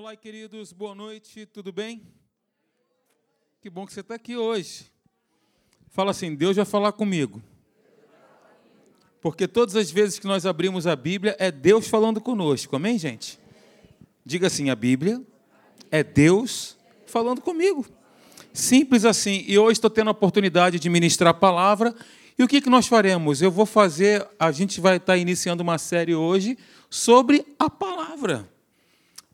Olá, 0.00 0.14
queridos, 0.14 0.72
boa 0.72 0.94
noite, 0.94 1.44
tudo 1.44 1.72
bem? 1.72 2.00
Que 3.60 3.68
bom 3.68 3.84
que 3.84 3.92
você 3.92 3.98
está 3.98 4.14
aqui 4.14 4.36
hoje. 4.36 4.86
Fala 5.88 6.12
assim: 6.12 6.36
Deus 6.36 6.54
vai 6.54 6.64
falar 6.64 6.92
comigo. 6.92 7.42
Porque 9.20 9.48
todas 9.48 9.74
as 9.74 9.90
vezes 9.90 10.20
que 10.20 10.26
nós 10.28 10.46
abrimos 10.46 10.86
a 10.86 10.94
Bíblia, 10.94 11.34
é 11.36 11.50
Deus 11.50 11.88
falando 11.88 12.20
conosco, 12.20 12.76
amém, 12.76 12.96
gente? 12.96 13.40
Diga 14.24 14.46
assim: 14.46 14.70
a 14.70 14.76
Bíblia 14.76 15.20
é 15.90 16.04
Deus 16.04 16.78
falando 17.04 17.40
comigo. 17.40 17.84
Simples 18.52 19.04
assim. 19.04 19.44
E 19.48 19.58
hoje 19.58 19.72
estou 19.72 19.90
tendo 19.90 20.10
a 20.10 20.12
oportunidade 20.12 20.78
de 20.78 20.88
ministrar 20.88 21.32
a 21.32 21.34
palavra. 21.34 21.92
E 22.38 22.44
o 22.44 22.46
que, 22.46 22.60
que 22.60 22.70
nós 22.70 22.86
faremos? 22.86 23.42
Eu 23.42 23.50
vou 23.50 23.66
fazer, 23.66 24.24
a 24.38 24.52
gente 24.52 24.80
vai 24.80 24.98
estar 24.98 25.16
iniciando 25.16 25.64
uma 25.64 25.76
série 25.76 26.14
hoje 26.14 26.56
sobre 26.88 27.44
a 27.58 27.68
palavra. 27.68 28.48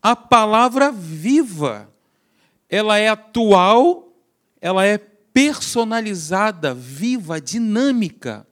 A 0.05 0.15
palavra 0.15 0.93
viva. 0.93 1.91
Ela 2.69 2.99
é 2.99 3.09
atual, 3.09 4.13
ela 4.61 4.85
é 4.85 4.99
personalizada, 4.99 6.75
viva, 6.75 7.41
dinâmica, 7.41 8.47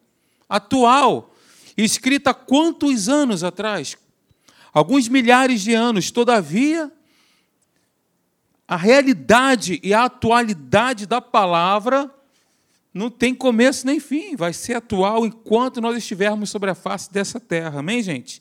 atual. 0.48 1.34
Escrita 1.76 2.30
há 2.30 2.34
quantos 2.34 3.06
anos 3.06 3.44
atrás? 3.44 3.98
Alguns 4.72 5.08
milhares 5.08 5.60
de 5.60 5.74
anos. 5.74 6.10
Todavia, 6.10 6.90
a 8.66 8.76
realidade 8.76 9.78
e 9.82 9.92
a 9.92 10.04
atualidade 10.04 11.04
da 11.04 11.20
palavra 11.20 12.10
não 12.94 13.10
tem 13.10 13.34
começo 13.34 13.86
nem 13.86 14.00
fim, 14.00 14.36
vai 14.36 14.54
ser 14.54 14.74
atual 14.74 15.26
enquanto 15.26 15.82
nós 15.82 15.98
estivermos 15.98 16.48
sobre 16.48 16.70
a 16.70 16.74
face 16.74 17.12
dessa 17.12 17.38
terra. 17.38 17.80
Amém, 17.80 18.02
gente? 18.02 18.40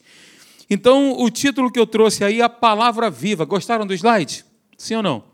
Então, 0.68 1.20
o 1.20 1.30
título 1.30 1.70
que 1.70 1.78
eu 1.78 1.86
trouxe 1.86 2.24
aí 2.24 2.40
a 2.40 2.48
palavra 2.48 3.10
viva. 3.10 3.44
Gostaram 3.44 3.86
do 3.86 3.94
slide? 3.94 4.44
Sim 4.76 4.96
ou 4.96 5.02
não? 5.02 5.24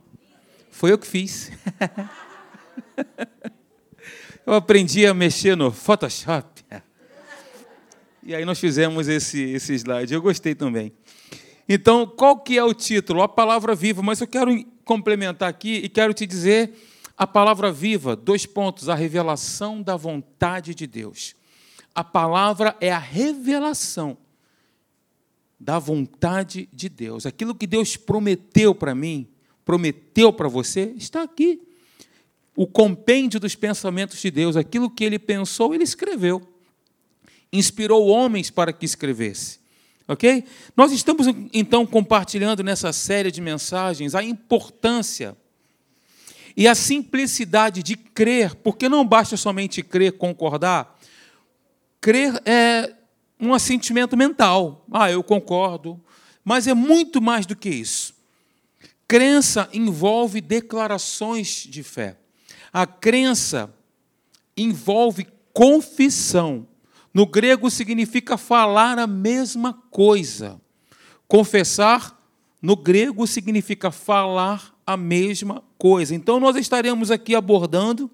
Foi 0.71 0.93
eu 0.93 0.99
que 0.99 1.07
fiz. 1.07 1.51
eu 4.47 4.55
aprendi 4.55 5.07
a 5.07 5.15
mexer 5.15 5.57
no 5.57 5.71
Photoshop. 5.71 6.65
E 8.23 8.35
aí 8.35 8.45
nós 8.45 8.59
fizemos 8.59 9.09
esse, 9.09 9.41
esse 9.41 9.75
slide. 9.75 10.13
Eu 10.13 10.21
gostei 10.21 10.55
também. 10.55 10.93
Então, 11.69 12.07
qual 12.07 12.39
que 12.39 12.59
é 12.59 12.65
o 12.65 12.75
título? 12.75 13.23
A 13.23 13.29
palavra 13.29 13.75
viva. 13.75 14.03
Mas 14.03 14.21
eu 14.21 14.27
quero 14.27 14.65
complementar 14.85 15.49
aqui 15.49 15.77
e 15.77 15.89
quero 15.89 16.15
te 16.15 16.27
dizer 16.27 16.73
a 17.17 17.27
palavra 17.27 17.73
viva, 17.73 18.15
dois 18.15 18.47
pontos, 18.47 18.89
a 18.89 18.95
revelação 18.95 19.83
da 19.83 19.97
vontade 19.97 20.75
de 20.75 20.87
Deus. 20.87 21.35
A 21.95 22.05
palavra 22.05 22.77
é 22.81 22.93
a 22.93 22.99
revelação 22.99 24.17
da 25.69 25.79
vontade 25.79 26.67
de 26.73 26.89
Deus. 26.89 27.27
Aquilo 27.27 27.55
que 27.55 27.67
Deus 27.67 27.95
prometeu 27.95 28.75
para 28.75 28.95
mim, 28.95 29.29
prometeu 29.67 30.33
para 30.33 30.49
você, 30.49 30.95
está 30.97 31.23
aqui. 31.23 31.61
O 32.57 32.67
compêndio 32.67 33.39
dos 33.39 33.55
pensamentos 33.55 34.19
de 34.19 34.31
Deus, 34.31 34.57
aquilo 34.57 34.89
que 34.89 35.05
ele 35.05 35.19
pensou, 35.19 35.75
ele 35.75 35.85
escreveu. 35.85 36.41
Inspirou 37.53 38.07
homens 38.07 38.51
para 38.51 38.73
que 38.73 38.87
escrevesse. 38.87 39.61
Ok? 40.09 40.43
Nós 40.75 40.91
estamos 40.91 41.27
então 41.53 41.85
compartilhando 41.85 42.65
nessa 42.65 42.91
série 42.91 43.31
de 43.31 43.43
mensagens 43.43 44.15
a 44.15 44.25
importância 44.25 45.37
e 46.57 46.67
a 46.67 46.75
simplicidade 46.75 47.83
de 47.83 47.95
crer, 47.95 48.55
porque 48.55 48.89
não 48.89 49.07
basta 49.07 49.37
somente 49.37 49.83
crer, 49.83 50.13
concordar. 50.13 50.99
Crer 52.01 52.41
é 52.47 52.95
um 53.41 53.55
assentimento 53.55 54.17
mental. 54.17 54.85
Ah, 54.93 55.11
eu 55.11 55.23
concordo. 55.23 56.01
Mas 56.45 56.67
é 56.67 56.75
muito 56.75 57.21
mais 57.21 57.47
do 57.47 57.55
que 57.55 57.69
isso. 57.69 58.15
Crença 59.07 59.69
envolve 59.73 60.41
declarações 60.41 61.67
de 61.69 61.83
fé. 61.83 62.17
A 62.73 62.87
crença 62.87 63.73
envolve 64.57 65.27
confissão. 65.53 66.67
No 67.13 67.27
grego 67.27 67.71
significa 67.71 68.37
falar 68.37 68.99
a 68.99 69.07
mesma 69.07 69.73
coisa. 69.91 70.61
Confessar, 71.27 72.19
no 72.61 72.77
grego, 72.77 73.27
significa 73.27 73.91
falar 73.91 74.75
a 74.87 74.97
mesma 74.97 75.63
coisa. 75.77 76.15
Então, 76.15 76.41
nós 76.41 76.57
estaremos 76.57 77.11
aqui 77.11 77.35
abordando 77.35 78.11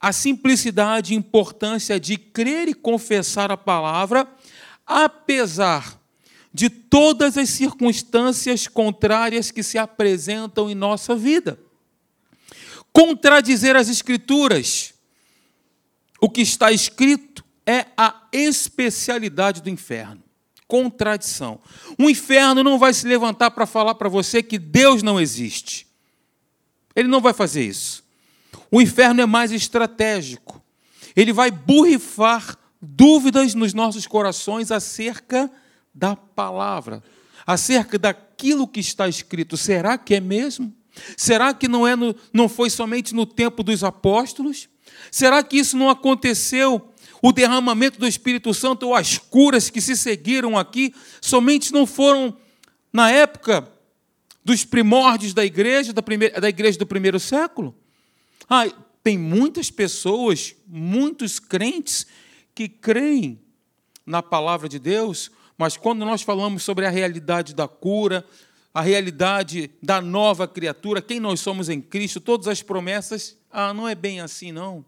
a 0.00 0.12
simplicidade 0.12 1.14
e 1.14 1.16
importância 1.16 1.98
de 1.98 2.16
crer 2.18 2.68
e 2.68 2.74
confessar 2.74 3.50
a 3.50 3.56
palavra, 3.56 4.28
apesar 4.86 6.00
de 6.52 6.70
todas 6.70 7.36
as 7.36 7.50
circunstâncias 7.50 8.68
contrárias 8.68 9.50
que 9.50 9.62
se 9.62 9.76
apresentam 9.76 10.70
em 10.70 10.74
nossa 10.74 11.16
vida. 11.16 11.58
Contradizer 12.92 13.74
as 13.74 13.88
Escrituras, 13.88 14.94
o 16.20 16.30
que 16.30 16.42
está 16.42 16.70
escrito, 16.70 17.44
é 17.66 17.86
a 17.96 18.28
especialidade 18.32 19.62
do 19.62 19.68
inferno. 19.68 20.22
Contradição. 20.68 21.60
O 21.98 22.08
inferno 22.08 22.62
não 22.62 22.78
vai 22.78 22.94
se 22.94 23.06
levantar 23.06 23.50
para 23.50 23.66
falar 23.66 23.96
para 23.96 24.08
você 24.08 24.42
que 24.42 24.58
Deus 24.58 25.02
não 25.02 25.20
existe. 25.20 25.86
Ele 26.94 27.08
não 27.08 27.20
vai 27.20 27.32
fazer 27.32 27.64
isso. 27.64 28.04
O 28.70 28.80
inferno 28.80 29.20
é 29.20 29.26
mais 29.26 29.50
estratégico. 29.50 30.62
Ele 31.16 31.32
vai 31.32 31.50
borrifar 31.50 32.56
dúvidas 32.84 33.54
nos 33.54 33.72
nossos 33.72 34.06
corações 34.06 34.70
acerca 34.70 35.50
da 35.94 36.14
palavra, 36.14 37.02
acerca 37.46 37.98
daquilo 37.98 38.68
que 38.68 38.80
está 38.80 39.08
escrito. 39.08 39.56
Será 39.56 39.96
que 39.96 40.14
é 40.14 40.20
mesmo? 40.20 40.72
Será 41.16 41.52
que 41.54 41.66
não, 41.66 41.86
é 41.86 41.96
no, 41.96 42.14
não 42.32 42.48
foi 42.48 42.70
somente 42.70 43.14
no 43.14 43.26
tempo 43.26 43.62
dos 43.62 43.82
apóstolos? 43.82 44.68
Será 45.10 45.42
que 45.42 45.56
isso 45.56 45.76
não 45.76 45.88
aconteceu? 45.88 46.90
O 47.22 47.32
derramamento 47.32 47.98
do 47.98 48.06
Espírito 48.06 48.52
Santo 48.52 48.88
ou 48.88 48.94
as 48.94 49.16
curas 49.16 49.70
que 49.70 49.80
se 49.80 49.96
seguiram 49.96 50.58
aqui 50.58 50.94
somente 51.20 51.72
não 51.72 51.86
foram 51.86 52.36
na 52.92 53.10
época 53.10 53.66
dos 54.44 54.64
primórdios 54.64 55.32
da 55.32 55.44
igreja, 55.44 55.92
da, 55.92 56.02
primeira, 56.02 56.38
da 56.38 56.48
igreja 56.48 56.78
do 56.78 56.86
primeiro 56.86 57.18
século? 57.18 57.74
Ah, 58.48 58.66
tem 59.02 59.16
muitas 59.16 59.70
pessoas, 59.70 60.54
muitos 60.66 61.38
crentes, 61.38 62.06
que 62.54 62.68
creem 62.68 63.40
na 64.06 64.22
palavra 64.22 64.68
de 64.68 64.78
Deus, 64.78 65.30
mas 65.56 65.76
quando 65.76 66.04
nós 66.04 66.22
falamos 66.22 66.62
sobre 66.62 66.86
a 66.86 66.90
realidade 66.90 67.54
da 67.54 67.66
cura, 67.66 68.24
a 68.72 68.80
realidade 68.80 69.70
da 69.82 70.00
nova 70.00 70.48
criatura, 70.48 71.00
quem 71.00 71.20
nós 71.20 71.40
somos 71.40 71.68
em 71.68 71.80
Cristo, 71.80 72.20
todas 72.20 72.48
as 72.48 72.62
promessas, 72.62 73.36
ah, 73.50 73.72
não 73.72 73.88
é 73.88 73.94
bem 73.94 74.20
assim, 74.20 74.50
não. 74.50 74.84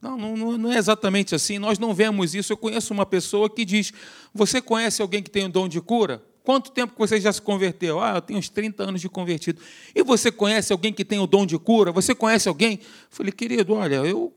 Não, 0.00 0.16
não, 0.16 0.58
não 0.58 0.72
é 0.72 0.76
exatamente 0.76 1.34
assim. 1.34 1.58
Nós 1.58 1.78
não 1.78 1.94
vemos 1.94 2.34
isso. 2.34 2.52
Eu 2.52 2.56
conheço 2.56 2.92
uma 2.92 3.06
pessoa 3.06 3.48
que 3.48 3.64
diz: 3.64 3.92
Você 4.32 4.60
conhece 4.60 5.00
alguém 5.00 5.22
que 5.22 5.30
tem 5.30 5.46
um 5.46 5.50
dom 5.50 5.66
de 5.66 5.80
cura? 5.80 6.22
Quanto 6.44 6.70
tempo 6.70 6.92
que 6.92 6.98
você 6.98 7.20
já 7.20 7.32
se 7.32 7.42
converteu? 7.42 8.00
Ah, 8.00 8.14
eu 8.16 8.22
tenho 8.22 8.38
uns 8.38 8.48
30 8.48 8.84
anos 8.84 9.00
de 9.00 9.08
convertido. 9.08 9.60
E 9.92 10.04
você 10.04 10.30
conhece 10.30 10.72
alguém 10.72 10.92
que 10.92 11.04
tem 11.04 11.18
o 11.18 11.26
dom 11.26 11.44
de 11.44 11.58
cura? 11.58 11.90
Você 11.90 12.14
conhece 12.14 12.48
alguém? 12.48 12.78
Falei, 13.10 13.32
querido, 13.32 13.74
olha, 13.74 13.96
eu, 13.96 14.32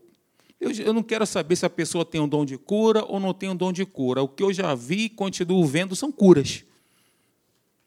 eu, 0.60 0.70
eu 0.72 0.92
não 0.92 1.02
quero 1.02 1.26
saber 1.26 1.56
se 1.56 1.64
a 1.64 1.70
pessoa 1.70 2.04
tem 2.04 2.20
um 2.20 2.28
dom 2.28 2.44
de 2.44 2.58
cura 2.58 3.04
ou 3.04 3.18
não 3.18 3.32
tem 3.32 3.48
um 3.48 3.56
dom 3.56 3.72
de 3.72 3.86
cura. 3.86 4.22
O 4.22 4.28
que 4.28 4.42
eu 4.42 4.52
já 4.52 4.74
vi 4.74 5.04
e 5.04 5.08
continuo 5.08 5.64
vendo 5.64 5.96
são 5.96 6.12
curas. 6.12 6.64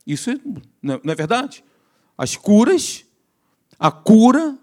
Isso 0.06 0.32
é, 0.32 0.40
não 0.82 1.00
é 1.06 1.16
verdade? 1.16 1.64
As 2.18 2.36
curas, 2.36 3.06
a 3.78 3.92
cura 3.92 4.58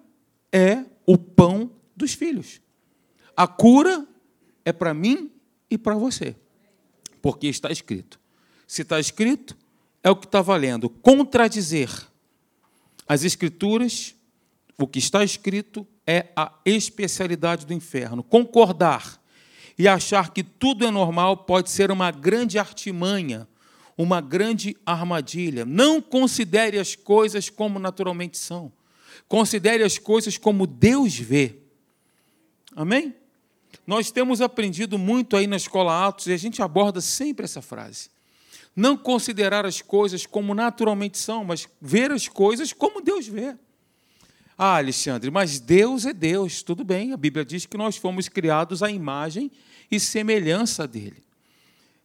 é 0.52 0.84
o 1.06 1.16
pão 1.16 1.70
dos 1.96 2.12
filhos. 2.12 2.60
A 3.36 3.46
cura 3.46 4.06
é 4.64 4.72
para 4.72 4.92
mim 4.92 5.30
e 5.70 5.78
para 5.78 5.94
você, 5.94 6.36
porque 7.22 7.46
está 7.46 7.70
escrito. 7.70 8.20
Se 8.66 8.82
está 8.82 9.00
escrito, 9.00 9.56
é 10.02 10.10
o 10.10 10.16
que 10.16 10.26
está 10.26 10.42
valendo. 10.42 10.88
Contradizer 10.88 11.90
as 13.08 13.24
Escrituras, 13.24 14.14
o 14.78 14.86
que 14.86 14.98
está 14.98 15.24
escrito 15.24 15.86
é 16.10 16.26
a 16.34 16.52
especialidade 16.64 17.64
do 17.64 17.72
inferno. 17.72 18.24
Concordar 18.24 19.22
e 19.78 19.86
achar 19.86 20.32
que 20.32 20.42
tudo 20.42 20.84
é 20.84 20.90
normal 20.90 21.36
pode 21.36 21.70
ser 21.70 21.92
uma 21.92 22.10
grande 22.10 22.58
artimanha, 22.58 23.46
uma 23.96 24.20
grande 24.20 24.76
armadilha. 24.84 25.64
Não 25.64 26.02
considere 26.02 26.80
as 26.80 26.96
coisas 26.96 27.48
como 27.48 27.78
naturalmente 27.78 28.36
são. 28.38 28.72
Considere 29.28 29.84
as 29.84 29.98
coisas 29.98 30.36
como 30.36 30.66
Deus 30.66 31.16
vê. 31.16 31.54
Amém? 32.74 33.14
Nós 33.86 34.10
temos 34.10 34.40
aprendido 34.40 34.98
muito 34.98 35.36
aí 35.36 35.46
na 35.46 35.56
escola 35.56 36.08
Atos 36.08 36.26
e 36.26 36.32
a 36.32 36.36
gente 36.36 36.60
aborda 36.60 37.00
sempre 37.00 37.44
essa 37.44 37.62
frase. 37.62 38.10
Não 38.74 38.96
considerar 38.96 39.64
as 39.64 39.80
coisas 39.80 40.26
como 40.26 40.54
naturalmente 40.56 41.18
são, 41.18 41.44
mas 41.44 41.68
ver 41.80 42.10
as 42.10 42.26
coisas 42.26 42.72
como 42.72 43.00
Deus 43.00 43.28
vê. 43.28 43.56
Ah, 44.62 44.76
Alexandre, 44.76 45.30
mas 45.30 45.58
Deus 45.58 46.04
é 46.04 46.12
Deus, 46.12 46.62
tudo 46.62 46.84
bem. 46.84 47.14
A 47.14 47.16
Bíblia 47.16 47.46
diz 47.46 47.64
que 47.64 47.78
nós 47.78 47.96
fomos 47.96 48.28
criados 48.28 48.82
à 48.82 48.90
imagem 48.90 49.50
e 49.90 49.98
semelhança 49.98 50.86
dele. 50.86 51.22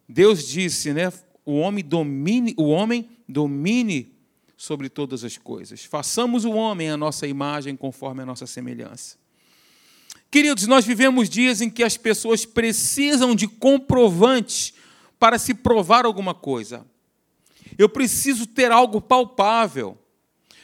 Deus 0.07 0.47
disse, 0.47 0.93
né? 0.93 1.11
o 1.45 1.57
homem 1.57 1.83
domine, 1.83 2.55
o 2.57 2.69
homem 2.69 3.09
domine 3.27 4.15
sobre 4.55 4.87
todas 4.87 5.25
as 5.25 5.37
coisas. 5.37 5.83
Façamos 5.83 6.45
o 6.45 6.51
homem 6.53 6.89
a 6.89 6.95
nossa 6.95 7.27
imagem 7.27 7.75
conforme 7.75 8.21
a 8.21 8.25
nossa 8.25 8.47
semelhança. 8.47 9.17
Queridos, 10.31 10.65
nós 10.65 10.85
vivemos 10.85 11.27
dias 11.27 11.59
em 11.59 11.69
que 11.69 11.83
as 11.83 11.97
pessoas 11.97 12.45
precisam 12.45 13.35
de 13.35 13.49
comprovantes 13.49 14.73
para 15.19 15.37
se 15.37 15.53
provar 15.53 16.05
alguma 16.05 16.33
coisa. 16.33 16.85
Eu 17.77 17.89
preciso 17.89 18.47
ter 18.47 18.71
algo 18.71 19.01
palpável. 19.01 19.97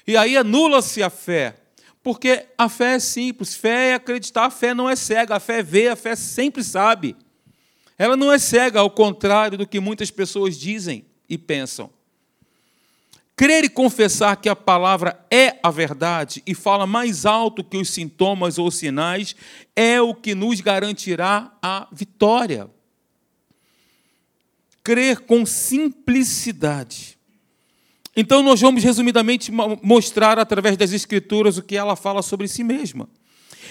E 0.08 0.16
aí 0.16 0.38
anula-se 0.38 1.04
a 1.04 1.10
fé. 1.10 1.58
Porque 2.04 2.48
a 2.58 2.68
fé 2.68 2.96
é 2.96 3.00
simples, 3.00 3.56
fé 3.56 3.90
é 3.90 3.94
acreditar, 3.94 4.46
a 4.46 4.50
fé 4.50 4.74
não 4.74 4.90
é 4.90 4.96
cega, 4.96 5.36
a 5.36 5.40
fé 5.40 5.62
vê, 5.62 5.88
a 5.88 5.96
fé 5.96 6.16
sempre 6.16 6.64
sabe. 6.64 7.16
Ela 7.98 8.18
não 8.18 8.32
é 8.32 8.40
cega, 8.40 8.80
ao 8.80 8.90
contrário 8.90 9.58
do 9.58 9.68
que 9.68 9.80
muitas 9.80 10.10
pessoas 10.10 10.58
dizem 10.58 11.06
e 11.30 11.38
pensam. 11.38 11.92
Crer 13.36 13.64
e 13.64 13.70
confessar 13.70 14.36
que 14.38 14.50
a 14.50 14.56
palavra 14.56 15.24
é 15.30 15.60
a 15.64 15.72
verdade 15.72 16.44
e 16.46 16.54
fala 16.54 16.86
mais 16.86 17.26
alto 17.26 17.64
que 17.64 17.78
os 17.78 17.90
sintomas 17.90 18.58
ou 18.58 18.70
sinais 18.70 19.36
é 19.76 20.02
o 20.02 20.14
que 20.14 20.36
nos 20.36 20.62
garantirá 20.62 21.52
a 21.62 21.88
vitória. 21.92 22.70
Crer 24.84 25.22
com 25.22 25.46
simplicidade 25.46 27.18
então, 28.16 28.44
nós 28.44 28.60
vamos 28.60 28.84
resumidamente 28.84 29.52
mostrar 29.82 30.38
através 30.38 30.76
das 30.76 30.92
Escrituras 30.92 31.58
o 31.58 31.64
que 31.64 31.78
ela 31.78 31.96
fala 31.96 32.22
sobre 32.22 32.48
si 32.48 32.64
mesma. 32.64 33.08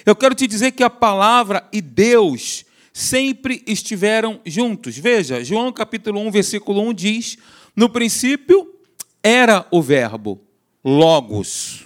Eu 0.06 0.16
quero 0.16 0.34
te 0.34 0.46
dizer 0.46 0.72
que 0.72 0.82
a 0.82 0.88
palavra 0.88 1.68
e 1.70 1.82
Deus 1.82 2.64
sempre 2.90 3.62
estiveram 3.66 4.40
juntos. 4.46 4.96
Veja, 4.96 5.44
João 5.44 5.70
capítulo 5.70 6.20
1, 6.20 6.30
versículo 6.30 6.80
1 6.88 6.94
diz: 6.94 7.36
No 7.76 7.90
princípio 7.90 8.74
era 9.22 9.66
o 9.70 9.82
Verbo, 9.82 10.40
Logos, 10.82 11.84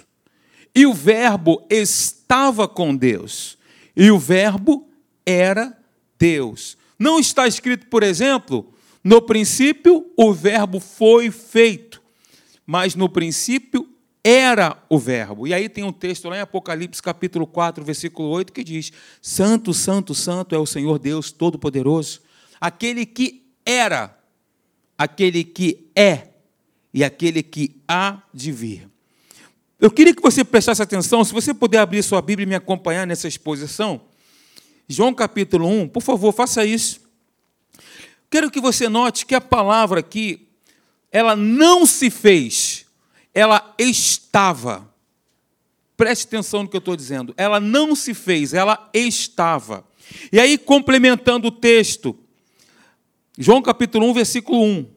e 0.73 0.85
o 0.85 0.93
Verbo 0.93 1.61
estava 1.69 2.69
com 2.69 2.95
Deus, 2.95 3.57
e 3.97 4.09
o 4.09 4.17
Verbo 4.17 4.87
era 5.25 5.77
Deus. 6.17 6.77
Não 6.97 7.19
está 7.19 7.45
escrito, 7.45 7.87
por 7.87 8.01
exemplo, 8.01 8.73
no 9.03 9.21
princípio 9.21 10.09
o 10.15 10.33
Verbo 10.33 10.79
foi 10.79 11.29
feito 11.29 12.04
mas 12.65 12.95
no 12.95 13.07
princípio 13.07 13.87
era 14.23 14.83
o 14.89 14.97
Verbo. 14.97 15.45
E 15.45 15.53
aí 15.53 15.69
tem 15.69 15.83
um 15.83 15.91
texto 15.91 16.27
lá 16.27 16.37
em 16.37 16.41
Apocalipse, 16.41 17.01
capítulo 17.01 17.45
4, 17.45 17.83
versículo 17.83 18.29
8, 18.29 18.51
que 18.51 18.63
diz: 18.63 18.91
Santo, 19.21 19.73
Santo, 19.73 20.15
Santo 20.15 20.55
é 20.55 20.57
o 20.57 20.65
Senhor 20.65 20.97
Deus 20.97 21.31
Todo-Poderoso, 21.31 22.21
aquele 22.59 23.05
que 23.05 23.45
era, 23.63 24.17
aquele 24.97 25.43
que 25.43 25.87
é 25.95 26.29
e 26.91 27.03
aquele 27.03 27.43
que 27.43 27.75
há 27.87 28.23
de 28.33 28.51
vir. 28.51 28.89
Eu 29.79 29.91
queria 29.91 30.15
que 30.15 30.21
você 30.21 30.43
prestasse 30.43 30.81
atenção, 30.81 31.23
se 31.23 31.33
você 31.33 31.53
puder 31.53 31.79
abrir 31.79 32.01
sua 32.01 32.21
Bíblia 32.21 32.45
e 32.45 32.49
me 32.49 32.55
acompanhar 32.55 33.05
nessa 33.05 33.27
exposição. 33.27 34.01
João 34.87 35.13
capítulo 35.13 35.67
1, 35.67 35.89
por 35.89 36.01
favor, 36.01 36.31
faça 36.31 36.65
isso. 36.65 37.01
Quero 38.29 38.49
que 38.49 38.59
você 38.59 38.89
note 38.89 39.25
que 39.25 39.35
a 39.35 39.41
palavra 39.41 39.99
aqui 39.99 40.44
ela 41.15 41.33
não 41.33 41.85
se 41.85 42.09
fez, 42.09 42.85
ela 43.33 43.73
estava. 43.79 44.85
Preste 45.95 46.27
atenção 46.27 46.63
no 46.63 46.67
que 46.67 46.75
eu 46.75 46.79
estou 46.79 46.93
dizendo. 46.93 47.33
Ela 47.37 47.57
não 47.57 47.95
se 47.95 48.13
fez, 48.13 48.53
ela 48.53 48.89
estava. 48.93 49.85
E 50.29 50.37
aí, 50.37 50.57
complementando 50.57 51.47
o 51.47 51.51
texto, 51.51 52.19
João 53.37 53.61
capítulo 53.61 54.09
1, 54.09 54.13
versículo 54.13 54.61
1. 54.61 54.87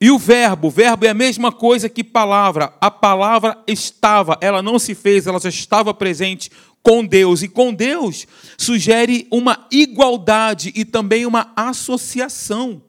E 0.00 0.10
o 0.10 0.18
verbo, 0.18 0.70
verbo 0.70 1.04
é 1.04 1.10
a 1.10 1.14
mesma 1.14 1.52
coisa 1.52 1.90
que 1.90 2.02
palavra. 2.02 2.72
A 2.80 2.90
palavra 2.90 3.62
estava, 3.66 4.38
ela 4.40 4.62
não 4.62 4.78
se 4.78 4.94
fez, 4.94 5.26
ela 5.26 5.38
já 5.38 5.50
estava 5.50 5.92
presente 5.92 6.50
com 6.82 7.04
Deus. 7.04 7.42
E 7.42 7.48
com 7.48 7.74
Deus 7.74 8.26
sugere 8.56 9.28
uma 9.30 9.66
igualdade 9.70 10.72
e 10.74 10.86
também 10.86 11.26
uma 11.26 11.52
associação 11.54 12.82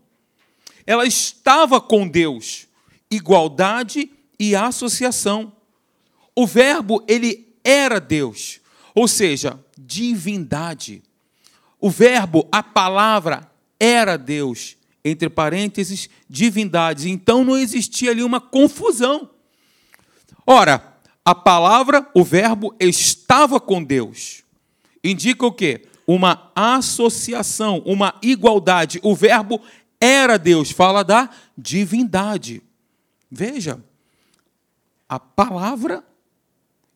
ela 0.86 1.06
estava 1.06 1.80
com 1.80 2.08
Deus, 2.08 2.68
igualdade 3.10 4.12
e 4.40 4.56
associação. 4.56 5.54
O 6.36 6.46
Verbo, 6.48 7.04
ele 7.08 7.54
era 7.64 8.00
Deus, 8.00 8.60
ou 8.94 9.08
seja, 9.08 9.60
divindade. 9.78 11.04
O 11.80 11.90
Verbo, 11.90 12.48
a 12.52 12.64
palavra, 12.64 13.50
era 13.80 14.18
Deus, 14.18 14.78
entre 15.04 15.30
parênteses, 15.30 16.10
divindade. 16.30 17.10
Então 17.10 17.44
não 17.44 17.58
existia 17.58 18.12
ali 18.12 18.24
uma 18.24 18.40
confusão. 18.40 19.30
Ora, 20.46 20.94
a 21.26 21.34
palavra, 21.34 22.10
o 22.14 22.24
Verbo, 22.24 22.76
estava 22.80 23.60
com 23.60 23.84
Deus. 23.84 24.44
Indica 25.04 25.46
o 25.46 25.52
quê? 25.52 25.86
Uma 26.06 26.52
associação, 26.56 27.82
uma 27.86 28.16
igualdade. 28.22 29.00
O 29.04 29.16
Verbo 29.16 29.62
era 30.04 30.38
Deus, 30.38 30.70
fala 30.70 31.02
da 31.02 31.30
divindade. 31.58 32.62
Veja, 33.32 33.82
a 35.08 35.18
palavra 35.18 36.04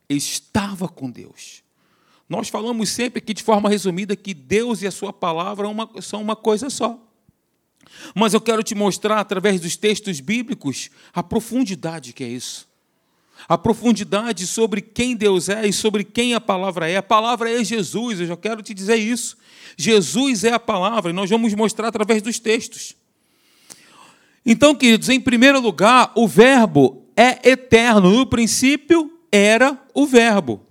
estava 0.09 0.89
com 0.89 1.09
Deus. 1.09 1.63
Nós 2.27 2.49
falamos 2.49 2.89
sempre 2.89 3.19
aqui 3.19 3.33
de 3.33 3.43
forma 3.43 3.69
resumida 3.69 4.13
que 4.13 4.33
Deus 4.33 4.81
e 4.81 4.87
a 4.87 4.91
sua 4.91 5.13
palavra 5.13 5.67
são 6.01 6.21
uma 6.21 6.35
coisa 6.35 6.69
só. 6.69 6.99
Mas 8.13 8.33
eu 8.33 8.41
quero 8.41 8.61
te 8.61 8.75
mostrar, 8.75 9.21
através 9.21 9.61
dos 9.61 9.77
textos 9.77 10.19
bíblicos, 10.19 10.89
a 11.13 11.23
profundidade 11.23 12.11
que 12.11 12.25
é 12.25 12.27
isso. 12.27 12.67
A 13.47 13.57
profundidade 13.57 14.47
sobre 14.47 14.81
quem 14.81 15.15
Deus 15.15 15.49
é 15.49 15.67
e 15.67 15.73
sobre 15.73 16.03
quem 16.03 16.33
a 16.33 16.39
palavra 16.39 16.89
é. 16.89 16.97
A 16.97 17.03
palavra 17.03 17.51
é 17.51 17.63
Jesus, 17.63 18.19
eu 18.19 18.27
já 18.27 18.37
quero 18.37 18.61
te 18.61 18.73
dizer 18.73 18.95
isso. 18.95 19.37
Jesus 19.77 20.43
é 20.43 20.53
a 20.53 20.59
palavra, 20.59 21.11
e 21.11 21.13
nós 21.13 21.29
vamos 21.29 21.53
mostrar 21.53 21.89
através 21.89 22.21
dos 22.21 22.39
textos. 22.39 22.95
Então, 24.45 24.73
queridos, 24.73 25.09
em 25.09 25.19
primeiro 25.19 25.59
lugar, 25.59 26.11
o 26.15 26.25
Verbo 26.27 27.05
é 27.15 27.49
eterno. 27.49 28.09
No 28.09 28.25
princípio 28.25 29.11
era 29.29 29.77
o 29.93 30.05
Verbo. 30.05 30.65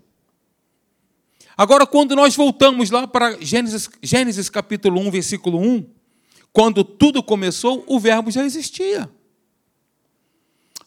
Agora, 1.56 1.86
quando 1.86 2.14
nós 2.16 2.34
voltamos 2.36 2.90
lá 2.90 3.06
para 3.06 3.38
Gênesis, 3.40 3.88
Gênesis 4.02 4.48
capítulo 4.48 5.00
1, 5.00 5.10
versículo 5.10 5.58
1, 5.58 5.86
quando 6.52 6.82
tudo 6.82 7.22
começou, 7.22 7.84
o 7.86 8.00
Verbo 8.00 8.30
já 8.30 8.44
existia. 8.44 9.10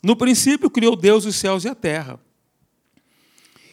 No 0.02 0.16
princípio, 0.16 0.70
criou 0.70 0.96
Deus 0.96 1.26
os 1.26 1.36
céus 1.36 1.66
e 1.66 1.68
a 1.68 1.76
terra. 1.76 2.20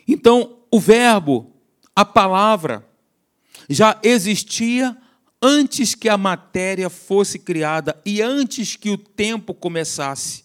Então, 0.06 0.58
o 0.70 0.80
Verbo, 0.80 1.52
a 1.94 2.04
palavra, 2.04 2.86
já 3.68 3.98
existia 4.02 4.96
antes 5.40 5.94
que 5.94 6.08
a 6.08 6.16
matéria 6.16 6.90
fosse 6.90 7.38
criada 7.38 8.00
e 8.04 8.22
antes 8.22 8.76
que 8.76 8.90
o 8.90 8.98
tempo 8.98 9.54
começasse. 9.54 10.44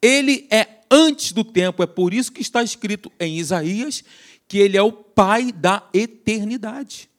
Ele 0.00 0.46
é 0.50 0.82
antes 0.90 1.32
do 1.32 1.42
tempo, 1.42 1.82
é 1.82 1.86
por 1.86 2.14
isso 2.14 2.32
que 2.32 2.42
está 2.42 2.62
escrito 2.62 3.10
em 3.18 3.38
Isaías 3.38 4.04
que 4.48 4.58
ele 4.58 4.76
é 4.76 4.82
o 4.82 4.92
Pai 4.92 5.50
da 5.50 5.88
eternidade. 5.92 7.10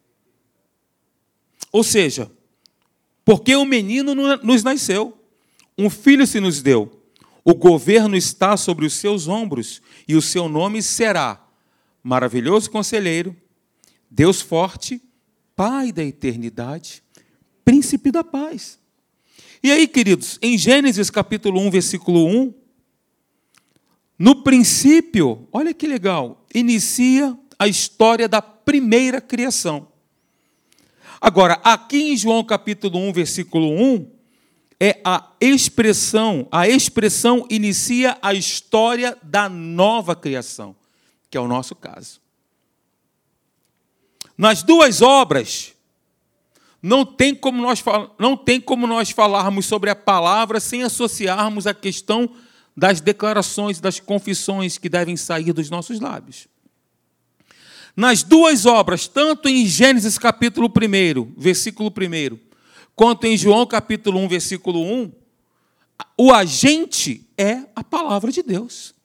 Ou 1.72 1.84
seja, 1.84 2.32
porque 3.26 3.56
um 3.56 3.66
menino 3.66 4.16
nos 4.16 4.64
nasceu, 4.64 5.18
um 5.78 5.90
filho 5.90 6.26
se 6.26 6.40
nos 6.40 6.62
deu, 6.62 7.04
o 7.50 7.56
governo 7.56 8.18
está 8.18 8.58
sobre 8.58 8.86
os 8.86 8.94
seus 8.96 9.30
ombros 9.30 9.82
e 10.06 10.16
o 10.16 10.22
seu 10.22 10.50
nome 10.50 10.84
será 10.84 11.42
Maravilhoso 12.04 12.70
Conselheiro, 12.70 13.34
Deus 14.12 14.42
Forte, 14.42 15.02
Pai 15.56 15.92
da 15.92 16.04
Eternidade 16.04 17.04
príncipe 17.68 18.12
da 18.12 18.24
paz. 18.24 18.80
E 19.62 19.70
aí, 19.70 19.90
queridos, 19.90 20.40
em 20.42 20.58
Gênesis 20.58 21.10
capítulo 21.10 21.60
1, 21.60 21.70
versículo 21.70 22.26
1, 22.26 22.54
no 24.18 24.42
princípio, 24.42 25.46
olha 25.52 25.74
que 25.74 25.86
legal, 25.86 26.46
inicia 26.56 27.38
a 27.60 27.68
história 27.68 28.30
da 28.30 28.42
primeira 28.42 29.20
criação. 29.20 29.90
Agora, 31.20 31.60
aqui 31.62 32.14
em 32.14 32.16
João 32.16 32.42
capítulo 32.42 33.00
1, 33.00 33.12
versículo 33.12 33.70
1, 33.70 34.17
é 34.80 35.02
a 35.04 35.32
expressão, 35.42 36.48
a 36.52 36.68
expressão 36.68 37.46
inicia 37.50 38.18
a 38.22 38.34
história 38.34 39.18
da 39.24 39.50
nova 39.50 40.16
criação, 40.16 40.76
que 41.30 41.38
é 41.38 41.42
o 41.42 41.48
nosso 41.48 41.76
caso. 41.76 42.22
Nas 44.38 44.62
duas 44.62 45.02
obras, 45.02 45.74
não 46.82 47.04
tem 47.04 47.34
como 47.34 47.60
nós, 47.60 47.84
não 48.20 48.38
tem 48.38 48.62
como 48.62 48.86
nós 48.86 49.10
falarmos 49.10 49.66
sobre 49.66 49.90
a 49.90 49.96
palavra 49.96 50.60
sem 50.60 50.84
associarmos 50.84 51.66
a 51.66 51.74
questão 51.74 52.30
das 52.76 53.02
declarações, 53.02 53.80
das 53.80 54.00
confissões 54.00 54.78
que 54.78 54.88
devem 54.88 55.18
sair 55.18 55.52
dos 55.54 55.72
nossos 55.72 56.00
lábios. 56.00 56.48
Nas 57.96 58.22
duas 58.22 58.68
obras, 58.68 59.08
tanto 59.08 59.50
em 59.50 59.66
Gênesis 59.66 60.20
capítulo 60.20 60.68
1, 60.70 61.34
versículo 61.36 61.90
1, 61.90 62.47
quanto 62.98 63.26
em 63.28 63.38
João 63.38 63.64
capítulo 63.68 64.20
1, 64.22 64.28
versículo 64.28 64.82
1, 64.82 65.12
o 66.18 66.34
agente 66.34 67.30
é 67.38 67.64
a 67.76 67.84
palavra 67.84 68.32
de 68.32 68.42
Deus. 68.42 68.96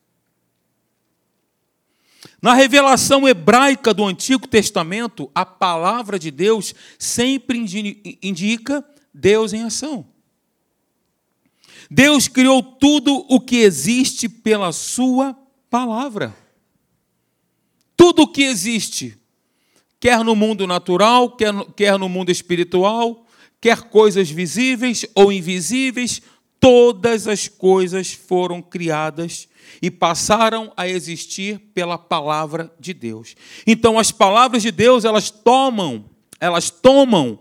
Na 2.40 2.54
revelação 2.54 3.28
hebraica 3.28 3.92
do 3.92 4.06
Antigo 4.06 4.48
Testamento, 4.48 5.30
a 5.34 5.44
palavra 5.44 6.18
de 6.18 6.30
Deus 6.30 6.74
sempre 6.98 7.58
indica 8.22 8.82
Deus 9.12 9.52
em 9.52 9.62
ação. 9.62 10.06
Deus 11.90 12.28
criou 12.28 12.62
tudo 12.62 13.26
o 13.28 13.38
que 13.38 13.56
existe 13.56 14.26
pela 14.26 14.72
Sua 14.72 15.36
palavra. 15.68 16.34
Tudo 17.94 18.22
o 18.22 18.28
que 18.28 18.42
existe, 18.42 19.18
quer 20.00 20.24
no 20.24 20.34
mundo 20.34 20.66
natural, 20.66 21.36
quer 21.36 21.52
no, 21.52 21.70
quer 21.70 21.98
no 21.98 22.08
mundo 22.08 22.30
espiritual, 22.30 23.21
quer 23.62 23.84
coisas 23.84 24.30
visíveis 24.30 25.06
ou 25.14 25.32
invisíveis, 25.32 26.20
todas 26.60 27.26
as 27.26 27.48
coisas 27.48 28.12
foram 28.12 28.60
criadas 28.60 29.48
e 29.80 29.90
passaram 29.90 30.70
a 30.76 30.86
existir 30.86 31.58
pela 31.72 31.96
palavra 31.96 32.70
de 32.78 32.92
Deus. 32.92 33.34
Então 33.66 33.98
as 33.98 34.12
palavras 34.12 34.62
de 34.62 34.70
Deus, 34.70 35.06
elas 35.06 35.30
tomam, 35.30 36.04
elas 36.38 36.68
tomam 36.68 37.38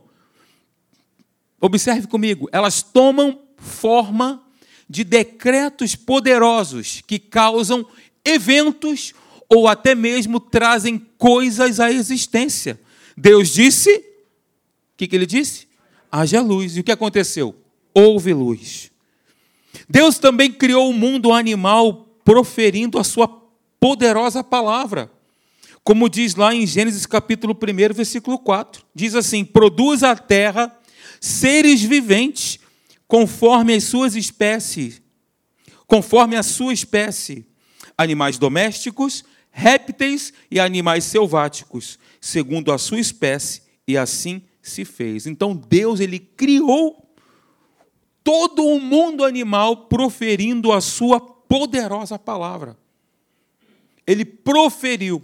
Observe 1.62 2.08
comigo, 2.08 2.50
elas 2.51 2.82
tomam 2.82 3.40
forma 3.56 4.44
de 4.90 5.04
decretos 5.04 5.96
poderosos 5.96 7.04
que 7.06 7.20
causam 7.20 7.86
eventos 8.25 9.13
ou 9.48 9.68
até 9.68 9.94
mesmo 9.94 10.40
trazem 10.40 10.98
coisas 11.20 11.80
à 11.80 11.92
existência. 11.92 12.82
Deus 13.16 13.50
disse, 13.50 13.96
o 13.96 14.04
que, 14.98 15.08
que 15.08 15.16
ele 15.16 15.28
disse? 15.28 15.68
Haja 16.12 16.41
luz. 16.41 16.75
E 16.75 16.82
o 16.82 16.84
que 16.84 16.91
aconteceu? 16.91 17.56
Houve 17.94 18.34
luz. 18.34 18.91
Deus 19.89 20.20
também 20.20 20.51
criou 20.51 20.89
o 20.89 20.94
mundo 20.94 21.32
animal 21.32 22.08
proferindo 22.25 23.00
a 23.00 23.03
sua 23.03 23.27
poderosa 23.80 24.44
palavra. 24.44 25.12
Como 25.84 26.10
diz 26.10 26.36
lá 26.36 26.53
em 26.53 26.68
Gênesis 26.68 27.06
capítulo 27.06 27.56
1, 27.56 27.94
versículo 27.94 28.38
4. 28.38 28.84
Diz 28.94 29.15
assim: 29.15 29.44
produz 29.44 30.03
a 30.03 30.15
terra 30.15 30.75
seres 31.20 31.82
viventes 31.82 32.60
conforme 33.08 33.74
as 33.74 33.84
suas 33.84 34.15
espécies, 34.15 35.01
conforme 35.86 36.36
a 36.36 36.44
sua 36.44 36.74
espécie, 36.74 37.46
animais 37.98 38.38
domésticos, 38.38 39.24
répteis 39.51 40.32
e 40.50 40.60
animais 40.60 41.03
selváticos, 41.03 42.00
segundo 42.22 42.72
a 42.72 42.77
sua 42.77 43.00
espécie, 43.00 43.63
e 43.88 43.98
assim 43.98 44.41
se 44.62 44.86
fez. 44.86 45.25
Então 45.25 45.56
Deus 45.56 46.00
ele 46.00 46.20
criou 46.20 47.06
todo 48.24 48.65
o 48.65 48.80
mundo 48.80 49.24
animal 49.24 49.86
proferindo 49.88 50.72
a 50.72 50.82
sua 50.82 51.20
poderosa 51.20 52.20
palavra. 52.20 52.77
Ele 54.06 54.25
proferiu 54.25 55.22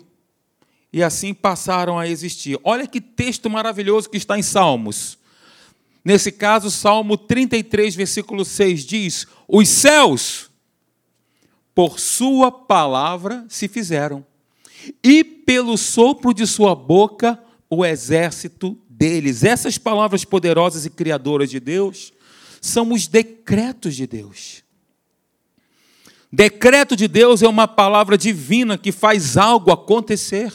e 0.92 1.04
assim 1.04 1.34
passaram 1.34 2.00
a 2.00 2.08
existir. 2.08 2.60
Olha 2.64 2.88
que 2.88 3.02
texto 3.02 3.50
maravilhoso 3.50 4.10
que 4.10 4.18
está 4.18 4.38
em 4.38 4.44
Salmos. 4.44 5.18
Nesse 6.04 6.32
caso, 6.32 6.72
Salmo 6.72 7.18
33, 7.18 7.96
versículo 7.96 8.46
6 8.46 8.86
diz: 8.86 9.28
Os 9.48 9.68
céus, 9.68 10.50
por 11.76 12.00
Sua 12.00 12.50
palavra, 12.52 13.46
se 13.50 13.68
fizeram, 13.68 14.26
e 15.04 15.24
pelo 15.24 15.78
sopro 15.78 16.34
de 16.34 16.48
Sua 16.48 16.74
boca, 16.74 17.38
o 17.70 17.86
exército 17.86 18.78
deles. 18.98 19.44
Essas 19.44 19.78
palavras 19.78 20.26
poderosas 20.26 20.86
e 20.86 20.90
criadoras 20.90 21.50
de 21.50 21.60
Deus 21.60 22.12
são 22.60 22.92
os 22.92 23.08
decretos 23.08 23.96
de 23.96 24.08
Deus. 24.08 24.64
Decreto 26.34 26.96
de 26.96 27.08
Deus 27.08 27.42
é 27.42 27.48
uma 27.48 27.68
palavra 27.68 28.18
divina 28.18 28.78
que 28.78 28.92
faz 28.92 29.38
algo 29.38 29.72
acontecer. 29.72 30.52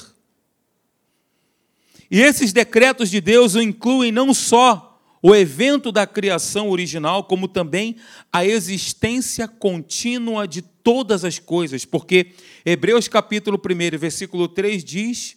E 2.10 2.20
esses 2.20 2.52
decretos 2.52 3.08
de 3.08 3.20
Deus 3.20 3.54
incluem 3.54 4.12
não 4.12 4.34
só 4.34 5.00
o 5.22 5.34
evento 5.34 5.92
da 5.92 6.04
criação 6.04 6.68
original, 6.68 7.24
como 7.24 7.46
também 7.46 7.96
a 8.30 8.44
existência 8.44 9.46
contínua 9.46 10.48
de 10.48 10.60
todas 10.60 11.24
as 11.24 11.38
coisas, 11.38 11.84
porque 11.84 12.32
Hebreus 12.66 13.06
capítulo 13.06 13.56
1, 13.56 13.96
versículo 13.96 14.48
3 14.48 14.82
diz 14.82 15.36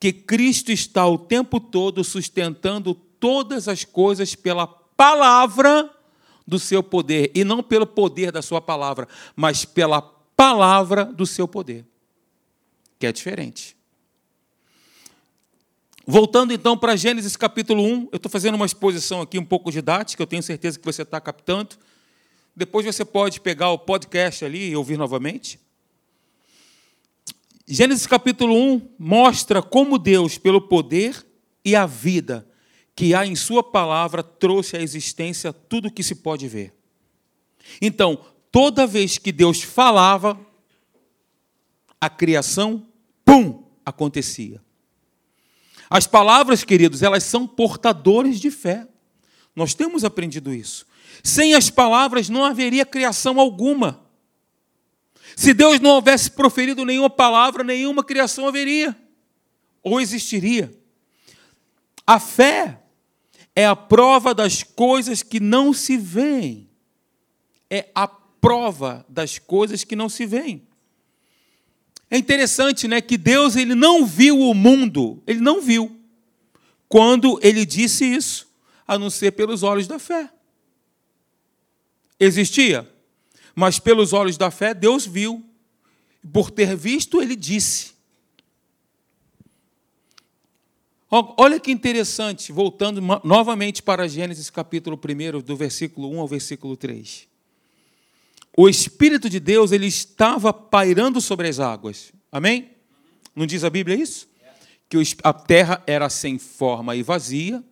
que 0.00 0.14
Cristo 0.14 0.72
está 0.72 1.06
o 1.06 1.18
tempo 1.18 1.60
todo 1.60 2.02
sustentando 2.02 2.94
todas 2.94 3.68
as 3.68 3.84
coisas 3.84 4.34
pela 4.34 4.66
palavra 4.66 5.94
do 6.46 6.58
seu 6.58 6.82
poder, 6.82 7.30
e 7.34 7.44
não 7.44 7.62
pelo 7.62 7.86
poder 7.86 8.32
da 8.32 8.42
sua 8.42 8.60
palavra, 8.60 9.06
mas 9.36 9.64
pela 9.64 10.00
palavra 10.00 11.04
do 11.04 11.26
seu 11.26 11.46
poder, 11.46 11.84
que 12.98 13.06
é 13.06 13.12
diferente. 13.12 13.76
Voltando 16.06 16.52
então 16.52 16.76
para 16.76 16.96
Gênesis 16.96 17.36
capítulo 17.36 17.84
1, 17.84 18.08
eu 18.10 18.16
estou 18.16 18.30
fazendo 18.30 18.54
uma 18.54 18.66
exposição 18.66 19.20
aqui 19.20 19.38
um 19.38 19.44
pouco 19.44 19.70
didática, 19.70 20.20
eu 20.20 20.26
tenho 20.26 20.42
certeza 20.42 20.78
que 20.78 20.84
você 20.84 21.02
está 21.02 21.20
captando. 21.20 21.76
Depois 22.56 22.84
você 22.84 23.04
pode 23.04 23.40
pegar 23.40 23.70
o 23.70 23.78
podcast 23.78 24.44
ali 24.44 24.70
e 24.70 24.76
ouvir 24.76 24.96
novamente. 24.96 25.60
Gênesis 27.66 28.06
capítulo 28.06 28.54
1 28.54 28.94
mostra 28.98 29.62
como 29.62 29.98
Deus, 29.98 30.38
pelo 30.38 30.60
poder 30.60 31.26
e 31.64 31.76
a 31.76 31.86
vida 31.86 32.46
que 32.94 33.14
há 33.14 33.24
em 33.24 33.34
Sua 33.34 33.62
palavra, 33.62 34.22
trouxe 34.22 34.76
à 34.76 34.82
existência 34.82 35.52
tudo 35.52 35.88
o 35.88 35.90
que 35.90 36.02
se 36.02 36.16
pode 36.16 36.46
ver. 36.46 36.74
Então, 37.80 38.18
toda 38.52 38.86
vez 38.86 39.16
que 39.16 39.32
Deus 39.32 39.62
falava, 39.62 40.38
a 42.00 42.10
criação, 42.10 42.86
pum, 43.24 43.64
acontecia. 43.86 44.60
As 45.88 46.06
palavras, 46.06 46.62
queridos, 46.62 47.02
elas 47.02 47.24
são 47.24 47.46
portadores 47.46 48.38
de 48.38 48.50
fé. 48.50 48.86
Nós 49.56 49.74
temos 49.74 50.04
aprendido 50.04 50.52
isso. 50.52 50.86
Sem 51.22 51.54
as 51.54 51.70
palavras 51.70 52.28
não 52.28 52.44
haveria 52.44 52.86
criação 52.86 53.40
alguma. 53.40 54.06
Se 55.40 55.54
Deus 55.54 55.80
não 55.80 55.92
houvesse 55.92 56.30
proferido 56.32 56.84
nenhuma 56.84 57.08
palavra, 57.08 57.64
nenhuma 57.64 58.04
criação 58.04 58.46
haveria 58.46 58.94
ou 59.82 59.98
existiria. 59.98 60.70
A 62.06 62.20
fé 62.20 62.82
é 63.56 63.64
a 63.64 63.74
prova 63.74 64.34
das 64.34 64.62
coisas 64.62 65.22
que 65.22 65.40
não 65.40 65.72
se 65.72 65.96
veem. 65.96 66.68
É 67.70 67.88
a 67.94 68.06
prova 68.06 69.02
das 69.08 69.38
coisas 69.38 69.82
que 69.82 69.96
não 69.96 70.10
se 70.10 70.26
veem. 70.26 70.68
É 72.10 72.18
interessante, 72.18 72.86
né, 72.86 73.00
que 73.00 73.16
Deus 73.16 73.56
ele 73.56 73.74
não 73.74 74.04
viu 74.04 74.38
o 74.38 74.52
mundo, 74.52 75.22
ele 75.26 75.40
não 75.40 75.62
viu 75.62 75.98
quando 76.86 77.40
ele 77.42 77.64
disse 77.64 78.04
isso, 78.04 78.46
a 78.86 78.98
não 78.98 79.08
ser 79.08 79.30
pelos 79.30 79.62
olhos 79.62 79.88
da 79.88 79.98
fé. 79.98 80.28
Existia, 82.18 82.86
mas 83.60 83.78
pelos 83.78 84.12
olhos 84.12 84.36
da 84.36 84.50
fé 84.50 84.74
Deus 84.74 85.06
viu. 85.06 85.44
Por 86.32 86.50
ter 86.50 86.76
visto, 86.76 87.22
ele 87.22 87.36
disse. 87.36 87.92
Olha 91.08 91.58
que 91.58 91.70
interessante, 91.70 92.52
voltando 92.52 93.00
novamente 93.24 93.82
para 93.82 94.08
Gênesis 94.08 94.50
capítulo 94.50 94.98
1, 94.98 95.40
do 95.40 95.56
versículo 95.56 96.10
1 96.10 96.20
ao 96.20 96.28
versículo 96.28 96.76
3 96.76 97.30
o 98.56 98.68
Espírito 98.68 99.30
de 99.30 99.40
Deus 99.40 99.72
ele 99.72 99.86
estava 99.86 100.52
pairando 100.52 101.20
sobre 101.20 101.48
as 101.48 101.58
águas. 101.58 102.12
Amém? 102.30 102.70
Não 103.34 103.46
diz 103.46 103.64
a 103.64 103.70
Bíblia 103.70 103.96
isso? 103.96 104.28
Que 104.88 104.98
a 105.22 105.32
terra 105.32 105.82
era 105.86 106.10
sem 106.10 106.38
forma 106.38 106.96
e 106.96 107.02
vazia, 107.02 107.62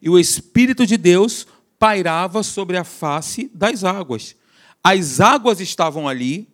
e 0.00 0.10
o 0.10 0.18
Espírito 0.18 0.86
de 0.86 0.96
Deus 0.96 1.46
pairava 1.78 2.42
sobre 2.42 2.76
a 2.76 2.84
face 2.84 3.50
das 3.52 3.82
águas. 3.82 4.36
As 4.88 5.20
águas 5.20 5.58
estavam 5.58 6.06
ali, 6.06 6.46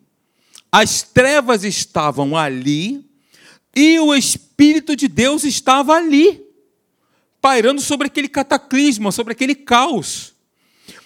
as 0.71 1.03
trevas 1.03 1.63
estavam 1.63 2.35
ali, 2.35 3.07
e 3.75 3.99
o 3.99 4.15
Espírito 4.15 4.95
de 4.95 5.07
Deus 5.07 5.43
estava 5.43 5.93
ali, 5.93 6.43
pairando 7.39 7.79
sobre 7.79 8.07
aquele 8.07 8.27
cataclisma, 8.27 9.11
sobre 9.11 9.33
aquele 9.33 9.53
caos. 9.53 10.33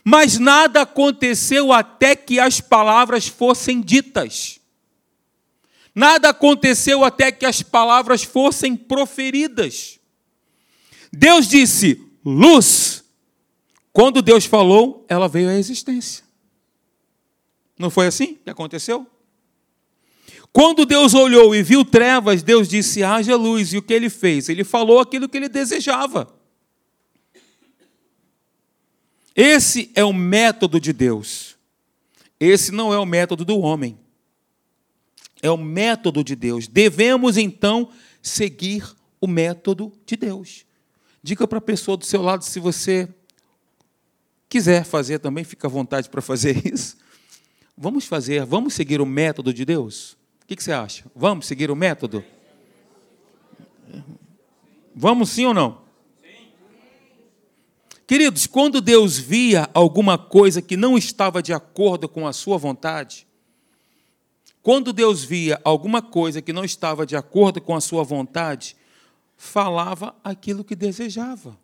Mas 0.06 0.40
nada 0.40 0.84
aconteceu 0.84 1.74
até 1.74 2.16
que 2.16 2.40
as 2.40 2.62
palavras 2.62 3.28
fossem 3.28 3.82
ditas. 3.82 4.62
Nada 5.94 6.30
aconteceu 6.30 7.04
até 7.04 7.30
que 7.30 7.46
as 7.46 7.62
palavras 7.62 8.24
fossem 8.24 8.74
proferidas. 8.74 10.00
Deus 11.12 11.46
disse: 11.50 12.02
luz. 12.24 13.04
Quando 13.92 14.22
Deus 14.22 14.46
falou, 14.46 15.06
ela 15.10 15.28
veio 15.28 15.50
à 15.50 15.56
existência. 15.56 16.27
Não 17.78 17.90
foi 17.90 18.08
assim 18.08 18.36
que 18.36 18.50
aconteceu? 18.50 19.06
Quando 20.52 20.86
Deus 20.86 21.14
olhou 21.14 21.56
e 21.56 21.62
viu 21.62 21.86
trevas, 21.86 22.42
Deus 22.42 22.68
disse: 22.68 23.04
haja 23.04 23.36
luz. 23.36 23.74
E 23.74 23.78
o 23.78 23.82
que 23.82 23.94
ele 23.94 24.10
fez? 24.10 24.50
Ele 24.50 24.64
falou 24.64 25.00
aquilo 25.00 25.30
que 25.30 25.38
ele 25.38 25.50
desejava. 25.50 26.34
Esse 29.36 29.92
é 29.94 30.04
o 30.04 30.12
método 30.12 30.80
de 30.80 30.92
Deus. 30.92 31.56
Esse 32.40 32.72
não 32.72 32.92
é 32.92 32.98
o 32.98 33.06
método 33.06 33.46
do 33.46 33.60
homem. 33.60 34.00
É 35.42 35.52
o 35.52 35.58
método 35.58 36.24
de 36.24 36.36
Deus. 36.36 36.68
Devemos, 36.68 37.38
então, 37.38 37.92
seguir 38.20 38.84
o 39.22 39.28
método 39.28 39.94
de 40.06 40.16
Deus. 40.16 40.66
Diga 41.22 41.48
para 41.48 41.60
a 41.60 41.62
pessoa 41.62 41.96
do 41.96 42.06
seu 42.06 42.22
lado 42.22 42.44
se 42.44 42.60
você 42.60 43.08
quiser 44.50 44.86
fazer 44.86 45.20
também, 45.20 45.44
fica 45.44 45.68
à 45.68 45.70
vontade 45.70 46.10
para 46.10 46.22
fazer 46.22 46.66
isso. 46.74 46.98
Vamos 47.78 48.06
fazer, 48.06 48.44
vamos 48.44 48.74
seguir 48.74 49.00
o 49.00 49.06
método 49.06 49.54
de 49.54 49.64
Deus? 49.64 50.18
O 50.42 50.48
que 50.48 50.62
você 50.62 50.72
acha? 50.72 51.06
Vamos 51.16 51.46
seguir 51.46 51.70
o 51.70 51.76
método? 51.76 52.24
Vamos 54.96 55.30
sim 55.30 55.46
ou 55.46 55.54
não? 55.54 55.82
Queridos, 58.08 58.48
quando 58.48 58.82
Deus 58.82 59.20
via 59.20 59.70
alguma 59.74 60.18
coisa 60.18 60.62
que 60.62 60.76
não 60.76 60.98
estava 60.98 61.44
de 61.44 61.54
acordo 61.54 62.08
com 62.08 62.26
a 62.26 62.34
sua 62.34 62.58
vontade, 62.58 63.28
quando 64.64 64.94
Deus 64.94 65.24
via 65.24 65.60
alguma 65.64 66.02
coisa 66.02 66.42
que 66.42 66.54
não 66.54 66.64
estava 66.64 67.06
de 67.06 67.16
acordo 67.16 67.62
com 67.62 67.76
a 67.76 67.82
sua 67.82 68.04
vontade, 68.04 68.76
falava 69.36 70.16
aquilo 70.24 70.64
que 70.64 70.76
desejava. 70.76 71.56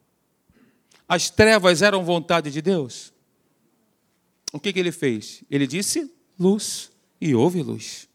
As 1.08 1.30
trevas 1.30 1.82
eram 1.82 2.04
vontade 2.04 2.52
de 2.52 2.62
Deus? 2.62 3.13
O 4.54 4.60
que, 4.60 4.72
que 4.72 4.80
ele 4.80 4.92
fez? 4.92 5.44
Ele 5.50 5.66
disse 5.66 6.10
luz 6.40 6.92
e 7.20 7.34
houve 7.34 7.64
luz. 7.64 8.08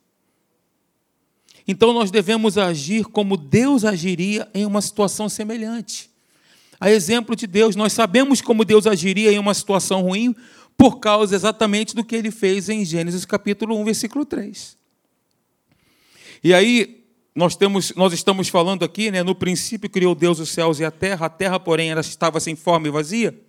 Então 1.67 1.93
nós 1.93 2.11
devemos 2.11 2.57
agir 2.57 3.05
como 3.05 3.37
Deus 3.37 3.85
agiria 3.85 4.49
em 4.55 4.65
uma 4.65 4.81
situação 4.81 5.29
semelhante. 5.29 6.09
A 6.81 6.91
exemplo 6.91 7.35
de 7.35 7.47
Deus, 7.47 7.75
nós 7.75 7.93
sabemos 7.93 8.41
como 8.41 8.65
Deus 8.65 8.87
agiria 8.87 9.33
em 9.33 9.39
uma 9.39 9.53
situação 9.53 10.03
ruim 10.03 10.35
por 10.77 11.01
causa 11.01 11.35
exatamente 11.35 11.95
do 11.95 12.05
que 12.05 12.15
ele 12.15 12.31
fez 12.31 12.69
em 12.69 12.85
Gênesis 12.85 13.25
capítulo 13.25 13.77
1, 13.81 13.85
versículo 13.85 14.25
3. 14.25 14.79
E 16.43 16.55
aí 16.55 17.05
nós 17.35 17.57
temos, 17.57 17.93
nós 17.97 18.13
estamos 18.13 18.49
falando 18.49 18.85
aqui, 18.85 19.11
né, 19.11 19.25
no 19.25 19.35
princípio 19.35 19.91
criou 19.91 20.15
Deus 20.15 20.39
os 20.39 20.51
céus 20.51 20.79
e 20.79 20.85
a 20.85 20.91
terra, 20.91 21.27
a 21.27 21.29
terra, 21.29 21.59
porém, 21.59 21.91
ela 21.91 22.01
estava 22.01 22.39
sem 22.39 22.55
forma 22.55 22.87
e 22.87 22.91
vazia. 22.91 23.48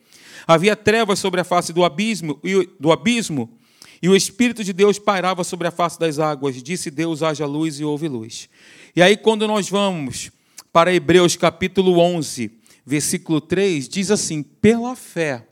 Havia 0.49 0.75
trevas 0.75 1.19
sobre 1.19 1.39
a 1.39 1.43
face 1.43 1.71
do 1.71 1.85
abismo, 1.85 2.41
do 2.79 2.91
abismo, 2.91 3.55
e 4.01 4.09
o 4.09 4.15
espírito 4.15 4.63
de 4.63 4.73
Deus 4.73 4.97
pairava 4.97 5.43
sobre 5.43 5.67
a 5.67 5.71
face 5.71 5.99
das 5.99 6.17
águas. 6.17 6.55
Disse 6.63 6.89
Deus: 6.89 7.21
haja 7.21 7.45
luz 7.45 7.79
e 7.79 7.85
houve 7.85 8.07
luz. 8.07 8.49
E 8.95 9.01
aí 9.03 9.15
quando 9.15 9.47
nós 9.47 9.69
vamos 9.69 10.31
para 10.73 10.91
Hebreus 10.91 11.35
capítulo 11.35 11.99
11, 11.99 12.51
versículo 12.83 13.39
3, 13.39 13.87
diz 13.87 14.09
assim: 14.09 14.41
pela 14.41 14.95
fé, 14.95 15.47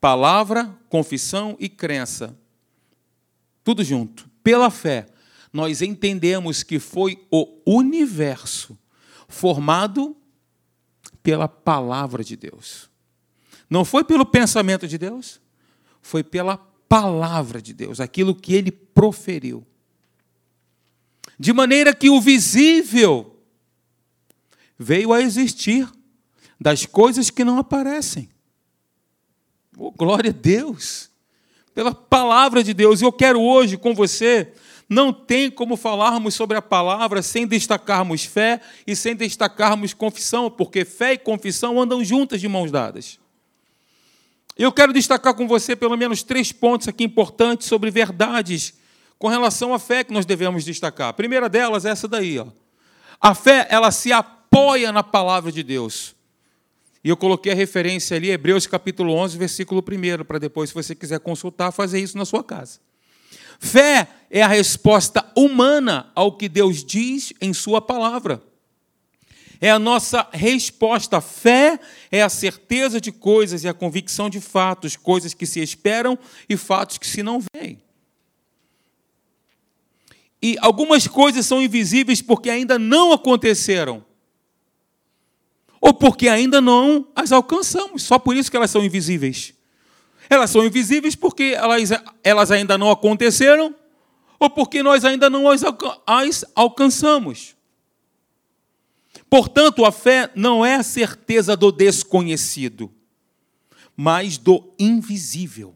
palavra, 0.00 0.74
confissão 0.88 1.54
e 1.60 1.68
crença. 1.68 2.34
Tudo 3.62 3.84
junto. 3.84 4.26
Pela 4.42 4.70
fé, 4.70 5.04
nós 5.52 5.82
entendemos 5.82 6.62
que 6.62 6.78
foi 6.78 7.26
o 7.30 7.60
universo 7.66 8.74
formado 9.28 10.16
pela 11.22 11.46
palavra 11.46 12.24
de 12.24 12.38
Deus. 12.38 12.90
Não 13.72 13.86
foi 13.86 14.04
pelo 14.04 14.26
pensamento 14.26 14.86
de 14.86 14.98
Deus, 14.98 15.40
foi 16.02 16.22
pela 16.22 16.58
palavra 16.86 17.62
de 17.62 17.72
Deus, 17.72 18.00
aquilo 18.00 18.34
que 18.34 18.52
ele 18.52 18.70
proferiu. 18.70 19.66
De 21.38 21.54
maneira 21.54 21.94
que 21.94 22.10
o 22.10 22.20
visível 22.20 23.34
veio 24.78 25.10
a 25.10 25.22
existir 25.22 25.90
das 26.60 26.84
coisas 26.84 27.30
que 27.30 27.42
não 27.44 27.56
aparecem. 27.56 28.28
Oh, 29.74 29.90
glória 29.90 30.28
a 30.28 30.34
Deus! 30.34 31.10
Pela 31.74 31.94
palavra 31.94 32.62
de 32.62 32.74
Deus. 32.74 33.00
E 33.00 33.06
eu 33.06 33.12
quero 33.12 33.40
hoje 33.40 33.78
com 33.78 33.94
você, 33.94 34.52
não 34.86 35.14
tem 35.14 35.50
como 35.50 35.78
falarmos 35.78 36.34
sobre 36.34 36.58
a 36.58 36.62
palavra 36.62 37.22
sem 37.22 37.46
destacarmos 37.46 38.26
fé 38.26 38.60
e 38.86 38.94
sem 38.94 39.16
destacarmos 39.16 39.94
confissão, 39.94 40.50
porque 40.50 40.84
fé 40.84 41.14
e 41.14 41.18
confissão 41.18 41.80
andam 41.80 42.04
juntas 42.04 42.38
de 42.38 42.48
mãos 42.48 42.70
dadas. 42.70 43.21
Eu 44.56 44.70
quero 44.70 44.92
destacar 44.92 45.34
com 45.34 45.48
você 45.48 45.74
pelo 45.74 45.96
menos 45.96 46.22
três 46.22 46.52
pontos 46.52 46.88
aqui 46.88 47.04
importantes 47.04 47.66
sobre 47.66 47.90
verdades 47.90 48.74
com 49.18 49.28
relação 49.28 49.72
à 49.72 49.78
fé 49.78 50.04
que 50.04 50.12
nós 50.12 50.26
devemos 50.26 50.64
destacar. 50.64 51.08
A 51.08 51.12
primeira 51.12 51.48
delas 51.48 51.84
é 51.84 51.90
essa 51.90 52.08
daí, 52.08 52.38
ó. 52.38 52.46
A 53.20 53.34
fé, 53.34 53.66
ela 53.70 53.90
se 53.90 54.12
apoia 54.12 54.90
na 54.90 55.02
palavra 55.02 55.52
de 55.52 55.62
Deus. 55.62 56.14
E 57.04 57.08
eu 57.08 57.16
coloquei 57.16 57.52
a 57.52 57.54
referência 57.54 58.16
ali, 58.16 58.30
Hebreus 58.30 58.66
capítulo 58.66 59.14
11, 59.14 59.38
versículo 59.38 59.80
1, 59.82 60.24
para 60.24 60.38
depois, 60.38 60.70
se 60.70 60.74
você 60.74 60.94
quiser 60.94 61.20
consultar, 61.20 61.72
fazer 61.72 62.00
isso 62.00 62.18
na 62.18 62.24
sua 62.24 62.44
casa. 62.44 62.80
Fé 63.58 64.08
é 64.28 64.42
a 64.42 64.48
resposta 64.48 65.24
humana 65.36 66.10
ao 66.16 66.36
que 66.36 66.48
Deus 66.48 66.84
diz 66.84 67.32
em 67.40 67.52
Sua 67.52 67.80
palavra. 67.80 68.42
É 69.62 69.70
a 69.70 69.78
nossa 69.78 70.28
resposta. 70.32 71.20
Fé 71.20 71.78
é 72.10 72.20
a 72.20 72.28
certeza 72.28 73.00
de 73.00 73.12
coisas 73.12 73.62
e 73.62 73.68
a 73.68 73.72
convicção 73.72 74.28
de 74.28 74.40
fatos, 74.40 74.96
coisas 74.96 75.32
que 75.32 75.46
se 75.46 75.60
esperam 75.60 76.18
e 76.48 76.56
fatos 76.56 76.98
que 76.98 77.06
se 77.06 77.22
não 77.22 77.38
veem. 77.54 77.80
E 80.42 80.58
algumas 80.60 81.06
coisas 81.06 81.46
são 81.46 81.62
invisíveis 81.62 82.20
porque 82.20 82.50
ainda 82.50 82.76
não 82.76 83.12
aconteceram 83.12 84.04
ou 85.80 85.94
porque 85.94 86.28
ainda 86.28 86.60
não 86.60 87.06
as 87.14 87.30
alcançamos. 87.30 88.02
Só 88.02 88.18
por 88.18 88.36
isso 88.36 88.50
que 88.50 88.56
elas 88.56 88.70
são 88.70 88.84
invisíveis. 88.84 89.54
Elas 90.28 90.50
são 90.50 90.64
invisíveis 90.64 91.14
porque 91.14 91.54
elas, 91.56 91.90
elas 92.24 92.50
ainda 92.50 92.76
não 92.76 92.90
aconteceram, 92.90 93.72
ou 94.40 94.50
porque 94.50 94.82
nós 94.82 95.04
ainda 95.04 95.30
não 95.30 95.44
as 95.48 96.44
alcançamos. 96.54 97.54
Portanto, 99.32 99.86
a 99.86 99.90
fé 99.90 100.30
não 100.36 100.62
é 100.62 100.74
a 100.74 100.82
certeza 100.82 101.56
do 101.56 101.72
desconhecido, 101.72 102.92
mas 103.96 104.36
do 104.36 104.74
invisível. 104.78 105.74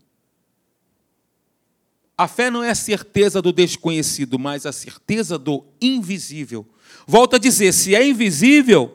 A 2.19 2.29
fé 2.29 2.51
não 2.51 2.63
é 2.63 2.69
a 2.69 2.75
certeza 2.75 3.41
do 3.41 3.55
desconhecido, 3.55 4.39
mas 4.39 4.67
a 4.67 4.73
certeza 4.73 5.39
do 5.39 5.65
invisível. 5.81 6.67
Volto 7.07 7.37
a 7.37 7.39
dizer: 7.39 7.73
se 7.73 7.95
é 7.95 8.07
invisível, 8.07 8.95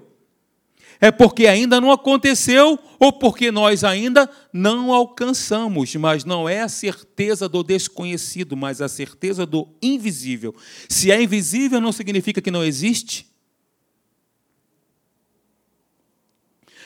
é 0.99 1.09
porque 1.09 1.47
ainda 1.47 1.81
não 1.81 1.91
aconteceu 1.91 2.77
ou 2.99 3.11
porque 3.11 3.49
nós 3.49 3.83
ainda 3.83 4.29
não 4.53 4.93
alcançamos, 4.93 5.95
mas 5.95 6.23
não 6.23 6.47
é 6.47 6.61
a 6.61 6.69
certeza 6.69 7.49
do 7.49 7.63
desconhecido, 7.63 8.55
mas 8.55 8.79
a 8.79 8.87
certeza 8.87 9.43
do 9.43 9.67
invisível. 9.81 10.55
Se 10.87 11.11
é 11.11 11.19
invisível, 11.19 11.81
não 11.81 11.91
significa 11.91 12.39
que 12.39 12.51
não 12.51 12.63
existe. 12.63 13.30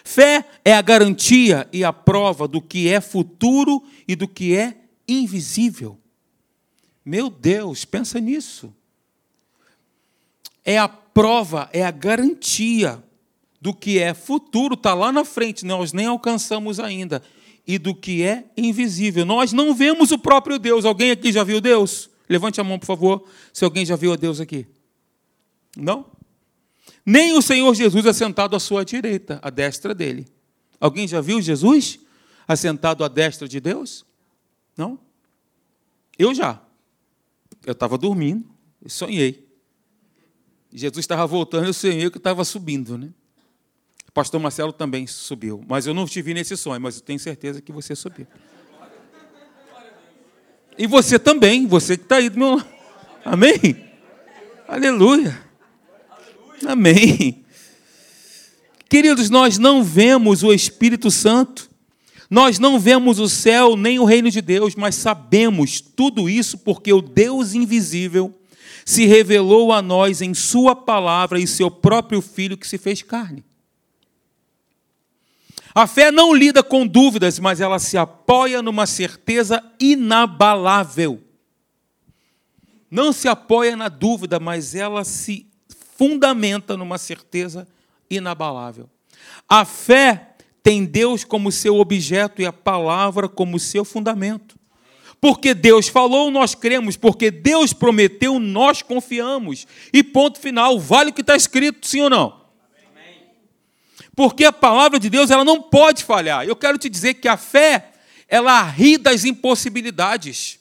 Fé 0.07 0.45
é 0.63 0.71
a 0.71 0.83
garantia 0.83 1.67
e 1.73 1.83
a 1.83 1.91
prova 1.91 2.47
do 2.47 2.61
que 2.61 2.87
é 2.87 3.01
futuro 3.01 3.83
e 4.07 4.15
do 4.15 4.27
que 4.27 4.55
é 4.55 4.77
invisível. 5.07 5.97
Meu 7.03 7.27
Deus, 7.27 7.85
pensa 7.85 8.19
nisso. 8.19 8.71
É 10.63 10.77
a 10.77 10.87
prova, 10.87 11.67
é 11.73 11.83
a 11.83 11.89
garantia 11.89 13.03
do 13.59 13.73
que 13.73 13.97
é 13.97 14.13
futuro, 14.13 14.75
está 14.75 14.93
lá 14.93 15.11
na 15.11 15.25
frente, 15.25 15.65
nós 15.65 15.91
nem 15.91 16.05
alcançamos 16.05 16.79
ainda, 16.79 17.23
e 17.65 17.79
do 17.79 17.95
que 17.95 18.21
é 18.21 18.45
invisível. 18.55 19.25
Nós 19.25 19.51
não 19.51 19.73
vemos 19.73 20.11
o 20.11 20.19
próprio 20.19 20.59
Deus. 20.59 20.85
Alguém 20.85 21.09
aqui 21.09 21.31
já 21.31 21.43
viu 21.43 21.59
Deus? 21.59 22.11
Levante 22.29 22.61
a 22.61 22.63
mão, 22.63 22.77
por 22.77 22.85
favor, 22.85 23.27
se 23.51 23.65
alguém 23.65 23.83
já 23.83 23.95
viu 23.95 24.13
a 24.13 24.15
Deus 24.15 24.39
aqui. 24.39 24.67
Não? 25.75 26.14
Nem 27.05 27.37
o 27.37 27.41
Senhor 27.41 27.73
Jesus 27.75 28.05
assentado 28.05 28.55
à 28.55 28.59
sua 28.59 28.83
direita, 28.83 29.39
à 29.41 29.49
destra 29.49 29.93
dele. 29.93 30.27
Alguém 30.79 31.07
já 31.07 31.21
viu 31.21 31.41
Jesus 31.41 31.99
assentado 32.47 33.03
à 33.03 33.07
destra 33.07 33.47
de 33.47 33.59
Deus? 33.59 34.05
Não? 34.75 34.99
Eu 36.17 36.33
já. 36.33 36.61
Eu 37.65 37.73
estava 37.73 37.97
dormindo 37.97 38.45
e 38.83 38.89
sonhei. 38.89 39.45
Jesus 40.73 41.03
estava 41.03 41.25
voltando, 41.25 41.67
eu 41.67 41.73
sonhei 41.73 42.09
que 42.09 42.17
estava 42.17 42.43
subindo, 42.43 42.97
né? 42.97 43.09
pastor 44.15 44.39
Marcelo 44.39 44.71
também 44.71 45.05
subiu, 45.05 45.61
mas 45.67 45.85
eu 45.85 45.93
não 45.93 46.05
estive 46.05 46.33
nesse 46.33 46.55
sonho, 46.55 46.79
mas 46.79 46.95
eu 46.95 47.01
tenho 47.01 47.19
certeza 47.19 47.61
que 47.61 47.69
você 47.73 47.93
subiu. 47.93 48.25
E 50.77 50.87
você 50.87 51.19
também, 51.19 51.67
você 51.67 51.97
que 51.97 52.03
está 52.03 52.15
aí 52.15 52.29
do 52.29 52.39
meu 52.39 52.55
lado. 52.55 52.67
Amém? 53.25 53.91
Aleluia. 54.65 55.44
Amém. 56.63 57.43
Queridos, 58.87 59.29
nós 59.29 59.57
não 59.57 59.83
vemos 59.83 60.43
o 60.43 60.53
Espírito 60.53 61.09
Santo, 61.09 61.69
nós 62.29 62.59
não 62.59 62.79
vemos 62.79 63.19
o 63.19 63.27
céu 63.27 63.75
nem 63.75 63.99
o 63.99 64.05
reino 64.05 64.29
de 64.31 64.41
Deus, 64.41 64.75
mas 64.75 64.95
sabemos 64.95 65.81
tudo 65.81 66.29
isso 66.29 66.57
porque 66.59 66.93
o 66.93 67.01
Deus 67.01 67.53
invisível 67.53 68.33
se 68.85 69.05
revelou 69.05 69.73
a 69.73 69.81
nós 69.81 70.21
em 70.21 70.33
Sua 70.33 70.75
palavra 70.75 71.39
e 71.39 71.47
seu 71.47 71.71
próprio 71.71 72.21
Filho 72.21 72.57
que 72.57 72.67
se 72.67 72.77
fez 72.77 73.01
carne. 73.01 73.43
A 75.73 75.87
fé 75.87 76.09
não 76.09 76.33
lida 76.33 76.63
com 76.63 76.87
dúvidas, 76.87 77.37
mas 77.37 77.59
ela 77.59 77.79
se 77.79 77.97
apoia 77.97 78.61
numa 78.61 78.85
certeza 78.85 79.61
inabalável. 79.77 81.21
Não 82.89 83.11
se 83.11 83.27
apoia 83.27 83.75
na 83.75 83.89
dúvida, 83.89 84.39
mas 84.39 84.73
ela 84.73 85.03
se 85.03 85.47
fundamenta 85.97 86.77
numa 86.77 86.97
certeza 86.97 87.67
inabalável. 88.10 88.89
A 89.47 89.65
fé 89.65 90.36
tem 90.62 90.86
Deus 90.86 91.23
como 91.23 91.51
seu 91.51 91.79
objeto 91.79 92.41
e 92.41 92.45
a 92.45 92.53
palavra 92.53 93.29
como 93.29 93.60
seu 93.60 93.86
fundamento. 93.86 94.55
Porque 95.21 95.53
Deus 95.53 95.88
falou, 95.88 96.29
nós 96.29 96.53
cremos. 96.53 96.97
Porque 96.97 97.31
Deus 97.31 97.73
prometeu, 97.73 98.39
nós 98.39 98.81
confiamos. 98.81 99.65
E 99.93 100.03
ponto 100.03 100.39
final. 100.39 100.79
Vale 100.79 101.10
o 101.10 101.13
que 101.13 101.21
está 101.21 101.36
escrito, 101.36 101.88
sim 101.88 102.01
ou 102.01 102.10
não? 102.10 102.45
Porque 104.15 104.45
a 104.45 104.53
palavra 104.53 104.99
de 104.99 105.10
Deus 105.10 105.29
ela 105.29 105.43
não 105.43 105.62
pode 105.62 106.03
falhar. 106.03 106.45
Eu 106.45 106.55
quero 106.55 106.77
te 106.77 106.89
dizer 106.89 107.15
que 107.15 107.27
a 107.27 107.38
fé 107.38 107.91
ela 108.27 108.62
ri 108.63 108.97
das 108.97 109.25
impossibilidades 109.25 110.60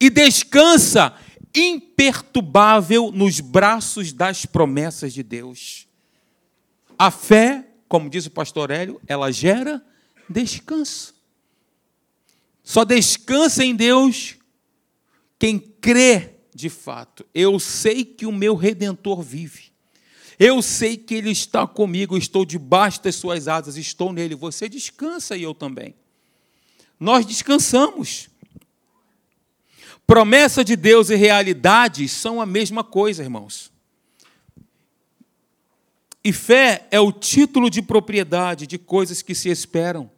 e 0.00 0.10
descansa 0.10 1.14
imperturbável 1.58 3.10
nos 3.12 3.40
braços 3.40 4.12
das 4.12 4.46
promessas 4.46 5.12
de 5.12 5.22
Deus. 5.22 5.86
A 6.98 7.10
fé, 7.10 7.66
como 7.88 8.10
diz 8.10 8.26
o 8.26 8.30
pastor 8.30 8.70
Hélio, 8.70 9.00
ela 9.06 9.30
gera 9.30 9.84
descanso. 10.28 11.14
Só 12.62 12.84
descansa 12.84 13.64
em 13.64 13.74
Deus 13.74 14.36
quem 15.38 15.58
crê 15.58 16.34
de 16.54 16.68
fato. 16.68 17.24
Eu 17.34 17.58
sei 17.58 18.04
que 18.04 18.26
o 18.26 18.32
meu 18.32 18.54
redentor 18.54 19.22
vive. 19.22 19.68
Eu 20.38 20.60
sei 20.62 20.96
que 20.96 21.14
Ele 21.14 21.30
está 21.30 21.66
comigo, 21.66 22.16
estou 22.16 22.44
debaixo 22.44 23.02
das 23.02 23.16
suas 23.16 23.48
asas, 23.48 23.76
estou 23.76 24.12
nele. 24.12 24.34
Você 24.34 24.68
descansa 24.68 25.36
e 25.36 25.42
eu 25.42 25.54
também. 25.54 25.94
Nós 26.98 27.24
descansamos. 27.24 28.28
Promessa 30.08 30.64
de 30.64 30.74
Deus 30.74 31.10
e 31.10 31.16
realidade 31.16 32.08
são 32.08 32.40
a 32.40 32.46
mesma 32.46 32.82
coisa, 32.82 33.22
irmãos. 33.22 33.70
E 36.24 36.32
fé 36.32 36.88
é 36.90 36.98
o 36.98 37.12
título 37.12 37.68
de 37.68 37.82
propriedade 37.82 38.66
de 38.66 38.78
coisas 38.78 39.20
que 39.20 39.34
se 39.34 39.50
esperam. 39.50 40.10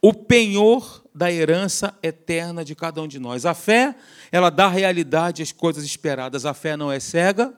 O 0.00 0.14
penhor 0.14 1.04
da 1.14 1.30
herança 1.30 1.98
eterna 2.02 2.64
de 2.64 2.74
cada 2.74 3.02
um 3.02 3.06
de 3.06 3.18
nós. 3.18 3.44
A 3.44 3.52
fé, 3.52 3.94
ela 4.32 4.48
dá 4.48 4.68
realidade 4.68 5.42
às 5.42 5.52
coisas 5.52 5.84
esperadas. 5.84 6.46
A 6.46 6.54
fé 6.54 6.78
não 6.78 6.90
é 6.90 6.98
cega, 6.98 7.52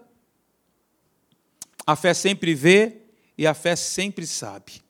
a 1.86 1.94
fé 1.94 2.12
sempre 2.12 2.56
vê 2.56 3.02
e 3.38 3.46
a 3.46 3.54
fé 3.54 3.76
sempre 3.76 4.26
sabe. 4.26 4.82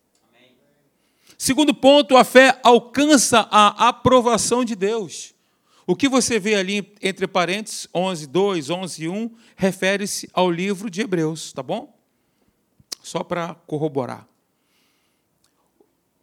Segundo 1.36 1.74
ponto, 1.74 2.16
a 2.16 2.24
fé 2.24 2.58
alcança 2.62 3.46
a 3.50 3.88
aprovação 3.88 4.64
de 4.64 4.74
Deus. 4.74 5.36
O 5.88 5.96
que 5.96 6.06
você 6.06 6.38
vê 6.38 6.54
ali 6.54 6.94
entre 7.00 7.26
parênteses, 7.26 7.88
11, 7.94 8.26
2, 8.26 8.68
11 8.68 9.08
1, 9.08 9.30
refere-se 9.56 10.28
ao 10.34 10.50
livro 10.50 10.90
de 10.90 11.00
Hebreus, 11.00 11.50
tá 11.50 11.62
bom? 11.62 11.98
Só 13.02 13.24
para 13.24 13.54
corroborar. 13.66 14.28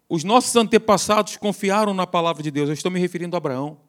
Os 0.08 0.24
nossos 0.24 0.56
antepassados 0.56 1.36
confiaram 1.38 1.96
na 1.96 2.06
palavra 2.06 2.44
de 2.44 2.52
Deus, 2.52 2.70
eu 2.70 2.76
estou 2.76 2.92
me 2.92 3.00
referindo 3.00 3.36
a 3.36 3.40
Abraão 3.40 3.80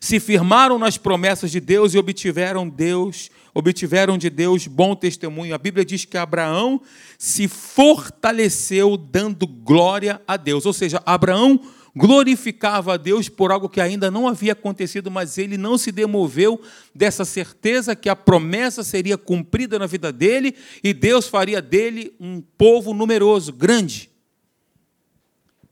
se 0.00 0.18
firmaram 0.18 0.78
nas 0.78 0.98
promessas 0.98 1.50
de 1.50 1.60
Deus 1.60 1.94
e 1.94 1.98
obtiveram 1.98 2.68
Deus, 2.68 3.30
obtiveram 3.54 4.18
de 4.18 4.28
Deus 4.28 4.66
bom 4.66 4.94
testemunho. 4.94 5.54
A 5.54 5.58
Bíblia 5.58 5.84
diz 5.84 6.04
que 6.04 6.18
Abraão 6.18 6.80
se 7.18 7.48
fortaleceu 7.48 8.96
dando 8.96 9.46
glória 9.46 10.20
a 10.26 10.36
Deus. 10.36 10.66
Ou 10.66 10.72
seja, 10.72 11.02
Abraão 11.06 11.60
glorificava 11.96 12.92
a 12.92 12.96
Deus 12.98 13.26
por 13.30 13.50
algo 13.50 13.70
que 13.70 13.80
ainda 13.80 14.10
não 14.10 14.28
havia 14.28 14.52
acontecido, 14.52 15.10
mas 15.10 15.38
ele 15.38 15.56
não 15.56 15.78
se 15.78 15.90
demoveu 15.90 16.60
dessa 16.94 17.24
certeza 17.24 17.96
que 17.96 18.10
a 18.10 18.14
promessa 18.14 18.84
seria 18.84 19.16
cumprida 19.16 19.78
na 19.78 19.86
vida 19.86 20.12
dele 20.12 20.54
e 20.84 20.92
Deus 20.92 21.26
faria 21.26 21.62
dele 21.62 22.14
um 22.20 22.42
povo 22.42 22.92
numeroso, 22.92 23.50
grande. 23.50 24.10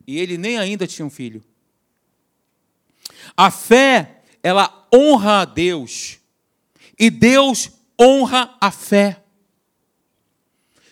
E 0.07 0.19
ele 0.19 0.39
nem 0.39 0.57
ainda 0.57 0.87
tinha 0.87 1.05
um 1.05 1.11
filho. 1.11 1.45
A 3.37 3.51
fé, 3.51 4.23
ela 4.43 4.89
honra 4.95 5.43
a 5.43 5.45
Deus. 5.45 6.19
E 6.99 7.11
Deus 7.11 7.71
honra 8.01 8.57
a 8.61 8.71
fé. 8.71 9.23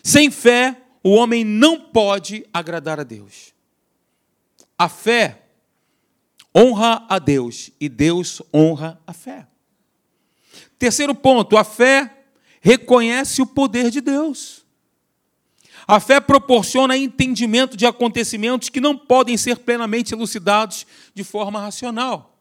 Sem 0.03 0.29
fé, 0.29 0.77
o 1.03 1.11
homem 1.11 1.43
não 1.43 1.79
pode 1.79 2.45
agradar 2.53 2.99
a 2.99 3.03
Deus. 3.03 3.52
A 4.83 4.89
fé 4.89 5.43
honra 6.53 7.05
a 7.07 7.17
Deus 7.17 7.71
e 7.79 7.87
Deus 7.87 8.41
honra 8.53 9.01
a 9.07 9.13
fé. 9.13 9.47
Terceiro 10.77 11.15
ponto, 11.15 11.55
a 11.55 11.63
fé 11.63 12.25
reconhece 12.59 13.41
o 13.41 13.45
poder 13.47 13.89
de 13.89 14.01
Deus. 14.01 14.65
A 15.87 16.01
fé 16.01 16.19
proporciona 16.19 16.97
entendimento 16.97 17.77
de 17.77 17.85
acontecimentos 17.85 18.67
que 18.67 18.81
não 18.81 18.97
podem 18.97 19.37
ser 19.37 19.59
plenamente 19.59 20.13
elucidados 20.13 20.85
de 21.13 21.23
forma 21.23 21.61
racional. 21.61 22.37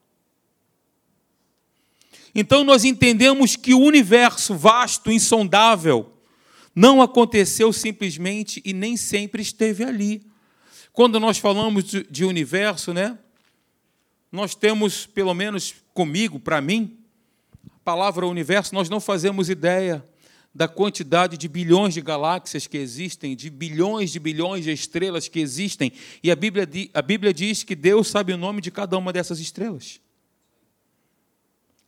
Então 2.34 2.64
nós 2.64 2.84
entendemos 2.84 3.54
que 3.54 3.72
o 3.72 3.78
universo 3.78 4.56
vasto, 4.56 5.12
insondável, 5.12 6.12
não 6.74 7.00
aconteceu 7.00 7.72
simplesmente 7.72 8.60
e 8.64 8.72
nem 8.72 8.96
sempre 8.96 9.42
esteve 9.42 9.84
ali. 9.84 10.31
Quando 10.92 11.18
nós 11.18 11.38
falamos 11.38 11.84
de 11.84 12.24
universo, 12.24 12.92
né? 12.92 13.18
Nós 14.30 14.54
temos, 14.54 15.06
pelo 15.06 15.32
menos 15.34 15.74
comigo, 15.94 16.38
para 16.38 16.60
mim, 16.60 16.98
a 17.66 17.78
palavra 17.84 18.26
universo, 18.26 18.74
nós 18.74 18.88
não 18.88 19.00
fazemos 19.00 19.48
ideia 19.48 20.04
da 20.54 20.68
quantidade 20.68 21.38
de 21.38 21.48
bilhões 21.48 21.94
de 21.94 22.02
galáxias 22.02 22.66
que 22.66 22.76
existem, 22.76 23.34
de 23.34 23.48
bilhões 23.48 24.10
de 24.10 24.18
bilhões 24.18 24.64
de 24.64 24.72
estrelas 24.72 25.28
que 25.28 25.40
existem. 25.40 25.92
E 26.22 26.30
a 26.30 26.36
Bíblia, 26.36 26.68
a 26.92 27.00
Bíblia 27.00 27.32
diz 27.32 27.62
que 27.62 27.74
Deus 27.74 28.08
sabe 28.08 28.34
o 28.34 28.36
nome 28.36 28.60
de 28.60 28.70
cada 28.70 28.96
uma 28.98 29.12
dessas 29.12 29.40
estrelas. 29.40 30.00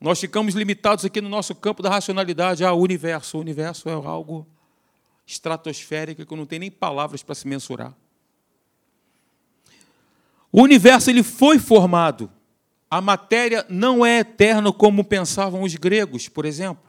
Nós 0.01 0.19
ficamos 0.19 0.55
limitados 0.55 1.05
aqui 1.05 1.21
no 1.21 1.29
nosso 1.29 1.55
campo 1.55 1.83
da 1.83 1.91
racionalidade. 1.91 2.65
Ah, 2.65 2.73
universo. 2.73 3.37
O 3.37 3.41
universo 3.41 3.89
é 3.89 3.93
algo 3.93 4.47
estratosférico 5.27 6.25
que 6.25 6.37
não 6.37 6.47
tem 6.47 6.59
nem 6.59 6.71
palavras 6.71 7.23
para 7.23 7.35
se 7.35 7.47
mensurar. 7.47 7.95
O 10.55 10.63
universo 10.63 11.11
ele 11.11 11.25
foi 11.25 11.59
formado. 11.59 12.31
A 12.89 13.01
matéria 13.01 13.67
não 13.69 14.07
é 14.07 14.21
eterna 14.21 14.73
como 14.73 15.03
pensavam 15.03 15.63
os 15.63 15.75
gregos, 15.75 16.29
por 16.29 16.45
exemplo. 16.45 16.85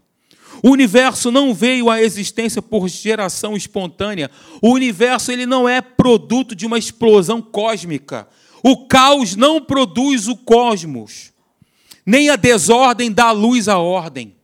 O 0.61 0.69
universo 0.69 1.31
não 1.31 1.53
veio 1.53 1.89
à 1.89 1.99
existência 1.99 2.61
por 2.61 2.87
geração 2.87 3.57
espontânea. 3.57 4.29
O 4.61 4.69
universo 4.69 5.31
ele 5.31 5.47
não 5.47 5.67
é 5.67 5.81
produto 5.81 6.55
de 6.55 6.67
uma 6.67 6.77
explosão 6.77 7.41
cósmica. 7.41 8.27
O 8.61 8.85
caos 8.85 9.35
não 9.35 9.59
produz 9.59 10.27
o 10.27 10.35
cosmos 10.35 11.33
nem 12.05 12.29
a 12.29 12.35
desordem 12.35 13.11
dá 13.11 13.31
luz 13.31 13.67
à 13.67 13.79
ordem. 13.79 14.35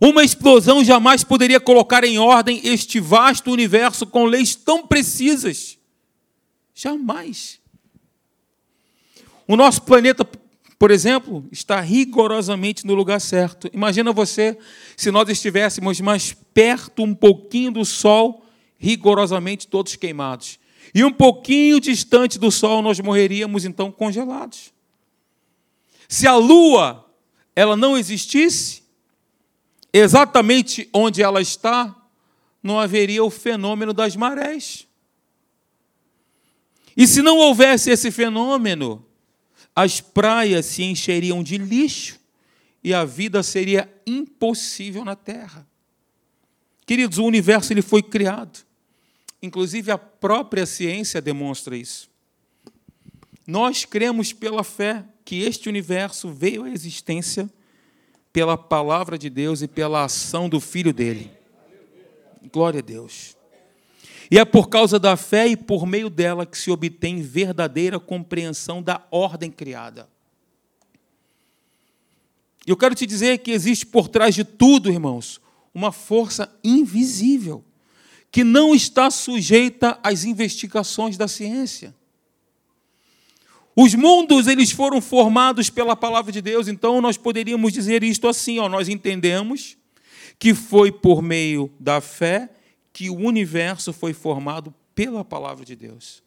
Uma 0.00 0.24
explosão 0.24 0.82
jamais 0.82 1.22
poderia 1.22 1.60
colocar 1.60 2.02
em 2.02 2.18
ordem 2.18 2.60
este 2.64 2.98
vasto 2.98 3.50
universo 3.50 4.06
com 4.06 4.24
leis 4.24 4.54
tão 4.54 4.86
precisas. 4.86 5.78
Jamais. 6.74 7.60
O 9.46 9.56
nosso 9.56 9.82
planeta, 9.82 10.26
por 10.78 10.90
exemplo, 10.90 11.46
está 11.52 11.80
rigorosamente 11.80 12.86
no 12.86 12.94
lugar 12.94 13.20
certo. 13.20 13.68
Imagina 13.72 14.12
você 14.12 14.58
se 14.96 15.10
nós 15.10 15.28
estivéssemos 15.28 16.00
mais 16.00 16.32
perto 16.54 17.02
um 17.02 17.14
pouquinho 17.14 17.72
do 17.72 17.84
Sol, 17.84 18.44
rigorosamente 18.78 19.66
todos 19.66 19.96
queimados. 19.96 20.58
E 20.94 21.04
um 21.04 21.12
pouquinho 21.12 21.80
distante 21.80 22.38
do 22.38 22.50
Sol, 22.50 22.80
nós 22.82 23.00
morreríamos 23.00 23.64
então 23.64 23.90
congelados. 23.90 24.72
Se 26.08 26.26
a 26.26 26.36
lua 26.36 27.04
ela 27.56 27.76
não 27.76 27.96
existisse, 27.96 28.82
exatamente 29.92 30.88
onde 30.92 31.22
ela 31.22 31.40
está, 31.40 31.94
não 32.62 32.80
haveria 32.80 33.22
o 33.22 33.30
fenômeno 33.30 33.92
das 33.92 34.16
marés. 34.16 34.86
E 36.96 37.06
se 37.06 37.22
não 37.22 37.38
houvesse 37.38 37.90
esse 37.90 38.10
fenômeno, 38.10 39.04
as 39.74 40.00
praias 40.00 40.66
se 40.66 40.82
encheriam 40.82 41.42
de 41.42 41.58
lixo 41.58 42.20
e 42.82 42.92
a 42.94 43.04
vida 43.04 43.42
seria 43.42 43.92
impossível 44.06 45.04
na 45.04 45.16
Terra. 45.16 45.66
Queridos, 46.86 47.18
o 47.18 47.24
universo 47.24 47.72
ele 47.72 47.82
foi 47.82 48.02
criado. 48.02 48.64
Inclusive 49.42 49.90
a 49.90 49.98
própria 49.98 50.66
ciência 50.66 51.20
demonstra 51.20 51.76
isso. 51.76 52.08
Nós 53.46 53.84
cremos 53.84 54.32
pela 54.32 54.62
fé 54.62 55.04
que 55.24 55.42
este 55.42 55.68
universo 55.68 56.30
veio 56.30 56.64
à 56.64 56.70
existência 56.70 57.50
pela 58.32 58.56
palavra 58.56 59.18
de 59.18 59.30
Deus 59.30 59.62
e 59.62 59.68
pela 59.68 60.04
ação 60.04 60.48
do 60.48 60.60
Filho 60.60 60.92
dele. 60.92 61.30
Glória 62.52 62.80
a 62.80 62.82
Deus. 62.82 63.36
E 64.30 64.38
é 64.38 64.44
por 64.44 64.68
causa 64.68 64.98
da 64.98 65.16
fé 65.16 65.48
e 65.48 65.56
por 65.56 65.86
meio 65.86 66.08
dela 66.08 66.46
que 66.46 66.56
se 66.56 66.70
obtém 66.70 67.20
verdadeira 67.20 68.00
compreensão 68.00 68.82
da 68.82 69.06
ordem 69.10 69.50
criada. 69.50 70.08
Eu 72.66 72.76
quero 72.76 72.94
te 72.94 73.06
dizer 73.06 73.38
que 73.38 73.50
existe 73.50 73.84
por 73.84 74.08
trás 74.08 74.34
de 74.34 74.42
tudo, 74.42 74.90
irmãos, 74.90 75.40
uma 75.74 75.92
força 75.92 76.50
invisível 76.62 77.62
que 78.30 78.42
não 78.42 78.74
está 78.74 79.10
sujeita 79.10 79.98
às 80.02 80.24
investigações 80.24 81.16
da 81.16 81.28
ciência. 81.28 81.94
Os 83.76 83.94
mundos 83.94 84.46
eles 84.46 84.70
foram 84.70 85.00
formados 85.00 85.68
pela 85.68 85.96
palavra 85.96 86.32
de 86.32 86.40
Deus, 86.40 86.68
então 86.68 87.00
nós 87.00 87.16
poderíamos 87.16 87.72
dizer 87.72 88.02
isto 88.02 88.26
assim, 88.28 88.58
ó, 88.58 88.68
nós 88.68 88.88
entendemos 88.88 89.76
que 90.38 90.54
foi 90.54 90.90
por 90.90 91.22
meio 91.22 91.70
da 91.78 92.00
fé 92.00 92.50
que 92.94 93.10
o 93.10 93.16
universo 93.16 93.92
foi 93.92 94.14
formado 94.14 94.72
pela 94.94 95.24
palavra 95.24 95.64
de 95.64 95.74
Deus. 95.74 96.22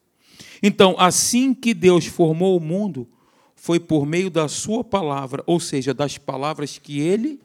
Então, 0.62 0.96
assim 1.00 1.54
que 1.54 1.74
Deus 1.74 2.06
formou 2.06 2.58
o 2.58 2.60
mundo, 2.60 3.08
foi 3.56 3.80
por 3.80 4.06
meio 4.06 4.30
da 4.30 4.50
sua 4.50 4.84
palavra, 4.84 5.42
ou 5.48 5.62
seja, 5.62 5.94
das 5.94 6.18
palavras 6.18 6.78
que 6.78 7.00
ele 7.00 7.40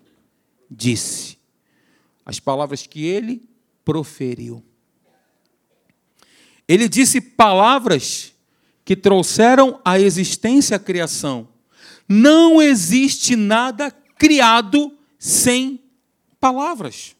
disse, 0.68 1.38
as 2.26 2.40
palavras 2.40 2.84
que 2.84 3.06
ele 3.06 3.48
proferiu. 3.84 4.62
Ele 6.66 6.88
disse 6.88 7.20
palavras 7.20 8.34
que 8.84 8.96
trouxeram 8.96 9.80
à 9.84 10.00
existência 10.00 10.76
a 10.76 10.80
criação. 10.80 11.48
Não 12.08 12.60
existe 12.60 13.36
nada 13.36 13.90
criado 14.18 14.96
sem 15.16 15.80
palavras. 16.40 17.14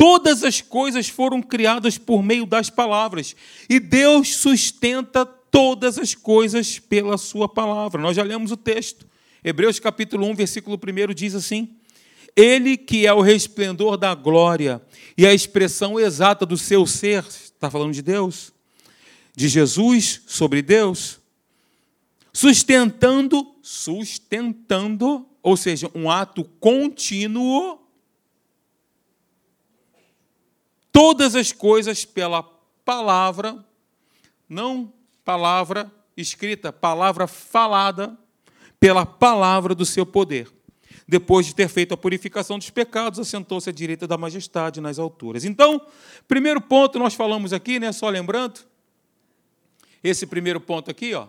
Todas 0.00 0.42
as 0.42 0.62
coisas 0.62 1.10
foram 1.10 1.42
criadas 1.42 1.98
por 1.98 2.22
meio 2.22 2.46
das 2.46 2.70
palavras. 2.70 3.36
E 3.68 3.78
Deus 3.78 4.34
sustenta 4.36 5.26
todas 5.26 5.98
as 5.98 6.14
coisas 6.14 6.78
pela 6.78 7.18
sua 7.18 7.46
palavra. 7.46 8.00
Nós 8.00 8.16
já 8.16 8.22
lemos 8.22 8.50
o 8.50 8.56
texto. 8.56 9.06
Hebreus 9.44 9.78
capítulo 9.78 10.26
1, 10.28 10.34
versículo 10.36 10.80
1 10.82 11.12
diz 11.12 11.34
assim: 11.34 11.76
Ele 12.34 12.78
que 12.78 13.06
é 13.06 13.12
o 13.12 13.20
resplendor 13.20 13.98
da 13.98 14.14
glória 14.14 14.80
e 15.18 15.26
a 15.26 15.34
expressão 15.34 16.00
exata 16.00 16.46
do 16.46 16.56
seu 16.56 16.86
ser, 16.86 17.22
está 17.26 17.70
falando 17.70 17.92
de 17.92 18.00
Deus, 18.00 18.54
de 19.36 19.48
Jesus 19.48 20.22
sobre 20.26 20.62
Deus, 20.62 21.20
sustentando, 22.32 23.54
sustentando, 23.60 25.26
ou 25.42 25.58
seja, 25.58 25.90
um 25.94 26.10
ato 26.10 26.42
contínuo 26.58 27.79
todas 30.92 31.34
as 31.34 31.52
coisas 31.52 32.04
pela 32.04 32.42
palavra, 32.84 33.64
não 34.48 34.92
palavra 35.24 35.90
escrita, 36.16 36.72
palavra 36.72 37.26
falada, 37.26 38.16
pela 38.78 39.04
palavra 39.04 39.74
do 39.74 39.84
seu 39.84 40.04
poder. 40.04 40.50
Depois 41.06 41.46
de 41.46 41.54
ter 41.54 41.68
feito 41.68 41.92
a 41.92 41.96
purificação 41.96 42.58
dos 42.58 42.70
pecados, 42.70 43.18
assentou-se 43.18 43.68
à 43.68 43.72
direita 43.72 44.06
da 44.06 44.16
majestade 44.16 44.80
nas 44.80 44.98
alturas. 44.98 45.44
Então, 45.44 45.84
primeiro 46.28 46.60
ponto 46.60 46.98
nós 46.98 47.14
falamos 47.14 47.52
aqui, 47.52 47.80
né, 47.80 47.92
só 47.92 48.08
lembrando, 48.08 48.60
esse 50.02 50.26
primeiro 50.26 50.60
ponto 50.60 50.90
aqui, 50.90 51.14
ó, 51.14 51.26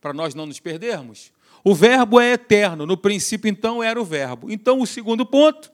para 0.00 0.12
nós 0.12 0.34
não 0.34 0.46
nos 0.46 0.60
perdermos. 0.60 1.32
O 1.62 1.74
verbo 1.74 2.20
é 2.20 2.32
eterno, 2.32 2.84
no 2.84 2.96
princípio 2.96 3.48
então 3.48 3.82
era 3.82 4.00
o 4.00 4.04
verbo. 4.04 4.50
Então, 4.50 4.80
o 4.80 4.86
segundo 4.86 5.24
ponto, 5.24 5.72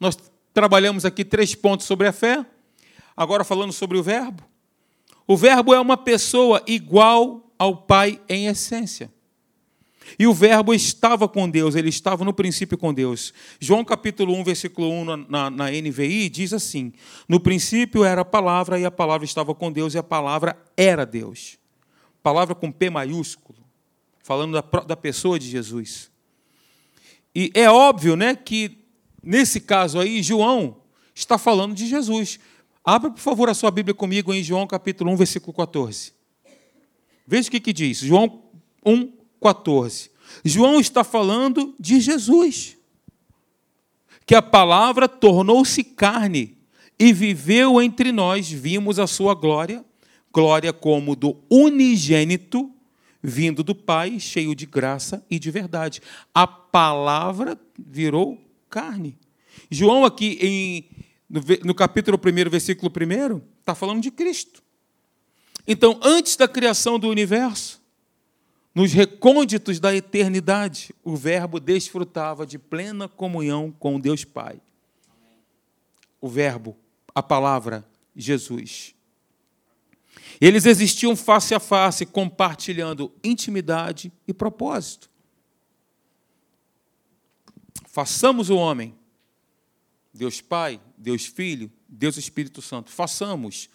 nós 0.00 0.16
Trabalhamos 0.58 1.04
aqui 1.04 1.24
três 1.24 1.54
pontos 1.54 1.86
sobre 1.86 2.08
a 2.08 2.12
fé. 2.12 2.44
Agora 3.16 3.44
falando 3.44 3.72
sobre 3.72 3.96
o 3.96 4.02
Verbo. 4.02 4.42
O 5.24 5.36
Verbo 5.36 5.72
é 5.72 5.78
uma 5.78 5.96
pessoa 5.96 6.60
igual 6.66 7.48
ao 7.56 7.76
Pai 7.76 8.20
em 8.28 8.48
essência. 8.48 9.08
E 10.18 10.26
o 10.26 10.34
Verbo 10.34 10.74
estava 10.74 11.28
com 11.28 11.48
Deus, 11.48 11.76
ele 11.76 11.88
estava 11.88 12.24
no 12.24 12.34
princípio 12.34 12.76
com 12.76 12.92
Deus. 12.92 13.32
João 13.60 13.84
capítulo 13.84 14.34
1, 14.34 14.42
versículo 14.42 14.90
1 14.90 15.04
na, 15.28 15.48
na, 15.48 15.70
NVI 15.70 16.28
diz 16.28 16.52
assim: 16.52 16.92
No 17.28 17.38
princípio 17.38 18.02
era 18.02 18.22
a 18.22 18.24
palavra, 18.24 18.80
e 18.80 18.84
a 18.84 18.90
palavra 18.90 19.24
estava 19.24 19.54
com 19.54 19.70
Deus, 19.70 19.94
e 19.94 19.98
a 19.98 20.02
palavra 20.02 20.60
era 20.76 21.06
Deus. 21.06 21.56
Palavra 22.20 22.56
com 22.56 22.72
P 22.72 22.90
maiúsculo, 22.90 23.60
falando 24.24 24.60
da, 24.60 24.80
da 24.80 24.96
pessoa 24.96 25.38
de 25.38 25.48
Jesus. 25.48 26.10
E 27.32 27.52
é 27.54 27.70
óbvio 27.70 28.16
né, 28.16 28.34
que 28.34 28.77
Nesse 29.22 29.60
caso 29.60 29.98
aí, 29.98 30.22
João 30.22 30.76
está 31.14 31.36
falando 31.36 31.74
de 31.74 31.86
Jesus. 31.86 32.38
Abra, 32.84 33.10
por 33.10 33.20
favor, 33.20 33.48
a 33.48 33.54
sua 33.54 33.70
Bíblia 33.70 33.94
comigo 33.94 34.32
em 34.32 34.42
João 34.42 34.66
capítulo 34.66 35.10
1, 35.12 35.16
versículo 35.16 35.52
14. 35.52 36.12
Veja 37.26 37.48
o 37.48 37.50
que, 37.50 37.60
que 37.60 37.72
diz. 37.72 37.98
João 37.98 38.42
1, 38.84 39.12
14. 39.42 40.10
João 40.44 40.80
está 40.80 41.04
falando 41.04 41.74
de 41.78 42.00
Jesus. 42.00 42.76
Que 44.24 44.34
a 44.34 44.42
palavra 44.42 45.08
tornou-se 45.08 45.82
carne 45.82 46.56
e 46.98 47.12
viveu 47.12 47.80
entre 47.80 48.12
nós, 48.12 48.50
vimos 48.50 48.98
a 48.98 49.06
sua 49.06 49.34
glória, 49.34 49.84
glória 50.32 50.72
como 50.72 51.14
do 51.14 51.36
unigênito, 51.50 52.70
vindo 53.22 53.62
do 53.62 53.74
Pai, 53.74 54.18
cheio 54.18 54.54
de 54.54 54.66
graça 54.66 55.24
e 55.30 55.38
de 55.38 55.50
verdade. 55.50 56.00
A 56.34 56.46
palavra 56.46 57.58
virou 57.78 58.38
carne. 58.68 59.18
João, 59.70 60.04
aqui 60.04 60.38
em, 60.40 60.88
no, 61.28 61.40
no 61.64 61.74
capítulo 61.74 62.18
1, 62.18 62.50
versículo 62.50 62.90
1, 62.90 63.40
está 63.60 63.74
falando 63.74 64.02
de 64.02 64.10
Cristo. 64.10 64.62
Então, 65.66 66.00
antes 66.02 66.36
da 66.36 66.48
criação 66.48 66.98
do 66.98 67.08
universo, 67.08 67.82
nos 68.74 68.92
recônditos 68.92 69.80
da 69.80 69.94
eternidade, 69.94 70.94
o 71.02 71.16
Verbo 71.16 71.58
desfrutava 71.58 72.46
de 72.46 72.58
plena 72.58 73.08
comunhão 73.08 73.74
com 73.78 73.98
Deus 73.98 74.24
Pai. 74.24 74.60
O 76.20 76.28
Verbo, 76.28 76.76
a 77.14 77.22
palavra, 77.22 77.84
Jesus. 78.16 78.94
Eles 80.40 80.64
existiam 80.64 81.16
face 81.16 81.54
a 81.54 81.60
face, 81.60 82.06
compartilhando 82.06 83.12
intimidade 83.24 84.12
e 84.26 84.32
propósito. 84.32 85.10
Façamos 87.98 88.48
o 88.48 88.54
homem, 88.54 88.94
Deus 90.14 90.40
Pai, 90.40 90.80
Deus 90.96 91.26
Filho, 91.26 91.68
Deus 91.88 92.16
Espírito 92.16 92.62
Santo, 92.62 92.92
façamos 92.92 93.68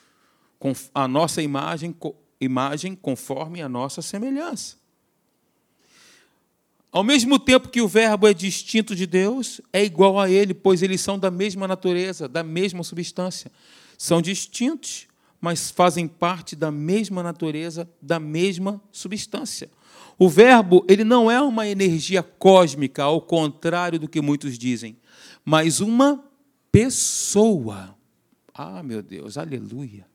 com 0.58 0.74
a 0.96 1.10
nossa 1.10 1.42
imagem, 1.42 1.94
imagem 2.40 2.96
conforme 2.96 3.62
a 3.62 3.68
nossa 3.68 4.02
semelhança. 4.02 4.78
Ao 6.90 7.04
mesmo 7.04 7.38
tempo 7.38 7.68
que 7.68 7.82
o 7.82 7.88
Verbo 7.90 8.26
é 8.26 8.34
distinto 8.34 8.96
de 8.96 9.06
Deus, 9.06 9.60
é 9.74 9.84
igual 9.84 10.18
a 10.18 10.30
Ele, 10.30 10.54
pois 10.54 10.82
eles 10.82 11.02
são 11.02 11.20
da 11.20 11.30
mesma 11.30 11.68
natureza, 11.68 12.26
da 12.26 12.44
mesma 12.44 12.82
substância. 12.82 13.52
São 13.98 14.22
distintos, 14.22 15.06
mas 15.42 15.70
fazem 15.70 16.08
parte 16.08 16.56
da 16.56 16.72
mesma 16.72 17.22
natureza, 17.22 17.90
da 18.02 18.22
mesma 18.22 18.82
substância. 18.90 19.70
O 20.18 20.30
verbo, 20.30 20.86
ele 20.88 21.04
não 21.04 21.30
é 21.30 21.42
uma 21.42 21.68
energia 21.68 22.22
cósmica, 22.22 23.04
ao 23.04 23.22
contrário 23.22 24.00
do 24.00 24.08
que 24.08 24.22
muitos 24.22 24.58
dizem, 24.58 24.98
mas 25.44 25.80
uma 25.80 26.24
pessoa. 26.72 27.96
Ah, 28.54 28.84
meu 28.84 29.02
Deus, 29.02 29.38
aleluia. 29.38 30.08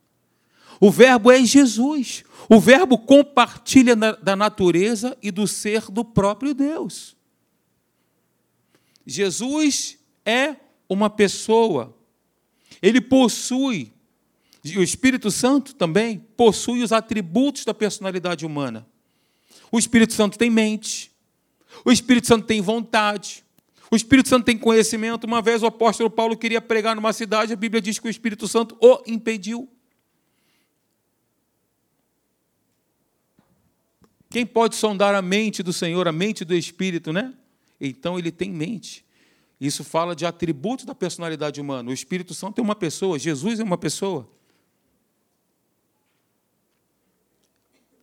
O 0.81 0.91
verbo 0.91 1.31
é 1.31 1.45
Jesus. 1.45 2.25
O 2.49 2.61
verbo 2.61 2.99
compartilha 2.99 3.97
da 3.97 4.37
natureza 4.37 5.17
e 5.21 5.31
do 5.31 5.47
ser 5.47 5.91
do 5.91 6.05
próprio 6.05 6.55
Deus. 6.55 7.17
Jesus 9.05 9.99
é 10.25 10.57
uma 10.89 11.11
pessoa. 11.11 11.97
Ele 12.81 13.01
possui, 13.01 13.93
o 14.77 14.83
Espírito 14.83 15.31
Santo 15.31 15.75
também 15.75 16.19
possui 16.37 16.83
os 16.83 16.93
atributos 16.93 17.65
da 17.65 17.75
personalidade 17.75 18.47
humana. 18.47 18.87
O 19.71 19.79
Espírito 19.79 20.13
Santo 20.13 20.39
tem 20.39 20.51
mente. 20.51 21.11
O 21.85 21.93
Espírito 21.93 22.27
Santo 22.27 22.47
tem 22.47 22.61
vontade. 22.61 23.45
O 23.91 23.97
Espírito 23.97 24.29
Santo 24.29 24.45
tem 24.45 24.57
conhecimento. 24.57 25.25
Uma 25.25 25.41
vez 25.41 25.63
o 25.63 25.67
apóstolo 25.67 26.11
Paulo 26.11 26.37
queria 26.37 26.61
pregar 26.61 26.95
numa 26.95 27.13
cidade, 27.13 27.53
a 27.53 27.57
Bíblia 27.57 27.81
diz 27.81 27.99
que 27.99 28.07
o 28.07 28.11
Espírito 28.11 28.47
Santo 28.47 28.77
o 28.81 29.03
impediu. 29.07 29.69
Quem 34.31 34.45
pode 34.45 34.77
sondar 34.77 35.15
a 35.15 35.23
mente 35.23 35.63
do 35.63 35.73
Senhor, 35.73 36.07
a 36.07 36.13
mente 36.13 36.45
do 36.45 36.55
Espírito, 36.55 37.13
né? 37.13 37.33
Então 37.81 38.19
ele 38.19 38.31
tem 38.31 38.51
mente. 38.51 39.05
Isso 39.61 39.83
fala 39.83 40.15
de 40.15 40.27
atributos 40.27 40.85
da 40.85 40.95
personalidade 40.95 41.61
humana. 41.61 41.91
O 41.91 41.93
Espírito 41.93 42.35
Santo 42.35 42.61
é 42.61 42.63
uma 42.63 42.77
pessoa, 42.77 43.19
Jesus 43.19 43.59
é 43.59 43.65
uma 43.65 43.79
pessoa. 43.79 44.29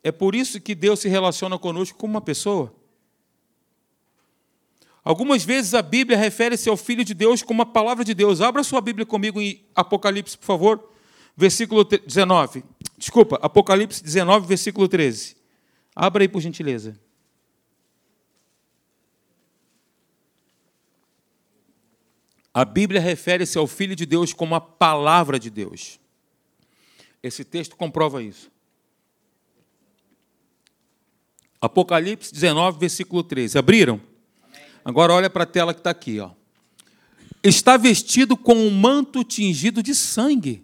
É 0.05 0.11
por 0.11 0.35
isso 0.35 0.61
que 0.61 0.75
Deus 0.75 0.99
se 0.99 1.09
relaciona 1.09 1.57
conosco 1.57 1.97
como 1.97 2.13
uma 2.13 2.21
pessoa. 2.21 2.71
Algumas 5.03 5.43
vezes 5.43 5.73
a 5.73 5.81
Bíblia 5.81 6.15
refere-se 6.15 6.69
ao 6.69 6.77
Filho 6.77 7.03
de 7.03 7.15
Deus 7.15 7.41
como 7.41 7.63
a 7.63 7.65
palavra 7.65 8.05
de 8.05 8.13
Deus. 8.13 8.39
Abra 8.39 8.63
sua 8.63 8.81
Bíblia 8.81 9.03
comigo 9.03 9.41
em 9.41 9.65
Apocalipse, 9.73 10.37
por 10.37 10.45
favor. 10.45 10.91
versículo 11.35 11.83
19. 11.83 12.63
Desculpa, 12.95 13.39
Apocalipse 13.41 14.03
19, 14.03 14.45
versículo 14.45 14.87
13. 14.87 15.35
Abra 15.95 16.23
aí, 16.23 16.27
por 16.27 16.39
gentileza. 16.39 16.99
A 22.53 22.63
Bíblia 22.63 23.01
refere-se 23.01 23.57
ao 23.57 23.65
Filho 23.65 23.95
de 23.95 24.05
Deus 24.05 24.33
como 24.33 24.53
a 24.53 24.61
palavra 24.61 25.39
de 25.39 25.49
Deus. 25.49 25.99
Esse 27.23 27.43
texto 27.43 27.75
comprova 27.75 28.21
isso. 28.21 28.53
Apocalipse 31.65 32.33
19, 32.33 32.79
versículo 32.79 33.23
13. 33.23 33.57
Abriram? 33.57 33.99
Agora 34.83 35.13
olha 35.13 35.29
para 35.29 35.43
a 35.43 35.47
tela 35.47 35.73
que 35.73 35.79
está 35.79 35.89
aqui. 35.89 36.19
Ó. 36.19 36.31
Está 37.43 37.77
vestido 37.77 38.37
com 38.37 38.55
um 38.55 38.71
manto 38.71 39.23
tingido 39.23 39.83
de 39.83 39.93
sangue. 39.93 40.63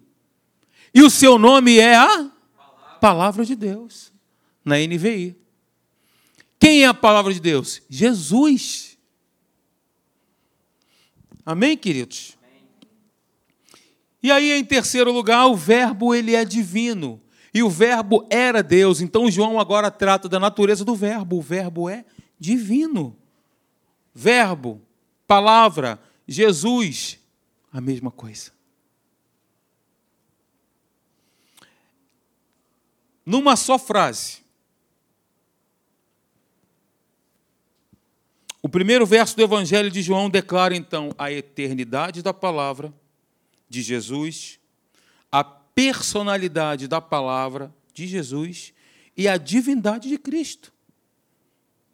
E 0.94 1.02
o 1.02 1.10
seu 1.10 1.38
nome 1.38 1.78
é 1.78 1.96
a 1.96 2.32
Palavra 3.02 3.44
de 3.44 3.56
Deus, 3.56 4.14
na 4.64 4.76
NVI. 4.78 5.36
Quem 6.60 6.84
é 6.84 6.86
a 6.86 6.94
palavra 6.94 7.34
de 7.34 7.40
Deus? 7.40 7.82
Jesus. 7.90 8.96
Amém, 11.44 11.76
queridos? 11.76 12.38
E 14.22 14.32
aí, 14.32 14.52
em 14.52 14.64
terceiro 14.64 15.12
lugar, 15.12 15.48
o 15.48 15.56
verbo 15.56 16.14
ele 16.14 16.36
é 16.36 16.46
divino. 16.46 17.20
E 17.54 17.62
o 17.62 17.70
verbo 17.70 18.26
era 18.30 18.64
Deus. 18.64 19.02
Então 19.02 19.30
João 19.30 19.60
agora 19.60 19.92
trata 19.92 20.30
da 20.30 20.40
natureza 20.40 20.86
do 20.86 20.96
verbo. 20.96 21.38
O 21.38 21.42
verbo 21.42 21.90
é 21.90 22.06
divino. 22.40 23.18
Verbo, 24.14 24.82
palavra, 25.28 26.00
Jesus, 26.28 27.20
a 27.72 27.82
mesma 27.82 28.12
coisa. 28.12 28.52
Numa 33.26 33.56
só 33.56 33.78
frase. 33.78 34.42
O 38.62 38.70
primeiro 38.70 39.06
verso 39.06 39.36
do 39.36 39.42
Evangelho 39.42 39.90
de 39.90 40.02
João 40.02 40.30
declara 40.30 40.76
então 40.76 41.12
a 41.18 41.32
eternidade 41.32 42.22
da 42.22 42.34
palavra 42.34 42.94
de 43.68 43.82
Jesus, 43.82 44.60
personalidade 45.82 46.88
da 46.88 47.02
palavra 47.02 47.74
de 47.92 48.06
Jesus 48.06 48.72
e 49.18 49.28
a 49.28 49.36
divindade 49.36 50.10
de 50.10 50.18
Cristo. 50.20 50.72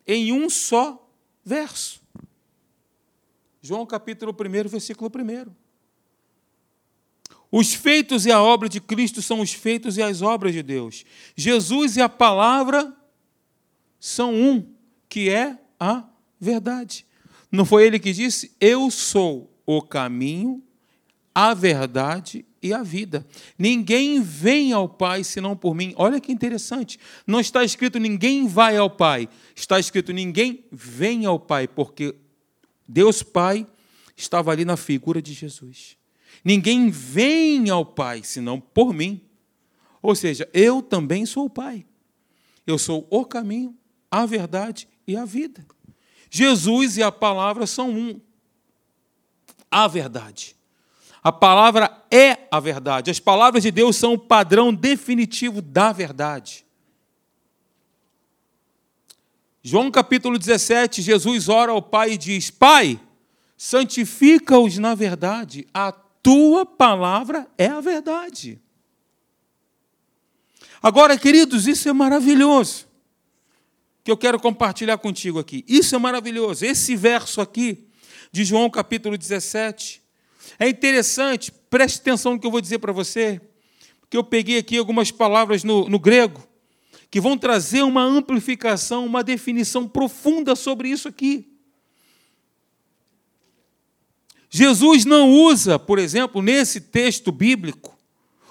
Em 0.05 0.33
um 0.33 0.49
só 0.49 1.09
verso. 1.41 2.01
João 3.61 3.85
capítulo 3.85 4.33
1, 4.33 4.67
versículo 4.67 5.09
1. 5.09 5.49
Os 7.49 7.73
feitos 7.73 8.25
e 8.25 8.31
a 8.31 8.43
obra 8.43 8.67
de 8.67 8.81
Cristo 8.81 9.21
são 9.21 9.39
os 9.39 9.53
feitos 9.53 9.95
e 9.95 10.01
as 10.01 10.21
obras 10.21 10.53
de 10.53 10.61
Deus. 10.61 11.05
Jesus 11.33 11.95
e 11.95 12.01
a 12.01 12.09
palavra 12.09 12.93
são 14.01 14.35
um, 14.35 14.69
que 15.07 15.29
é 15.29 15.57
a 15.79 16.03
verdade. 16.37 17.05
Não 17.49 17.63
foi 17.63 17.85
ele 17.85 17.99
que 17.99 18.11
disse: 18.11 18.53
Eu 18.59 18.91
sou 18.91 19.49
o 19.65 19.81
caminho, 19.81 20.61
a 21.33 21.53
verdade 21.53 22.45
e 22.67 22.73
a 22.73 22.83
vida. 22.83 23.25
Ninguém 23.57 24.21
vem 24.21 24.73
ao 24.73 24.87
Pai 24.87 25.23
senão 25.23 25.55
por 25.55 25.73
mim. 25.73 25.93
Olha 25.95 26.19
que 26.19 26.31
interessante. 26.31 26.99
Não 27.25 27.39
está 27.39 27.63
escrito 27.63 27.99
ninguém 27.99 28.47
vai 28.47 28.77
ao 28.77 28.89
Pai. 28.89 29.29
Está 29.55 29.79
escrito 29.79 30.11
ninguém 30.13 30.63
vem 30.71 31.25
ao 31.25 31.39
Pai, 31.39 31.67
porque 31.67 32.13
Deus 32.87 33.23
Pai 33.23 33.65
estava 34.15 34.51
ali 34.51 34.65
na 34.65 34.75
figura 34.75 35.21
de 35.21 35.33
Jesus. 35.33 35.97
Ninguém 36.43 36.89
vem 36.89 37.69
ao 37.69 37.85
Pai 37.85 38.23
senão 38.23 38.59
por 38.59 38.93
mim. 38.93 39.21
Ou 40.01 40.15
seja, 40.15 40.49
eu 40.53 40.81
também 40.81 41.25
sou 41.25 41.45
o 41.45 41.49
Pai. 41.49 41.85
Eu 42.65 42.77
sou 42.77 43.07
o 43.09 43.23
caminho, 43.23 43.73
a 44.11 44.25
verdade 44.25 44.87
e 45.07 45.15
a 45.15 45.23
vida. 45.23 45.65
Jesus 46.29 46.97
e 46.97 47.03
a 47.03 47.11
palavra 47.11 47.65
são 47.65 47.89
um. 47.91 48.19
A 49.71 49.87
verdade. 49.87 50.56
A 51.27 51.31
palavra 51.33 51.91
é 52.09 52.47
a 52.49 52.57
verdade. 52.57 53.11
As 53.11 53.19
palavras 53.19 53.61
de 53.61 53.69
Deus 53.69 53.97
são 53.97 54.13
o 54.13 54.17
padrão 54.17 54.73
definitivo 54.73 55.61
da 55.61 55.91
verdade. 55.91 56.65
João 59.61 59.91
capítulo 59.91 60.39
17, 60.39 61.01
Jesus 61.01 61.49
ora 61.49 61.73
ao 61.73 61.81
Pai 61.81 62.13
e 62.13 62.17
diz: 62.17 62.49
Pai, 62.49 62.97
santifica-os 63.57 64.77
na 64.77 64.95
verdade, 64.95 65.67
a 65.73 65.91
tua 65.91 66.65
palavra 66.65 67.45
é 67.57 67.67
a 67.67 67.81
verdade. 67.81 68.61
Agora, 70.81 71.17
queridos, 71.17 71.67
isso 71.67 71.89
é 71.89 71.91
maravilhoso. 71.91 72.87
Que 74.01 74.11
eu 74.11 74.15
quero 74.15 74.39
compartilhar 74.39 74.97
contigo 74.97 75.39
aqui. 75.39 75.65
Isso 75.67 75.93
é 75.93 75.97
maravilhoso. 75.97 76.63
Esse 76.63 76.95
verso 76.95 77.41
aqui, 77.41 77.85
de 78.31 78.45
João 78.45 78.69
capítulo 78.69 79.17
17, 79.17 80.06
é 80.59 80.67
interessante, 80.67 81.51
preste 81.69 81.99
atenção 81.99 82.33
no 82.33 82.39
que 82.39 82.47
eu 82.47 82.51
vou 82.51 82.61
dizer 82.61 82.79
para 82.79 82.91
você, 82.91 83.41
porque 83.99 84.17
eu 84.17 84.23
peguei 84.23 84.57
aqui 84.57 84.77
algumas 84.77 85.11
palavras 85.11 85.63
no, 85.63 85.89
no 85.89 85.99
grego 85.99 86.47
que 87.09 87.21
vão 87.21 87.37
trazer 87.37 87.81
uma 87.81 88.03
amplificação, 88.03 89.05
uma 89.05 89.23
definição 89.23 89.87
profunda 89.87 90.55
sobre 90.55 90.89
isso 90.89 91.07
aqui. 91.07 91.47
Jesus 94.49 95.05
não 95.05 95.31
usa, 95.31 95.77
por 95.77 95.99
exemplo, 95.99 96.41
nesse 96.41 96.81
texto 96.81 97.31
bíblico, 97.31 97.97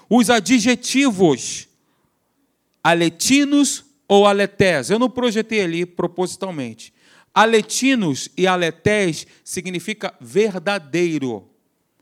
os 0.09 0.29
adjetivos 0.29 1.67
aletinos 2.83 3.83
ou 4.07 4.25
aletés. 4.25 4.89
Eu 4.89 4.99
não 4.99 5.09
projetei 5.09 5.61
ali 5.61 5.85
propositalmente. 5.85 6.93
Aletinos 7.33 8.29
e 8.37 8.47
aletés 8.47 9.27
significa 9.43 10.15
verdadeiro 10.21 11.49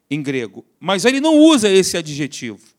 em 0.10 0.22
grego, 0.22 0.66
mas 0.80 1.06
ele 1.06 1.20
não 1.20 1.38
usa 1.38 1.70
esse 1.70 1.98
adjetivo 1.98 2.76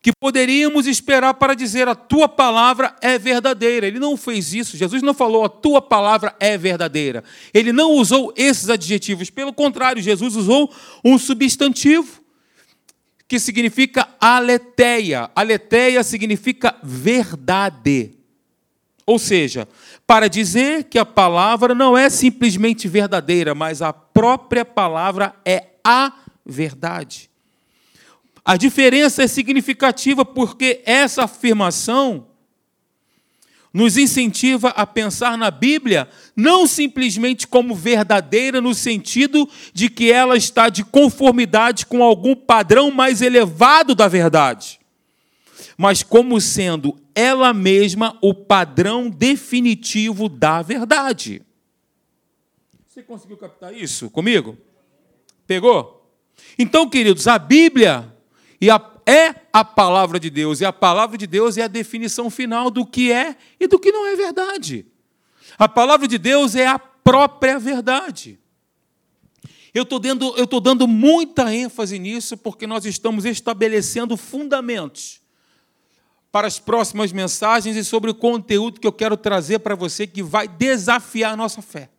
que 0.00 0.12
poderíamos 0.12 0.86
esperar 0.86 1.34
para 1.34 1.54
dizer 1.54 1.88
a 1.88 1.94
tua 1.94 2.28
palavra 2.28 2.94
é 3.00 3.18
verdadeira. 3.18 3.86
Ele 3.86 3.98
não 3.98 4.16
fez 4.16 4.54
isso. 4.54 4.76
Jesus 4.76 5.02
não 5.02 5.12
falou 5.12 5.44
a 5.44 5.48
tua 5.48 5.82
palavra 5.82 6.34
é 6.38 6.56
verdadeira. 6.56 7.24
Ele 7.52 7.72
não 7.72 7.92
usou 7.92 8.32
esses 8.36 8.70
adjetivos. 8.70 9.28
Pelo 9.28 9.52
contrário, 9.52 10.00
Jesus 10.00 10.36
usou 10.36 10.72
um 11.04 11.18
substantivo 11.18 12.22
que 13.26 13.38
significa 13.38 14.08
aletheia. 14.20 15.30
Aletheia 15.34 16.02
significa 16.04 16.76
verdade. 16.82 18.12
Ou 19.04 19.18
seja, 19.18 19.66
para 20.08 20.26
dizer 20.26 20.84
que 20.84 20.98
a 20.98 21.04
palavra 21.04 21.74
não 21.74 21.94
é 21.94 22.08
simplesmente 22.08 22.88
verdadeira, 22.88 23.54
mas 23.54 23.82
a 23.82 23.92
própria 23.92 24.64
palavra 24.64 25.34
é 25.44 25.66
a 25.84 26.10
verdade. 26.46 27.28
A 28.42 28.56
diferença 28.56 29.22
é 29.22 29.26
significativa 29.26 30.24
porque 30.24 30.80
essa 30.86 31.24
afirmação 31.24 32.26
nos 33.70 33.98
incentiva 33.98 34.70
a 34.70 34.86
pensar 34.86 35.36
na 35.36 35.50
Bíblia 35.50 36.08
não 36.34 36.66
simplesmente 36.66 37.46
como 37.46 37.74
verdadeira, 37.74 38.62
no 38.62 38.74
sentido 38.74 39.46
de 39.74 39.90
que 39.90 40.10
ela 40.10 40.38
está 40.38 40.70
de 40.70 40.84
conformidade 40.84 41.84
com 41.84 42.02
algum 42.02 42.34
padrão 42.34 42.90
mais 42.90 43.20
elevado 43.20 43.94
da 43.94 44.08
verdade, 44.08 44.77
mas 45.78 46.02
como 46.02 46.40
sendo 46.40 46.98
ela 47.14 47.54
mesma 47.54 48.18
o 48.20 48.34
padrão 48.34 49.08
definitivo 49.08 50.28
da 50.28 50.60
verdade. 50.60 51.40
Você 52.88 53.00
conseguiu 53.00 53.36
captar 53.36 53.72
isso 53.72 54.10
comigo? 54.10 54.58
Pegou? 55.46 56.12
Então, 56.58 56.90
queridos, 56.90 57.28
a 57.28 57.38
Bíblia 57.38 58.12
é 59.06 59.34
a 59.52 59.64
palavra 59.64 60.18
de 60.18 60.28
Deus, 60.28 60.60
e 60.60 60.64
a 60.64 60.72
palavra 60.72 61.16
de 61.16 61.28
Deus 61.28 61.56
é 61.56 61.62
a 61.62 61.68
definição 61.68 62.28
final 62.28 62.72
do 62.72 62.84
que 62.84 63.12
é 63.12 63.36
e 63.60 63.68
do 63.68 63.78
que 63.78 63.92
não 63.92 64.04
é 64.04 64.16
verdade. 64.16 64.84
A 65.56 65.68
palavra 65.68 66.08
de 66.08 66.18
Deus 66.18 66.56
é 66.56 66.66
a 66.66 66.78
própria 66.78 67.56
verdade. 67.56 68.36
Eu 69.72 69.84
estou 69.84 70.00
dando, 70.00 70.36
eu 70.36 70.44
estou 70.44 70.60
dando 70.60 70.88
muita 70.88 71.54
ênfase 71.54 72.00
nisso 72.00 72.36
porque 72.36 72.66
nós 72.66 72.84
estamos 72.84 73.24
estabelecendo 73.24 74.16
fundamentos 74.16 75.17
para 76.30 76.46
as 76.46 76.58
próximas 76.58 77.12
mensagens 77.12 77.76
e 77.76 77.84
sobre 77.84 78.10
o 78.10 78.14
conteúdo 78.14 78.80
que 78.80 78.86
eu 78.86 78.92
quero 78.92 79.16
trazer 79.16 79.60
para 79.60 79.74
você 79.74 80.06
que 80.06 80.22
vai 80.22 80.46
desafiar 80.46 81.32
a 81.32 81.36
nossa 81.36 81.62
fé 81.62 81.90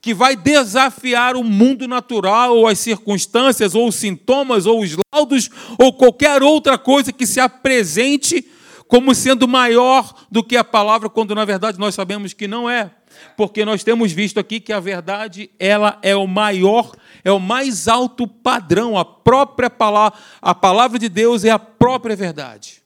que 0.00 0.14
vai 0.14 0.36
desafiar 0.36 1.34
o 1.36 1.42
mundo 1.42 1.88
natural, 1.88 2.56
ou 2.56 2.68
as 2.68 2.78
circunstâncias, 2.78 3.74
ou 3.74 3.88
os 3.88 3.96
sintomas, 3.96 4.66
ou 4.66 4.80
os 4.80 4.96
laudos, 5.12 5.50
ou 5.78 5.92
qualquer 5.92 6.42
outra 6.44 6.78
coisa 6.78 7.12
que 7.12 7.26
se 7.26 7.40
apresente 7.40 8.46
como 8.86 9.14
sendo 9.14 9.48
maior 9.48 10.14
do 10.30 10.44
que 10.44 10.56
a 10.56 10.62
palavra, 10.62 11.08
quando 11.08 11.34
na 11.34 11.44
verdade 11.44 11.78
nós 11.78 11.94
sabemos 11.94 12.32
que 12.32 12.46
não 12.46 12.70
é. 12.70 12.90
Porque 13.36 13.64
nós 13.64 13.82
temos 13.82 14.12
visto 14.12 14.38
aqui 14.38 14.60
que 14.60 14.72
a 14.72 14.78
verdade, 14.78 15.50
ela 15.58 15.98
é 16.02 16.14
o 16.14 16.26
maior, 16.26 16.92
é 17.24 17.32
o 17.32 17.40
mais 17.40 17.88
alto 17.88 18.28
padrão, 18.28 18.96
a 18.96 19.04
própria 19.04 19.68
palavra, 19.68 20.18
a 20.40 20.54
palavra 20.54 20.98
de 20.98 21.08
Deus 21.08 21.44
é 21.44 21.50
a 21.50 21.58
própria 21.58 22.14
verdade. 22.14 22.85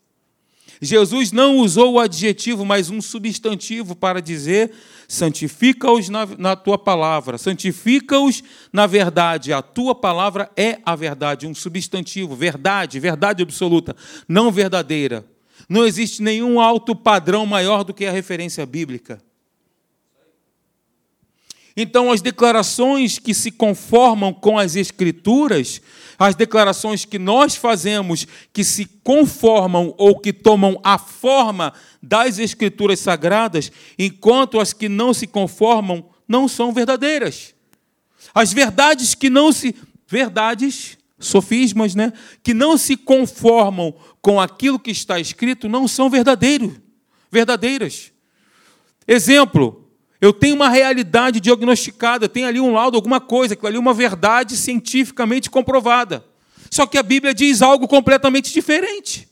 Jesus 0.81 1.31
não 1.31 1.59
usou 1.59 1.95
o 1.95 1.99
adjetivo, 1.99 2.64
mas 2.64 2.89
um 2.89 3.03
substantivo 3.03 3.95
para 3.95 4.22
dizer: 4.22 4.72
santifica-os 5.07 6.09
na, 6.09 6.26
na, 6.39 6.57
tua 6.57 6.78
palavra, 6.78 7.37
santifica-os 7.37 8.43
na 8.72 8.87
verdade. 8.87 9.53
A 9.53 9.61
tua 9.61 9.95
palavra 9.95 10.51
é 10.57 10.78
a 10.85 10.97
verdade, 10.97 11.47
um 11.47 11.55
substantivo, 11.55 12.35
verdade, 12.35 12.99
verdade 12.99 13.43
absoluta, 13.43 13.95
não 14.26 14.51
verdadeira. 14.51 15.24
Não 15.68 15.85
existe 15.85 16.22
nenhum 16.22 16.59
alto 16.59 16.97
padrão 16.97 17.45
maior 17.45 17.85
do 17.85 17.93
que 17.93 18.07
a 18.07 18.11
referência 18.11 18.64
bíblica. 18.64 19.20
Então, 21.81 22.12
as 22.12 22.20
declarações 22.20 23.18
que 23.18 23.33
se 23.33 23.51
conformam 23.51 24.35
com 24.35 24.59
as 24.59 24.76
Escrituras, 24.76 25.81
as 26.18 26.35
declarações 26.35 27.07
que 27.07 27.18
nós 27.18 27.57
fazemos 27.57 28.26
que 28.53 28.62
se 28.62 28.85
conformam 29.03 29.95
ou 29.97 30.20
que 30.20 30.31
tomam 30.31 30.78
a 30.85 30.99
forma 30.99 31.72
das 32.03 32.39
Escrituras 32.39 33.01
sagradas, 33.01 33.72
enquanto 33.99 34.61
as 34.61 34.74
que 34.74 34.91
não 34.91 35.14
se 35.14 35.26
conformam 35.26 36.05
não 36.28 36.47
são 36.47 36.70
verdadeiras. 36.70 37.55
As 38.35 38.53
verdades 38.53 39.14
que 39.14 39.31
não 39.31 39.51
se. 39.51 39.74
Verdades, 40.07 40.99
sofismas, 41.18 41.95
né? 41.95 42.12
Que 42.43 42.53
não 42.53 42.76
se 42.76 42.95
conformam 42.95 43.95
com 44.20 44.39
aquilo 44.39 44.78
que 44.78 44.91
está 44.91 45.18
escrito 45.18 45.66
não 45.66 45.89
são 45.89 46.11
verdadeiros, 46.11 46.74
verdadeiras. 47.31 48.12
Exemplo, 49.09 49.80
eu 50.21 50.35
tenho 50.35 50.55
uma 50.55 50.68
realidade 50.68 51.41
diagnosticada, 51.41 52.29
tem 52.29 52.45
ali 52.45 52.61
um 52.61 52.75
laudo, 52.75 52.97
alguma 52.97 53.21
coisa, 53.21 53.57
ali 53.62 53.77
é 53.77 53.79
uma 53.79 53.95
verdade 53.95 54.55
cientificamente 54.55 55.49
comprovada. 55.49 56.23
Só 56.71 56.87
que 56.87 56.99
a 56.99 57.03
Bíblia 57.03 57.33
diz 57.33 57.62
algo 57.62 57.89
completamente 57.89 58.53
diferente 58.53 59.27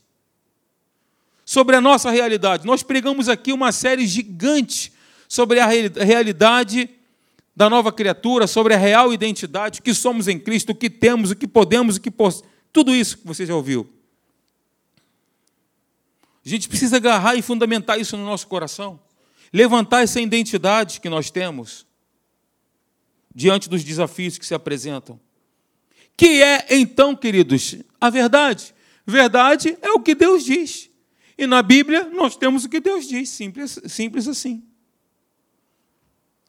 sobre 1.45 1.75
a 1.75 1.81
nossa 1.81 2.09
realidade. 2.09 2.65
Nós 2.65 2.81
pregamos 2.81 3.29
aqui 3.29 3.53
uma 3.53 3.71
série 3.71 4.07
gigante 4.07 4.91
sobre 5.27 5.59
a 5.59 5.67
realidade 5.67 6.89
da 7.55 7.69
nova 7.69 7.91
criatura, 7.91 8.47
sobre 8.47 8.73
a 8.73 8.77
real 8.77 9.13
identidade, 9.13 9.79
o 9.79 9.83
que 9.83 9.93
somos 9.93 10.27
em 10.27 10.39
Cristo, 10.39 10.71
o 10.71 10.75
que 10.75 10.89
temos, 10.89 11.29
o 11.29 11.35
que 11.35 11.47
podemos, 11.47 11.97
o 11.97 12.01
que 12.01 12.09
possuímos. 12.09 12.49
Tudo 12.73 12.95
isso 12.95 13.17
que 13.17 13.27
você 13.27 13.45
já 13.45 13.55
ouviu. 13.55 13.87
A 16.45 16.49
gente 16.49 16.67
precisa 16.67 16.97
agarrar 16.97 17.35
e 17.35 17.41
fundamentar 17.41 17.99
isso 17.99 18.17
no 18.17 18.25
nosso 18.25 18.47
coração 18.47 18.99
levantar 19.51 20.03
essa 20.03 20.21
identidade 20.21 20.99
que 20.99 21.09
nós 21.09 21.29
temos 21.29 21.85
diante 23.33 23.69
dos 23.69 23.83
desafios 23.83 24.37
que 24.37 24.45
se 24.45 24.53
apresentam. 24.53 25.19
Que 26.17 26.41
é, 26.41 26.65
então, 26.71 27.15
queridos, 27.15 27.75
a 27.99 28.09
verdade. 28.09 28.73
Verdade 29.05 29.77
é 29.81 29.91
o 29.91 30.01
que 30.01 30.13
Deus 30.13 30.43
diz. 30.43 30.89
E 31.37 31.47
na 31.47 31.61
Bíblia 31.61 32.09
nós 32.09 32.35
temos 32.35 32.65
o 32.65 32.69
que 32.69 32.79
Deus 32.79 33.07
diz, 33.07 33.29
simples, 33.29 33.79
simples 33.87 34.27
assim. 34.27 34.63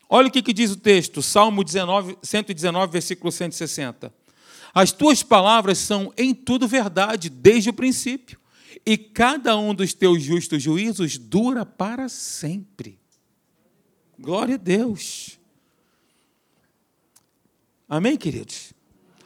Olha 0.09 0.27
o 0.27 0.31
que, 0.31 0.43
que 0.43 0.53
diz 0.53 0.73
o 0.73 0.77
texto, 0.77 1.23
Salmo 1.23 1.63
19, 1.63 2.19
119, 2.21 2.93
versículo 2.93 3.31
160. 3.31 4.13
As 4.75 4.91
tuas 4.91 5.23
palavras 5.23 5.79
são 5.79 6.13
em 6.17 6.35
tudo 6.35 6.67
verdade, 6.67 7.31
desde 7.31 7.71
o 7.71 7.73
princípio 7.73 8.40
e 8.85 8.97
cada 8.97 9.57
um 9.59 9.75
dos 9.75 9.93
teus 9.95 10.23
justos 10.23 10.63
juízos 10.63 11.19
dura 11.19 11.65
para 11.65 12.09
sempre. 12.09 12.99
Glória 14.19 14.55
a 14.55 14.59
Deus. 14.59 15.39
Amém, 17.89 18.17
queridos? 18.17 18.73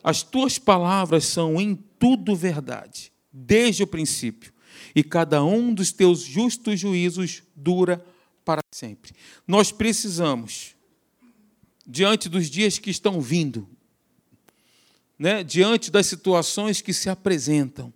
As 0.03 0.23
tuas 0.23 0.59
palavras 0.59 1.25
são 1.25 1.61
em 1.61 1.75
tudo 1.99 2.35
verdade, 2.37 3.13
desde 3.33 3.83
o 3.83 3.87
princípio, 3.87 4.53
e 4.95 5.03
cada 5.03 5.43
um 5.43 5.73
dos 5.73 5.93
teus 5.93 6.21
justos 6.21 6.79
juízos 6.79 7.43
dura 7.55 8.05
para 8.45 8.61
sempre. 8.71 9.13
Nós 9.47 9.73
precisamos, 9.73 10.77
diante 11.87 12.29
dos 12.29 12.49
dias 12.49 12.79
que 12.79 12.91
estão 12.91 13.21
vindo, 13.21 13.69
né, 15.19 15.43
diante 15.43 15.91
das 15.91 16.07
situações 16.07 16.81
que 16.81 16.93
se 16.93 17.09
apresentam, 17.09 17.93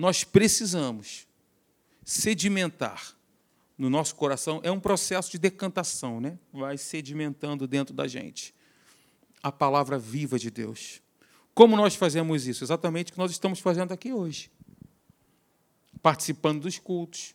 nós 0.00 0.24
precisamos 0.24 1.26
sedimentar 2.02 3.14
no 3.76 3.90
nosso 3.90 4.14
coração. 4.14 4.58
É 4.62 4.70
um 4.70 4.80
processo 4.80 5.30
de 5.30 5.38
decantação, 5.38 6.22
né? 6.22 6.38
Vai 6.50 6.78
sedimentando 6.78 7.66
dentro 7.66 7.94
da 7.94 8.08
gente 8.08 8.54
a 9.42 9.52
palavra 9.52 9.98
viva 9.98 10.38
de 10.38 10.50
Deus. 10.50 11.02
Como 11.54 11.76
nós 11.76 11.94
fazemos 11.96 12.46
isso? 12.46 12.64
Exatamente 12.64 13.10
o 13.10 13.12
que 13.12 13.18
nós 13.18 13.30
estamos 13.30 13.58
fazendo 13.60 13.92
aqui 13.92 14.10
hoje. 14.10 14.50
Participando 16.00 16.62
dos 16.62 16.78
cultos, 16.78 17.34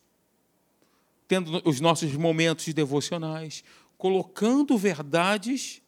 tendo 1.28 1.62
os 1.70 1.80
nossos 1.80 2.12
momentos 2.14 2.74
devocionais, 2.74 3.64
colocando 3.96 4.76
verdades 4.76 5.84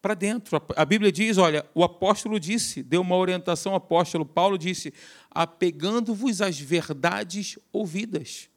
para 0.00 0.14
dentro. 0.14 0.60
A 0.76 0.84
Bíblia 0.84 1.10
diz, 1.10 1.38
olha, 1.38 1.64
o 1.74 1.82
apóstolo 1.82 2.38
disse, 2.38 2.82
deu 2.82 3.00
uma 3.00 3.16
orientação, 3.16 3.72
o 3.72 3.76
apóstolo 3.76 4.24
Paulo 4.24 4.56
disse, 4.56 4.92
apegando-vos 5.30 6.40
às 6.40 6.58
verdades 6.58 7.58
ouvidas. 7.72 8.48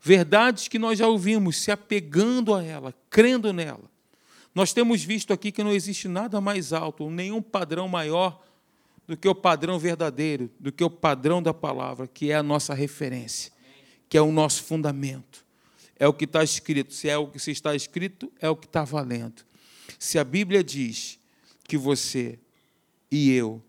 Verdades 0.00 0.68
que 0.68 0.78
nós 0.78 0.98
já 0.98 1.08
ouvimos, 1.08 1.56
se 1.56 1.70
apegando 1.70 2.54
a 2.54 2.62
ela, 2.62 2.94
crendo 3.10 3.52
nela. 3.52 3.90
Nós 4.54 4.72
temos 4.72 5.02
visto 5.02 5.32
aqui 5.32 5.52
que 5.52 5.64
não 5.64 5.72
existe 5.72 6.08
nada 6.08 6.40
mais 6.40 6.72
alto, 6.72 7.10
nenhum 7.10 7.42
padrão 7.42 7.88
maior 7.88 8.42
do 9.06 9.16
que 9.16 9.28
o 9.28 9.34
padrão 9.34 9.78
verdadeiro, 9.78 10.50
do 10.58 10.72
que 10.72 10.82
o 10.82 10.90
padrão 10.90 11.42
da 11.42 11.52
palavra, 11.52 12.06
que 12.06 12.30
é 12.30 12.36
a 12.36 12.42
nossa 12.42 12.74
referência, 12.74 13.52
que 14.08 14.16
é 14.16 14.22
o 14.22 14.32
nosso 14.32 14.62
fundamento. 14.62 15.44
É 15.98 16.06
o 16.06 16.12
que 16.12 16.24
está 16.24 16.44
escrito. 16.44 16.92
Se 16.92 17.08
é 17.08 17.16
o 17.16 17.26
que 17.26 17.38
está 17.50 17.74
escrito, 17.74 18.30
é 18.40 18.48
o 18.48 18.56
que 18.56 18.66
está 18.66 18.84
valendo. 18.84 19.44
Se 19.98 20.18
a 20.18 20.24
Bíblia 20.24 20.62
diz 20.62 21.18
que 21.64 21.76
você 21.76 22.38
e 23.10 23.32
eu, 23.32 23.62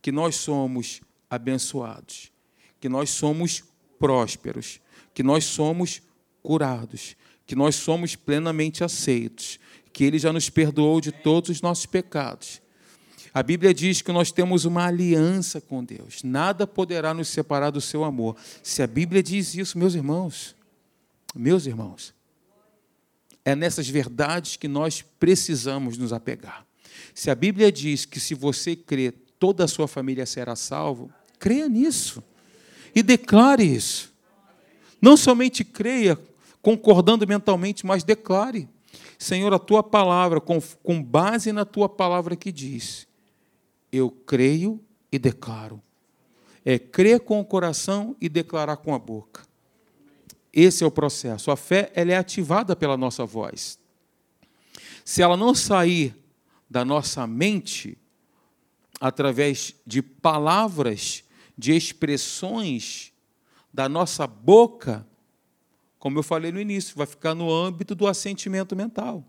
que 0.00 0.10
nós 0.10 0.36
somos 0.36 1.00
abençoados, 1.30 2.32
que 2.80 2.88
nós 2.88 3.10
somos 3.10 3.64
prósperos, 3.98 4.80
que 5.14 5.22
nós 5.22 5.44
somos 5.44 6.02
curados, 6.42 7.16
que 7.46 7.54
nós 7.54 7.76
somos 7.76 8.16
plenamente 8.16 8.82
aceitos, 8.82 9.58
que 9.92 10.04
Ele 10.04 10.18
já 10.18 10.32
nos 10.32 10.50
perdoou 10.50 11.00
de 11.00 11.12
todos 11.12 11.50
os 11.50 11.60
nossos 11.60 11.86
pecados. 11.86 12.60
A 13.34 13.42
Bíblia 13.42 13.72
diz 13.72 14.02
que 14.02 14.12
nós 14.12 14.30
temos 14.30 14.64
uma 14.64 14.86
aliança 14.86 15.60
com 15.60 15.82
Deus. 15.82 16.22
Nada 16.22 16.66
poderá 16.66 17.14
nos 17.14 17.28
separar 17.28 17.70
do 17.70 17.80
seu 17.80 18.04
amor. 18.04 18.36
Se 18.62 18.82
a 18.82 18.86
Bíblia 18.86 19.22
diz 19.22 19.54
isso, 19.54 19.78
meus 19.78 19.94
irmãos, 19.94 20.54
meus 21.34 21.64
irmãos, 21.64 22.12
é 23.44 23.54
nessas 23.54 23.88
verdades 23.88 24.56
que 24.56 24.68
nós 24.68 25.02
precisamos 25.02 25.98
nos 25.98 26.12
apegar. 26.12 26.66
Se 27.14 27.30
a 27.30 27.34
Bíblia 27.34 27.70
diz 27.70 28.04
que 28.04 28.20
se 28.20 28.34
você 28.34 28.76
crer, 28.76 29.14
toda 29.38 29.64
a 29.64 29.68
sua 29.68 29.88
família 29.88 30.24
será 30.24 30.54
salvo, 30.54 31.10
creia 31.38 31.68
nisso 31.68 32.22
e 32.94 33.02
declare 33.02 33.64
isso. 33.64 34.12
Não 35.00 35.16
somente 35.16 35.64
creia, 35.64 36.18
concordando 36.60 37.26
mentalmente, 37.26 37.84
mas 37.84 38.04
declare. 38.04 38.68
Senhor, 39.18 39.52
a 39.52 39.58
tua 39.58 39.82
palavra, 39.82 40.40
com, 40.40 40.60
com 40.82 41.02
base 41.02 41.52
na 41.52 41.64
tua 41.64 41.88
palavra 41.88 42.36
que 42.36 42.52
diz, 42.52 43.06
eu 43.90 44.10
creio 44.10 44.80
e 45.10 45.18
declaro. 45.18 45.82
É 46.64 46.78
crer 46.78 47.20
com 47.20 47.40
o 47.40 47.44
coração 47.44 48.16
e 48.20 48.28
declarar 48.28 48.76
com 48.76 48.94
a 48.94 48.98
boca. 48.98 49.42
Esse 50.52 50.84
é 50.84 50.86
o 50.86 50.90
processo. 50.90 51.50
A 51.50 51.56
fé 51.56 51.90
ela 51.94 52.12
é 52.12 52.16
ativada 52.16 52.76
pela 52.76 52.96
nossa 52.96 53.24
voz. 53.24 53.78
Se 55.04 55.22
ela 55.22 55.36
não 55.36 55.54
sair 55.54 56.14
da 56.68 56.84
nossa 56.84 57.26
mente 57.26 57.98
através 59.00 59.74
de 59.86 60.02
palavras, 60.02 61.24
de 61.56 61.74
expressões 61.74 63.12
da 63.72 63.88
nossa 63.88 64.26
boca, 64.26 65.06
como 65.98 66.18
eu 66.18 66.22
falei 66.22 66.52
no 66.52 66.60
início, 66.60 66.96
vai 66.96 67.06
ficar 67.06 67.34
no 67.34 67.50
âmbito 67.50 67.94
do 67.94 68.06
assentimento 68.06 68.76
mental. 68.76 69.24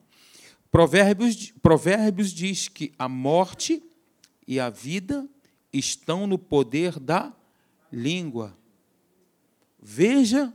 Provérbios, 0.72 1.52
Provérbios 1.62 2.32
diz 2.32 2.68
que 2.68 2.92
a 2.98 3.08
morte 3.08 3.82
e 4.48 4.60
a 4.60 4.70
vida 4.70 5.28
estão 5.72 6.28
no 6.28 6.38
poder 6.38 7.00
da 7.00 7.32
língua. 7.92 8.58
Veja 9.82 10.54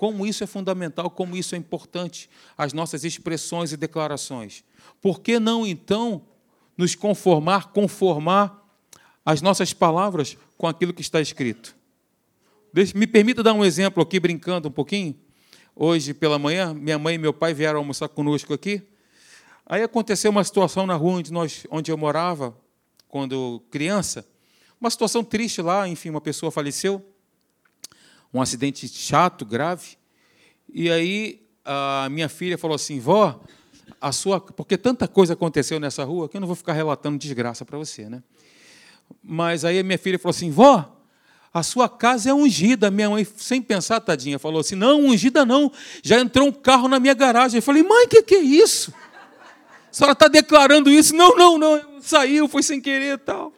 como 0.00 0.26
isso 0.26 0.42
é 0.42 0.46
fundamental, 0.46 1.10
como 1.10 1.36
isso 1.36 1.54
é 1.54 1.58
importante, 1.58 2.30
as 2.56 2.72
nossas 2.72 3.04
expressões 3.04 3.70
e 3.70 3.76
declarações. 3.76 4.64
Por 4.98 5.20
que 5.20 5.38
não, 5.38 5.66
então, 5.66 6.22
nos 6.74 6.94
conformar, 6.94 7.70
conformar 7.70 8.66
as 9.26 9.42
nossas 9.42 9.74
palavras 9.74 10.38
com 10.56 10.66
aquilo 10.66 10.94
que 10.94 11.02
está 11.02 11.20
escrito? 11.20 11.76
Me 12.94 13.06
permita 13.06 13.42
dar 13.42 13.52
um 13.52 13.62
exemplo 13.62 14.02
aqui, 14.02 14.18
brincando 14.18 14.68
um 14.68 14.72
pouquinho. 14.72 15.14
Hoje 15.76 16.14
pela 16.14 16.38
manhã, 16.38 16.72
minha 16.72 16.98
mãe 16.98 17.16
e 17.16 17.18
meu 17.18 17.34
pai 17.34 17.52
vieram 17.52 17.80
almoçar 17.80 18.08
conosco 18.08 18.54
aqui. 18.54 18.82
Aí 19.66 19.82
aconteceu 19.82 20.30
uma 20.30 20.42
situação 20.42 20.86
na 20.86 20.94
rua 20.94 21.18
onde, 21.18 21.30
nós, 21.30 21.66
onde 21.70 21.92
eu 21.92 21.98
morava, 21.98 22.56
quando 23.06 23.62
criança. 23.70 24.26
Uma 24.80 24.88
situação 24.88 25.22
triste 25.22 25.60
lá, 25.60 25.86
enfim, 25.86 26.08
uma 26.08 26.22
pessoa 26.22 26.50
faleceu. 26.50 27.04
Um 28.32 28.40
acidente 28.40 28.86
chato, 28.88 29.44
grave. 29.44 29.96
E 30.72 30.90
aí 30.90 31.42
a 31.64 32.08
minha 32.10 32.28
filha 32.28 32.56
falou 32.56 32.74
assim: 32.74 32.98
vó, 32.98 33.40
a 34.00 34.12
sua. 34.12 34.40
Porque 34.40 34.76
tanta 34.76 35.06
coisa 35.06 35.34
aconteceu 35.34 35.78
nessa 35.80 36.04
rua 36.04 36.28
que 36.28 36.36
eu 36.36 36.40
não 36.40 36.46
vou 36.46 36.56
ficar 36.56 36.72
relatando 36.72 37.18
desgraça 37.18 37.64
para 37.64 37.78
você, 37.78 38.08
né? 38.08 38.22
Mas 39.22 39.64
aí 39.64 39.78
a 39.78 39.82
minha 39.82 39.98
filha 39.98 40.18
falou 40.18 40.30
assim: 40.30 40.50
vó, 40.50 40.96
a 41.52 41.62
sua 41.62 41.88
casa 41.88 42.30
é 42.30 42.34
ungida. 42.34 42.90
Minha 42.90 43.10
mãe, 43.10 43.26
sem 43.36 43.60
pensar, 43.60 44.00
tadinha, 44.00 44.38
falou 44.38 44.60
assim: 44.60 44.74
não, 44.74 45.06
ungida 45.06 45.44
não. 45.44 45.72
Já 46.02 46.20
entrou 46.20 46.46
um 46.46 46.52
carro 46.52 46.88
na 46.88 47.00
minha 47.00 47.14
garagem. 47.14 47.58
Eu 47.58 47.62
falei: 47.62 47.82
mãe, 47.82 48.06
o 48.06 48.08
que, 48.08 48.22
que 48.22 48.34
é 48.36 48.40
isso? 48.40 48.94
A 49.90 49.92
senhora 49.92 50.12
está 50.12 50.28
declarando 50.28 50.88
isso? 50.88 51.14
Não, 51.14 51.36
não, 51.36 51.58
não. 51.58 52.00
Saiu, 52.00 52.48
foi 52.48 52.62
sem 52.62 52.80
querer 52.80 53.14
e 53.14 53.18
tal. 53.18 53.52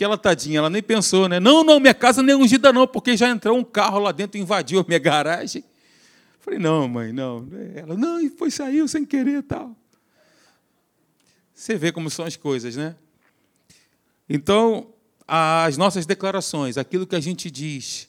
Aquela 0.00 0.16
tadinha, 0.16 0.60
ela 0.60 0.70
nem 0.70 0.82
pensou, 0.82 1.28
né? 1.28 1.38
Não, 1.38 1.62
não, 1.62 1.78
minha 1.78 1.92
casa 1.92 2.22
nem 2.22 2.32
é 2.32 2.38
ungida 2.38 2.72
não, 2.72 2.86
porque 2.86 3.18
já 3.18 3.28
entrou 3.28 3.58
um 3.58 3.62
carro 3.62 3.98
lá 3.98 4.12
dentro 4.12 4.38
e 4.38 4.40
invadiu 4.40 4.80
a 4.80 4.84
minha 4.88 4.98
garagem. 4.98 5.62
Falei, 6.38 6.58
não, 6.58 6.88
mãe, 6.88 7.12
não. 7.12 7.46
Ela, 7.74 7.94
não, 7.98 8.18
e 8.18 8.30
foi, 8.30 8.50
saiu 8.50 8.88
sem 8.88 9.04
querer 9.04 9.42
tal. 9.42 9.76
Você 11.52 11.76
vê 11.76 11.92
como 11.92 12.08
são 12.08 12.24
as 12.24 12.34
coisas, 12.34 12.76
né? 12.76 12.96
Então, 14.26 14.86
as 15.28 15.76
nossas 15.76 16.06
declarações, 16.06 16.78
aquilo 16.78 17.06
que 17.06 17.14
a 17.14 17.20
gente 17.20 17.50
diz, 17.50 18.08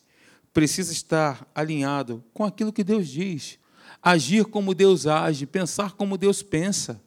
precisa 0.54 0.94
estar 0.94 1.46
alinhado 1.54 2.24
com 2.34 2.46
aquilo 2.46 2.72
que 2.72 2.86
Deus 2.86 3.10
diz. 3.10 3.60
Agir 4.02 4.46
como 4.46 4.74
Deus 4.74 5.08
age, 5.08 5.46
pensar 5.46 5.92
como 5.92 6.18
Deus 6.18 6.42
pensa. 6.42 7.02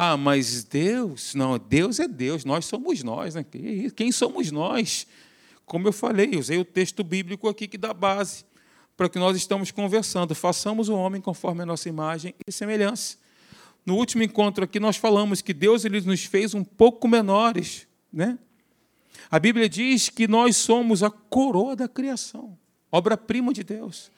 Ah, 0.00 0.16
mas 0.16 0.62
Deus, 0.62 1.34
não, 1.34 1.58
Deus 1.58 1.98
é 1.98 2.06
Deus, 2.06 2.44
nós 2.44 2.66
somos 2.66 3.02
nós, 3.02 3.34
né? 3.34 3.44
Quem 3.96 4.12
somos 4.12 4.52
nós? 4.52 5.08
Como 5.66 5.88
eu 5.88 5.92
falei, 5.92 6.36
usei 6.36 6.56
o 6.56 6.64
texto 6.64 7.02
bíblico 7.02 7.48
aqui 7.48 7.66
que 7.66 7.76
dá 7.76 7.92
base 7.92 8.44
para 8.96 9.08
que 9.08 9.18
nós 9.18 9.36
estamos 9.36 9.72
conversando. 9.72 10.36
Façamos 10.36 10.88
o 10.88 10.94
homem 10.94 11.20
conforme 11.20 11.64
a 11.64 11.66
nossa 11.66 11.88
imagem 11.88 12.32
e 12.46 12.52
semelhança. 12.52 13.16
No 13.84 13.96
último 13.96 14.22
encontro 14.22 14.62
aqui 14.62 14.78
nós 14.78 14.96
falamos 14.96 15.42
que 15.42 15.52
Deus 15.52 15.84
ele 15.84 16.00
nos 16.02 16.24
fez 16.24 16.54
um 16.54 16.62
pouco 16.62 17.08
menores, 17.08 17.88
né? 18.12 18.38
A 19.28 19.40
Bíblia 19.40 19.68
diz 19.68 20.08
que 20.08 20.28
nós 20.28 20.54
somos 20.56 21.02
a 21.02 21.10
coroa 21.10 21.74
da 21.74 21.88
criação, 21.88 22.56
obra-prima 22.92 23.52
de 23.52 23.64
Deus. 23.64 24.12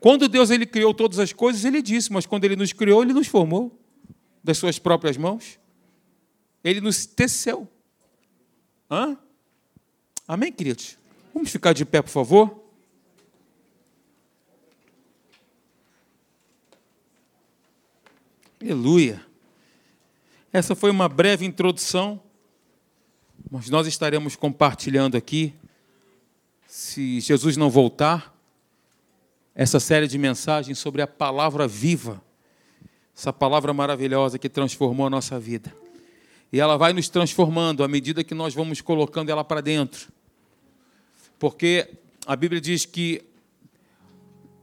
Quando 0.00 0.26
Deus 0.28 0.48
ele 0.48 0.64
criou 0.64 0.94
todas 0.94 1.18
as 1.18 1.30
coisas, 1.30 1.62
ele 1.66 1.82
disse, 1.82 2.10
mas 2.10 2.24
quando 2.24 2.46
ele 2.46 2.56
nos 2.56 2.72
criou, 2.72 3.02
ele 3.02 3.12
nos 3.12 3.26
formou 3.26 3.79
das 4.42 4.58
suas 4.58 4.78
próprias 4.78 5.16
mãos. 5.16 5.58
Ele 6.62 6.80
nos 6.80 7.06
teceu. 7.06 7.68
Hã? 8.90 9.16
Amém, 10.26 10.52
queridos? 10.52 10.98
Vamos 11.32 11.50
ficar 11.50 11.72
de 11.72 11.84
pé, 11.84 12.02
por 12.02 12.10
favor? 12.10 12.60
Aleluia. 18.60 19.24
Essa 20.52 20.74
foi 20.74 20.90
uma 20.90 21.08
breve 21.08 21.46
introdução, 21.46 22.20
mas 23.50 23.70
nós 23.70 23.86
estaremos 23.86 24.36
compartilhando 24.36 25.16
aqui, 25.16 25.54
se 26.66 27.20
Jesus 27.20 27.56
não 27.56 27.70
voltar, 27.70 28.36
essa 29.54 29.80
série 29.80 30.06
de 30.06 30.18
mensagens 30.18 30.78
sobre 30.78 31.00
a 31.00 31.06
palavra 31.06 31.66
viva, 31.66 32.22
essa 33.16 33.32
palavra 33.32 33.72
maravilhosa 33.72 34.38
que 34.38 34.48
transformou 34.48 35.06
a 35.06 35.10
nossa 35.10 35.38
vida. 35.38 35.74
E 36.52 36.58
ela 36.58 36.76
vai 36.76 36.92
nos 36.92 37.08
transformando 37.08 37.84
à 37.84 37.88
medida 37.88 38.24
que 38.24 38.34
nós 38.34 38.54
vamos 38.54 38.80
colocando 38.80 39.30
ela 39.30 39.44
para 39.44 39.60
dentro. 39.60 40.08
Porque 41.38 41.88
a 42.26 42.34
Bíblia 42.34 42.60
diz 42.60 42.84
que 42.84 43.22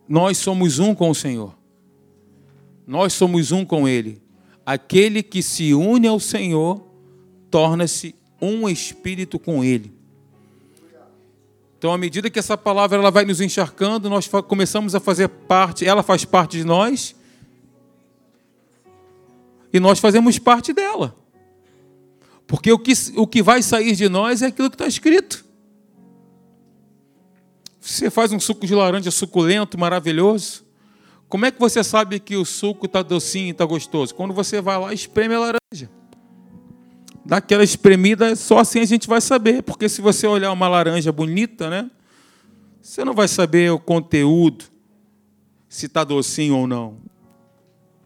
nós 0.07 0.37
somos 0.37 0.79
um 0.79 0.93
com 0.93 1.09
o 1.09 1.15
Senhor. 1.15 1.55
Nós 2.85 3.13
somos 3.13 3.51
um 3.51 3.65
com 3.65 3.87
Ele. 3.87 4.21
Aquele 4.65 5.23
que 5.23 5.41
se 5.41 5.73
une 5.73 6.07
ao 6.07 6.19
Senhor 6.19 6.85
torna-se 7.49 8.15
um 8.41 8.67
espírito 8.69 9.39
com 9.39 9.63
Ele. 9.63 9.97
Então, 11.77 11.93
à 11.93 11.97
medida 11.97 12.29
que 12.29 12.39
essa 12.39 12.57
palavra 12.57 12.97
ela 12.97 13.11
vai 13.11 13.23
nos 13.23 13.39
encharcando, 13.39 14.09
nós 14.09 14.27
começamos 14.47 14.95
a 14.95 14.99
fazer 14.99 15.27
parte, 15.27 15.85
ela 15.85 16.01
faz 16.01 16.25
parte 16.25 16.57
de 16.57 16.63
nós, 16.63 17.15
e 19.72 19.80
nós 19.80 19.99
fazemos 19.99 20.39
parte 20.39 20.74
dela. 20.74 21.15
Porque 22.45 22.72
o 22.72 22.80
que, 22.80 22.93
o 23.15 23.28
que 23.28 23.43
vai 23.43 23.61
sair 23.61 23.95
de 23.95 24.07
nós 24.07 24.41
é 24.41 24.47
aquilo 24.47 24.70
que 24.70 24.76
está 24.76 24.88
escrito. 24.88 25.45
Você 27.82 28.09
faz 28.09 28.32
um 28.32 28.39
suco 28.39 28.65
de 28.65 28.74
laranja 28.74 29.11
suculento, 29.11 29.78
maravilhoso. 29.78 30.65
Como 31.28 31.45
é 31.45 31.51
que 31.51 31.59
você 31.59 31.84
sabe 31.84 32.20
que 32.20 32.38
o 32.38 32.45
suco 32.45 32.86
está 32.86 33.01
docinho 33.01 33.47
e 33.47 33.51
está 33.51 33.65
gostoso? 33.65 34.15
Quando 34.15 34.34
você 34.34 34.61
vai 34.61 34.80
lá 34.80 34.91
e 34.91 34.95
espreme 34.95 35.36
a 35.36 35.39
laranja. 35.39 35.89
Dá 37.26 37.38
aquela 37.38 37.63
espremida, 37.63 38.34
só 38.38 38.59
assim 38.59 38.80
a 38.80 38.86
gente 38.86 39.07
vai 39.07 39.20
saber. 39.20 39.61
Porque 39.61 39.89
se 39.89 40.01
você 40.01 40.26
olhar 40.26 40.51
uma 40.53 40.70
laranja 40.70 41.11
bonita, 41.11 41.70
né? 41.70 41.91
Você 42.82 43.03
não 43.03 43.13
vai 43.13 43.28
saber 43.28 43.70
o 43.72 43.80
conteúdo, 43.80 44.63
se 45.68 45.88
está 45.88 46.05
docinho 46.05 46.55
ou 46.55 46.68
não. 46.68 46.97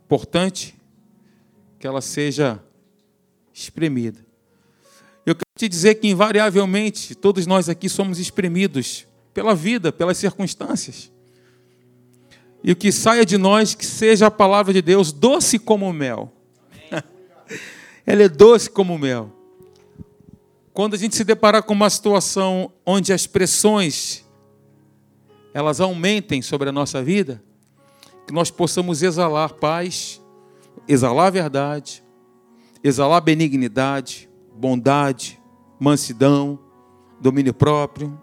Importante 0.05 0.75
que 1.81 1.87
ela 1.87 1.99
seja 1.99 2.63
espremida. 3.51 4.23
Eu 5.25 5.33
quero 5.33 5.49
te 5.57 5.67
dizer 5.67 5.95
que, 5.95 6.07
invariavelmente, 6.07 7.15
todos 7.15 7.47
nós 7.47 7.67
aqui 7.67 7.89
somos 7.89 8.19
espremidos 8.19 9.07
pela 9.33 9.55
vida, 9.55 9.91
pelas 9.91 10.17
circunstâncias. 10.17 11.11
E 12.63 12.71
o 12.71 12.75
que 12.75 12.91
saia 12.91 13.25
de 13.25 13.35
nós, 13.35 13.73
que 13.73 13.85
seja 13.85 14.27
a 14.27 14.31
palavra 14.31 14.71
de 14.71 14.81
Deus 14.81 15.11
doce 15.11 15.57
como 15.57 15.91
mel. 15.91 16.31
Ela 18.05 18.23
é 18.23 18.29
doce 18.29 18.69
como 18.69 18.95
mel. 18.99 19.35
Quando 20.71 20.93
a 20.93 20.97
gente 20.97 21.15
se 21.15 21.23
deparar 21.23 21.63
com 21.63 21.73
uma 21.73 21.89
situação 21.89 22.71
onde 22.85 23.11
as 23.11 23.25
pressões 23.25 24.23
elas 25.53 25.81
aumentem 25.81 26.41
sobre 26.43 26.69
a 26.69 26.71
nossa 26.71 27.03
vida, 27.03 27.43
que 28.27 28.33
nós 28.33 28.51
possamos 28.51 29.01
exalar 29.01 29.53
paz, 29.55 30.20
exalar 30.87 31.31
verdade, 31.31 32.03
exalar 32.83 33.21
benignidade, 33.21 34.29
bondade, 34.55 35.39
mansidão, 35.79 36.59
domínio 37.19 37.53
próprio. 37.53 38.19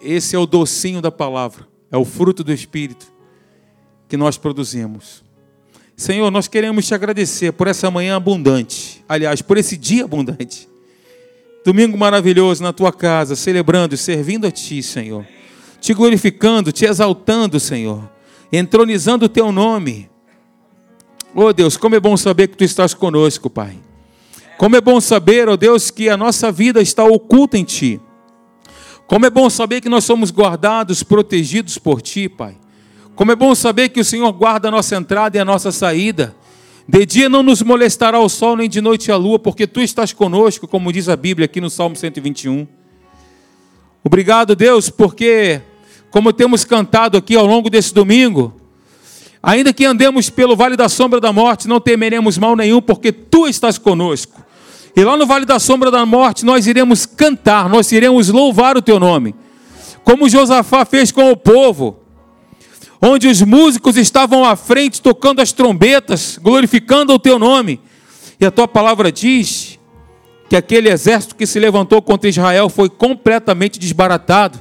Esse 0.00 0.36
é 0.36 0.38
o 0.38 0.46
docinho 0.46 1.00
da 1.00 1.10
palavra 1.10 1.72
é 1.92 1.96
o 1.98 2.06
fruto 2.06 2.42
do 2.42 2.50
Espírito 2.50 3.06
que 4.08 4.16
nós 4.16 4.38
produzimos. 4.38 5.22
Senhor, 5.94 6.30
nós 6.30 6.48
queremos 6.48 6.86
te 6.86 6.94
agradecer 6.94 7.52
por 7.52 7.68
essa 7.68 7.90
manhã 7.90 8.16
abundante, 8.16 9.04
aliás, 9.06 9.42
por 9.42 9.58
esse 9.58 9.76
dia 9.76 10.04
abundante. 10.04 10.66
Domingo 11.64 11.96
maravilhoso 11.96 12.62
na 12.62 12.72
tua 12.72 12.92
casa, 12.92 13.36
celebrando, 13.36 13.96
servindo 13.96 14.46
a 14.46 14.50
ti, 14.50 14.82
Senhor. 14.82 15.24
Te 15.80 15.92
glorificando, 15.92 16.72
te 16.72 16.86
exaltando, 16.86 17.60
Senhor. 17.60 18.10
Entronizando 18.50 19.26
o 19.26 19.28
teu 19.28 19.52
nome. 19.52 20.10
Oh 21.34 21.52
Deus, 21.52 21.76
como 21.76 21.94
é 21.94 22.00
bom 22.00 22.16
saber 22.16 22.48
que 22.48 22.56
tu 22.56 22.64
estás 22.64 22.92
conosco, 22.92 23.48
Pai. 23.48 23.78
Como 24.58 24.76
é 24.76 24.80
bom 24.80 25.00
saber, 25.00 25.48
oh 25.48 25.56
Deus, 25.56 25.90
que 25.90 26.08
a 26.08 26.16
nossa 26.16 26.52
vida 26.52 26.80
está 26.80 27.04
oculta 27.04 27.56
em 27.56 27.64
ti. 27.64 28.00
Como 29.06 29.26
é 29.26 29.30
bom 29.30 29.50
saber 29.50 29.80
que 29.80 29.88
nós 29.88 30.04
somos 30.04 30.30
guardados, 30.30 31.02
protegidos 31.02 31.76
por 31.78 32.00
Ti, 32.00 32.28
Pai. 32.30 32.56
Como 33.14 33.30
é 33.30 33.36
bom 33.36 33.54
saber 33.54 33.90
que 33.90 34.00
o 34.00 34.04
Senhor 34.04 34.32
guarda 34.32 34.68
a 34.68 34.70
nossa 34.70 34.96
entrada 34.96 35.36
e 35.36 35.40
a 35.40 35.44
nossa 35.44 35.70
saída. 35.70 36.34
De 36.88 37.04
dia 37.04 37.28
não 37.28 37.42
nos 37.42 37.60
molestará 37.62 38.18
o 38.18 38.28
sol, 38.28 38.56
nem 38.56 38.70
de 38.70 38.80
noite 38.80 39.12
a 39.12 39.16
lua, 39.16 39.38
porque 39.38 39.66
Tu 39.66 39.80
estás 39.80 40.12
conosco, 40.12 40.66
como 40.66 40.92
diz 40.92 41.08
a 41.08 41.16
Bíblia 41.16 41.44
aqui 41.44 41.60
no 41.60 41.68
Salmo 41.68 41.94
121. 41.94 42.66
Obrigado, 44.02 44.56
Deus, 44.56 44.88
porque, 44.88 45.60
como 46.10 46.32
temos 46.32 46.64
cantado 46.64 47.18
aqui 47.18 47.36
ao 47.36 47.46
longo 47.46 47.68
desse 47.68 47.92
domingo, 47.92 48.61
ainda 49.42 49.72
que 49.72 49.84
andemos 49.84 50.30
pelo 50.30 50.54
vale 50.54 50.76
da 50.76 50.88
sombra 50.88 51.20
da 51.20 51.32
morte, 51.32 51.66
não 51.66 51.80
temeremos 51.80 52.38
mal 52.38 52.54
nenhum, 52.54 52.80
porque 52.80 53.12
Tu 53.12 53.48
estás 53.48 53.78
conosco. 53.78 54.40
E 54.94 55.02
lá 55.02 55.16
no 55.16 55.26
vale 55.26 55.46
da 55.46 55.58
sombra 55.58 55.90
da 55.90 56.04
morte 56.04 56.44
nós 56.44 56.66
iremos 56.66 57.06
cantar, 57.06 57.68
nós 57.68 57.90
iremos 57.92 58.28
louvar 58.28 58.76
o 58.76 58.82
teu 58.82 59.00
nome. 59.00 59.34
Como 60.04 60.28
Josafá 60.28 60.84
fez 60.84 61.10
com 61.10 61.30
o 61.30 61.36
povo, 61.36 62.00
onde 63.00 63.26
os 63.26 63.42
músicos 63.42 63.96
estavam 63.96 64.44
à 64.44 64.54
frente 64.54 65.00
tocando 65.00 65.40
as 65.40 65.52
trombetas, 65.52 66.38
glorificando 66.40 67.12
o 67.12 67.18
teu 67.18 67.38
nome. 67.38 67.80
E 68.38 68.46
a 68.46 68.50
tua 68.50 68.68
palavra 68.68 69.10
diz 69.10 69.78
que 70.48 70.56
aquele 70.56 70.90
exército 70.90 71.34
que 71.34 71.46
se 71.46 71.58
levantou 71.58 72.02
contra 72.02 72.28
Israel 72.28 72.68
foi 72.68 72.90
completamente 72.90 73.78
desbaratado. 73.78 74.60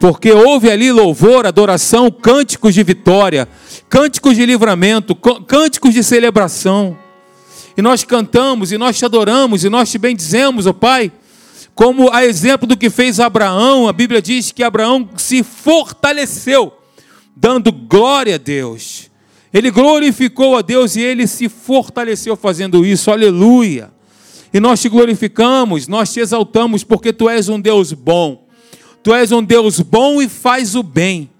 Porque 0.00 0.32
houve 0.32 0.70
ali 0.70 0.90
louvor, 0.90 1.46
adoração, 1.46 2.10
cânticos 2.10 2.72
de 2.72 2.82
vitória, 2.82 3.46
cânticos 3.86 4.34
de 4.34 4.46
livramento, 4.46 5.14
cânticos 5.14 5.92
de 5.92 6.02
celebração. 6.02 6.96
E 7.76 7.82
nós 7.82 8.02
cantamos, 8.02 8.72
e 8.72 8.78
nós 8.78 8.96
te 8.96 9.04
adoramos, 9.04 9.62
e 9.62 9.68
nós 9.68 9.90
te 9.90 9.98
bendizemos, 9.98 10.66
ó 10.66 10.72
Pai, 10.72 11.12
como 11.74 12.10
a 12.10 12.24
exemplo 12.24 12.66
do 12.66 12.78
que 12.78 12.88
fez 12.88 13.20
Abraão, 13.20 13.86
a 13.86 13.92
Bíblia 13.92 14.22
diz 14.22 14.50
que 14.50 14.62
Abraão 14.62 15.06
se 15.16 15.42
fortaleceu, 15.42 16.72
dando 17.36 17.70
glória 17.70 18.36
a 18.36 18.38
Deus. 18.38 19.10
Ele 19.52 19.70
glorificou 19.70 20.56
a 20.56 20.62
Deus 20.62 20.96
e 20.96 21.02
ele 21.02 21.26
se 21.26 21.46
fortaleceu 21.46 22.36
fazendo 22.36 22.86
isso, 22.86 23.10
aleluia. 23.10 23.92
E 24.52 24.60
nós 24.60 24.80
te 24.80 24.88
glorificamos, 24.88 25.86
nós 25.86 26.10
te 26.10 26.20
exaltamos, 26.20 26.82
porque 26.82 27.12
tu 27.12 27.28
és 27.28 27.50
um 27.50 27.60
Deus 27.60 27.92
bom. 27.92 28.48
Tu 29.02 29.14
és 29.14 29.32
um 29.32 29.42
Deus 29.42 29.80
bom 29.80 30.20
e 30.20 30.28
faz 30.28 30.74
o 30.74 30.82
bem. 30.82 31.30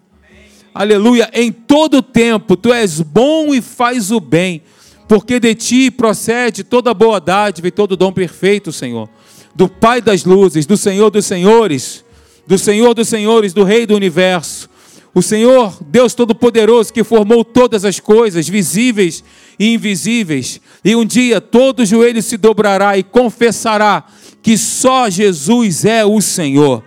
Aleluia. 0.72 1.28
Em 1.34 1.52
todo 1.52 2.00
tempo, 2.00 2.56
tu 2.56 2.72
és 2.72 3.00
bom 3.00 3.52
e 3.52 3.60
faz 3.60 4.10
o 4.10 4.18
bem. 4.18 4.62
Porque 5.06 5.40
de 5.40 5.54
ti 5.54 5.90
procede 5.90 6.64
toda 6.64 6.94
boa 6.94 7.20
dádiva 7.20 7.68
e 7.68 7.72
todo 7.72 7.96
dom 7.96 8.12
perfeito, 8.12 8.72
Senhor. 8.72 9.08
Do 9.54 9.68
Pai 9.68 10.00
das 10.00 10.24
luzes, 10.24 10.64
do 10.64 10.76
Senhor 10.76 11.10
dos 11.10 11.26
senhores, 11.26 12.04
do 12.46 12.56
Senhor 12.56 12.94
dos 12.94 13.08
senhores, 13.08 13.52
do 13.52 13.64
Rei 13.64 13.84
do 13.84 13.94
universo. 13.96 14.70
O 15.12 15.20
Senhor, 15.20 15.76
Deus 15.82 16.14
Todo-Poderoso, 16.14 16.92
que 16.92 17.02
formou 17.02 17.44
todas 17.44 17.84
as 17.84 17.98
coisas, 17.98 18.48
visíveis 18.48 19.24
e 19.58 19.74
invisíveis. 19.74 20.60
E 20.84 20.94
um 20.94 21.04
dia 21.04 21.40
todo 21.40 21.84
joelho 21.84 22.22
se 22.22 22.36
dobrará 22.36 22.96
e 22.96 23.02
confessará 23.02 24.04
que 24.40 24.56
só 24.56 25.10
Jesus 25.10 25.84
é 25.84 26.04
o 26.04 26.20
Senhor. 26.20 26.84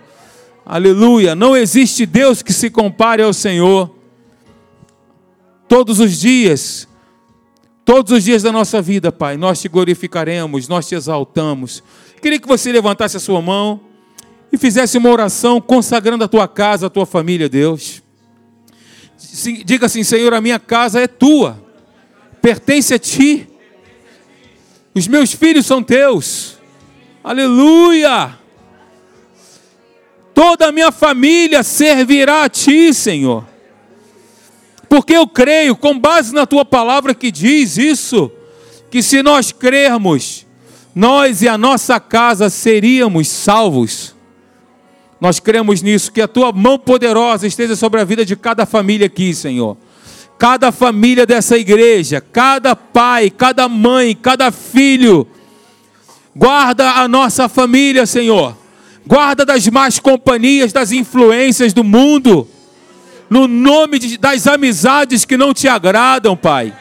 Aleluia. 0.66 1.34
Não 1.34 1.56
existe 1.56 2.06
Deus 2.06 2.42
que 2.42 2.52
se 2.52 2.70
compare 2.70 3.22
ao 3.22 3.32
Senhor. 3.32 3.94
Todos 5.68 6.00
os 6.00 6.18
dias, 6.18 6.88
todos 7.84 8.12
os 8.12 8.24
dias 8.24 8.42
da 8.42 8.52
nossa 8.52 8.80
vida, 8.80 9.12
Pai, 9.12 9.36
nós 9.36 9.60
te 9.60 9.68
glorificaremos, 9.68 10.68
nós 10.68 10.88
te 10.88 10.94
exaltamos. 10.94 11.82
Queria 12.22 12.38
que 12.38 12.48
você 12.48 12.72
levantasse 12.72 13.16
a 13.16 13.20
sua 13.20 13.42
mão 13.42 13.80
e 14.50 14.56
fizesse 14.56 14.96
uma 14.96 15.10
oração 15.10 15.60
consagrando 15.60 16.24
a 16.24 16.28
tua 16.28 16.48
casa, 16.48 16.86
a 16.86 16.90
tua 16.90 17.04
família, 17.04 17.48
Deus. 17.48 18.02
Diga 19.64 19.86
assim: 19.86 20.02
Senhor, 20.02 20.32
a 20.32 20.40
minha 20.40 20.58
casa 20.58 21.00
é 21.00 21.06
tua, 21.06 21.62
pertence 22.40 22.94
a 22.94 22.98
ti. 22.98 23.48
Os 24.94 25.08
meus 25.08 25.32
filhos 25.32 25.66
são 25.66 25.82
teus. 25.82 26.56
Aleluia! 27.22 28.43
Toda 30.34 30.66
a 30.66 30.72
minha 30.72 30.90
família 30.90 31.62
servirá 31.62 32.44
a 32.44 32.48
ti, 32.48 32.92
Senhor. 32.92 33.46
Porque 34.88 35.14
eu 35.14 35.26
creio, 35.26 35.76
com 35.76 35.98
base 35.98 36.34
na 36.34 36.44
tua 36.44 36.64
palavra 36.64 37.14
que 37.14 37.30
diz 37.30 37.78
isso, 37.78 38.30
que 38.90 39.02
se 39.02 39.22
nós 39.22 39.52
crermos, 39.52 40.44
nós 40.94 41.40
e 41.42 41.48
a 41.48 41.56
nossa 41.56 41.98
casa 41.98 42.50
seríamos 42.50 43.28
salvos. 43.28 44.14
Nós 45.20 45.40
cremos 45.40 45.80
nisso, 45.80 46.12
que 46.12 46.20
a 46.20 46.28
tua 46.28 46.52
mão 46.52 46.78
poderosa 46.78 47.46
esteja 47.46 47.74
sobre 47.76 48.00
a 48.00 48.04
vida 48.04 48.24
de 48.24 48.36
cada 48.36 48.66
família 48.66 49.06
aqui, 49.06 49.34
Senhor. 49.34 49.76
Cada 50.36 50.70
família 50.70 51.24
dessa 51.24 51.56
igreja, 51.56 52.20
cada 52.20 52.76
pai, 52.76 53.30
cada 53.30 53.68
mãe, 53.68 54.14
cada 54.14 54.50
filho. 54.50 55.26
Guarda 56.36 56.90
a 56.92 57.08
nossa 57.08 57.48
família, 57.48 58.04
Senhor 58.04 58.63
guarda 59.06 59.44
das 59.44 59.66
más 59.68 59.98
companhias, 59.98 60.72
das 60.72 60.92
influências 60.92 61.72
do 61.72 61.84
mundo, 61.84 62.48
no 63.28 63.46
nome 63.46 63.98
de, 63.98 64.18
das 64.18 64.46
amizades 64.46 65.24
que 65.24 65.36
não 65.36 65.52
te 65.52 65.68
agradam, 65.68 66.36
Pai. 66.36 66.76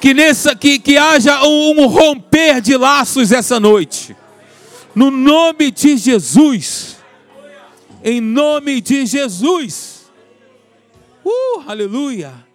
Que, 0.00 0.14
nessa, 0.14 0.54
que, 0.54 0.78
que 0.78 0.96
haja 0.96 1.42
um, 1.44 1.82
um 1.82 1.86
romper 1.86 2.60
de 2.60 2.76
laços 2.76 3.32
essa 3.32 3.58
noite, 3.58 4.16
no 4.94 5.10
nome 5.10 5.70
de 5.70 5.96
Jesus, 5.96 6.96
em 8.04 8.20
nome 8.20 8.80
de 8.80 9.04
Jesus, 9.06 10.10
uh, 11.24 11.62
aleluia. 11.66 12.47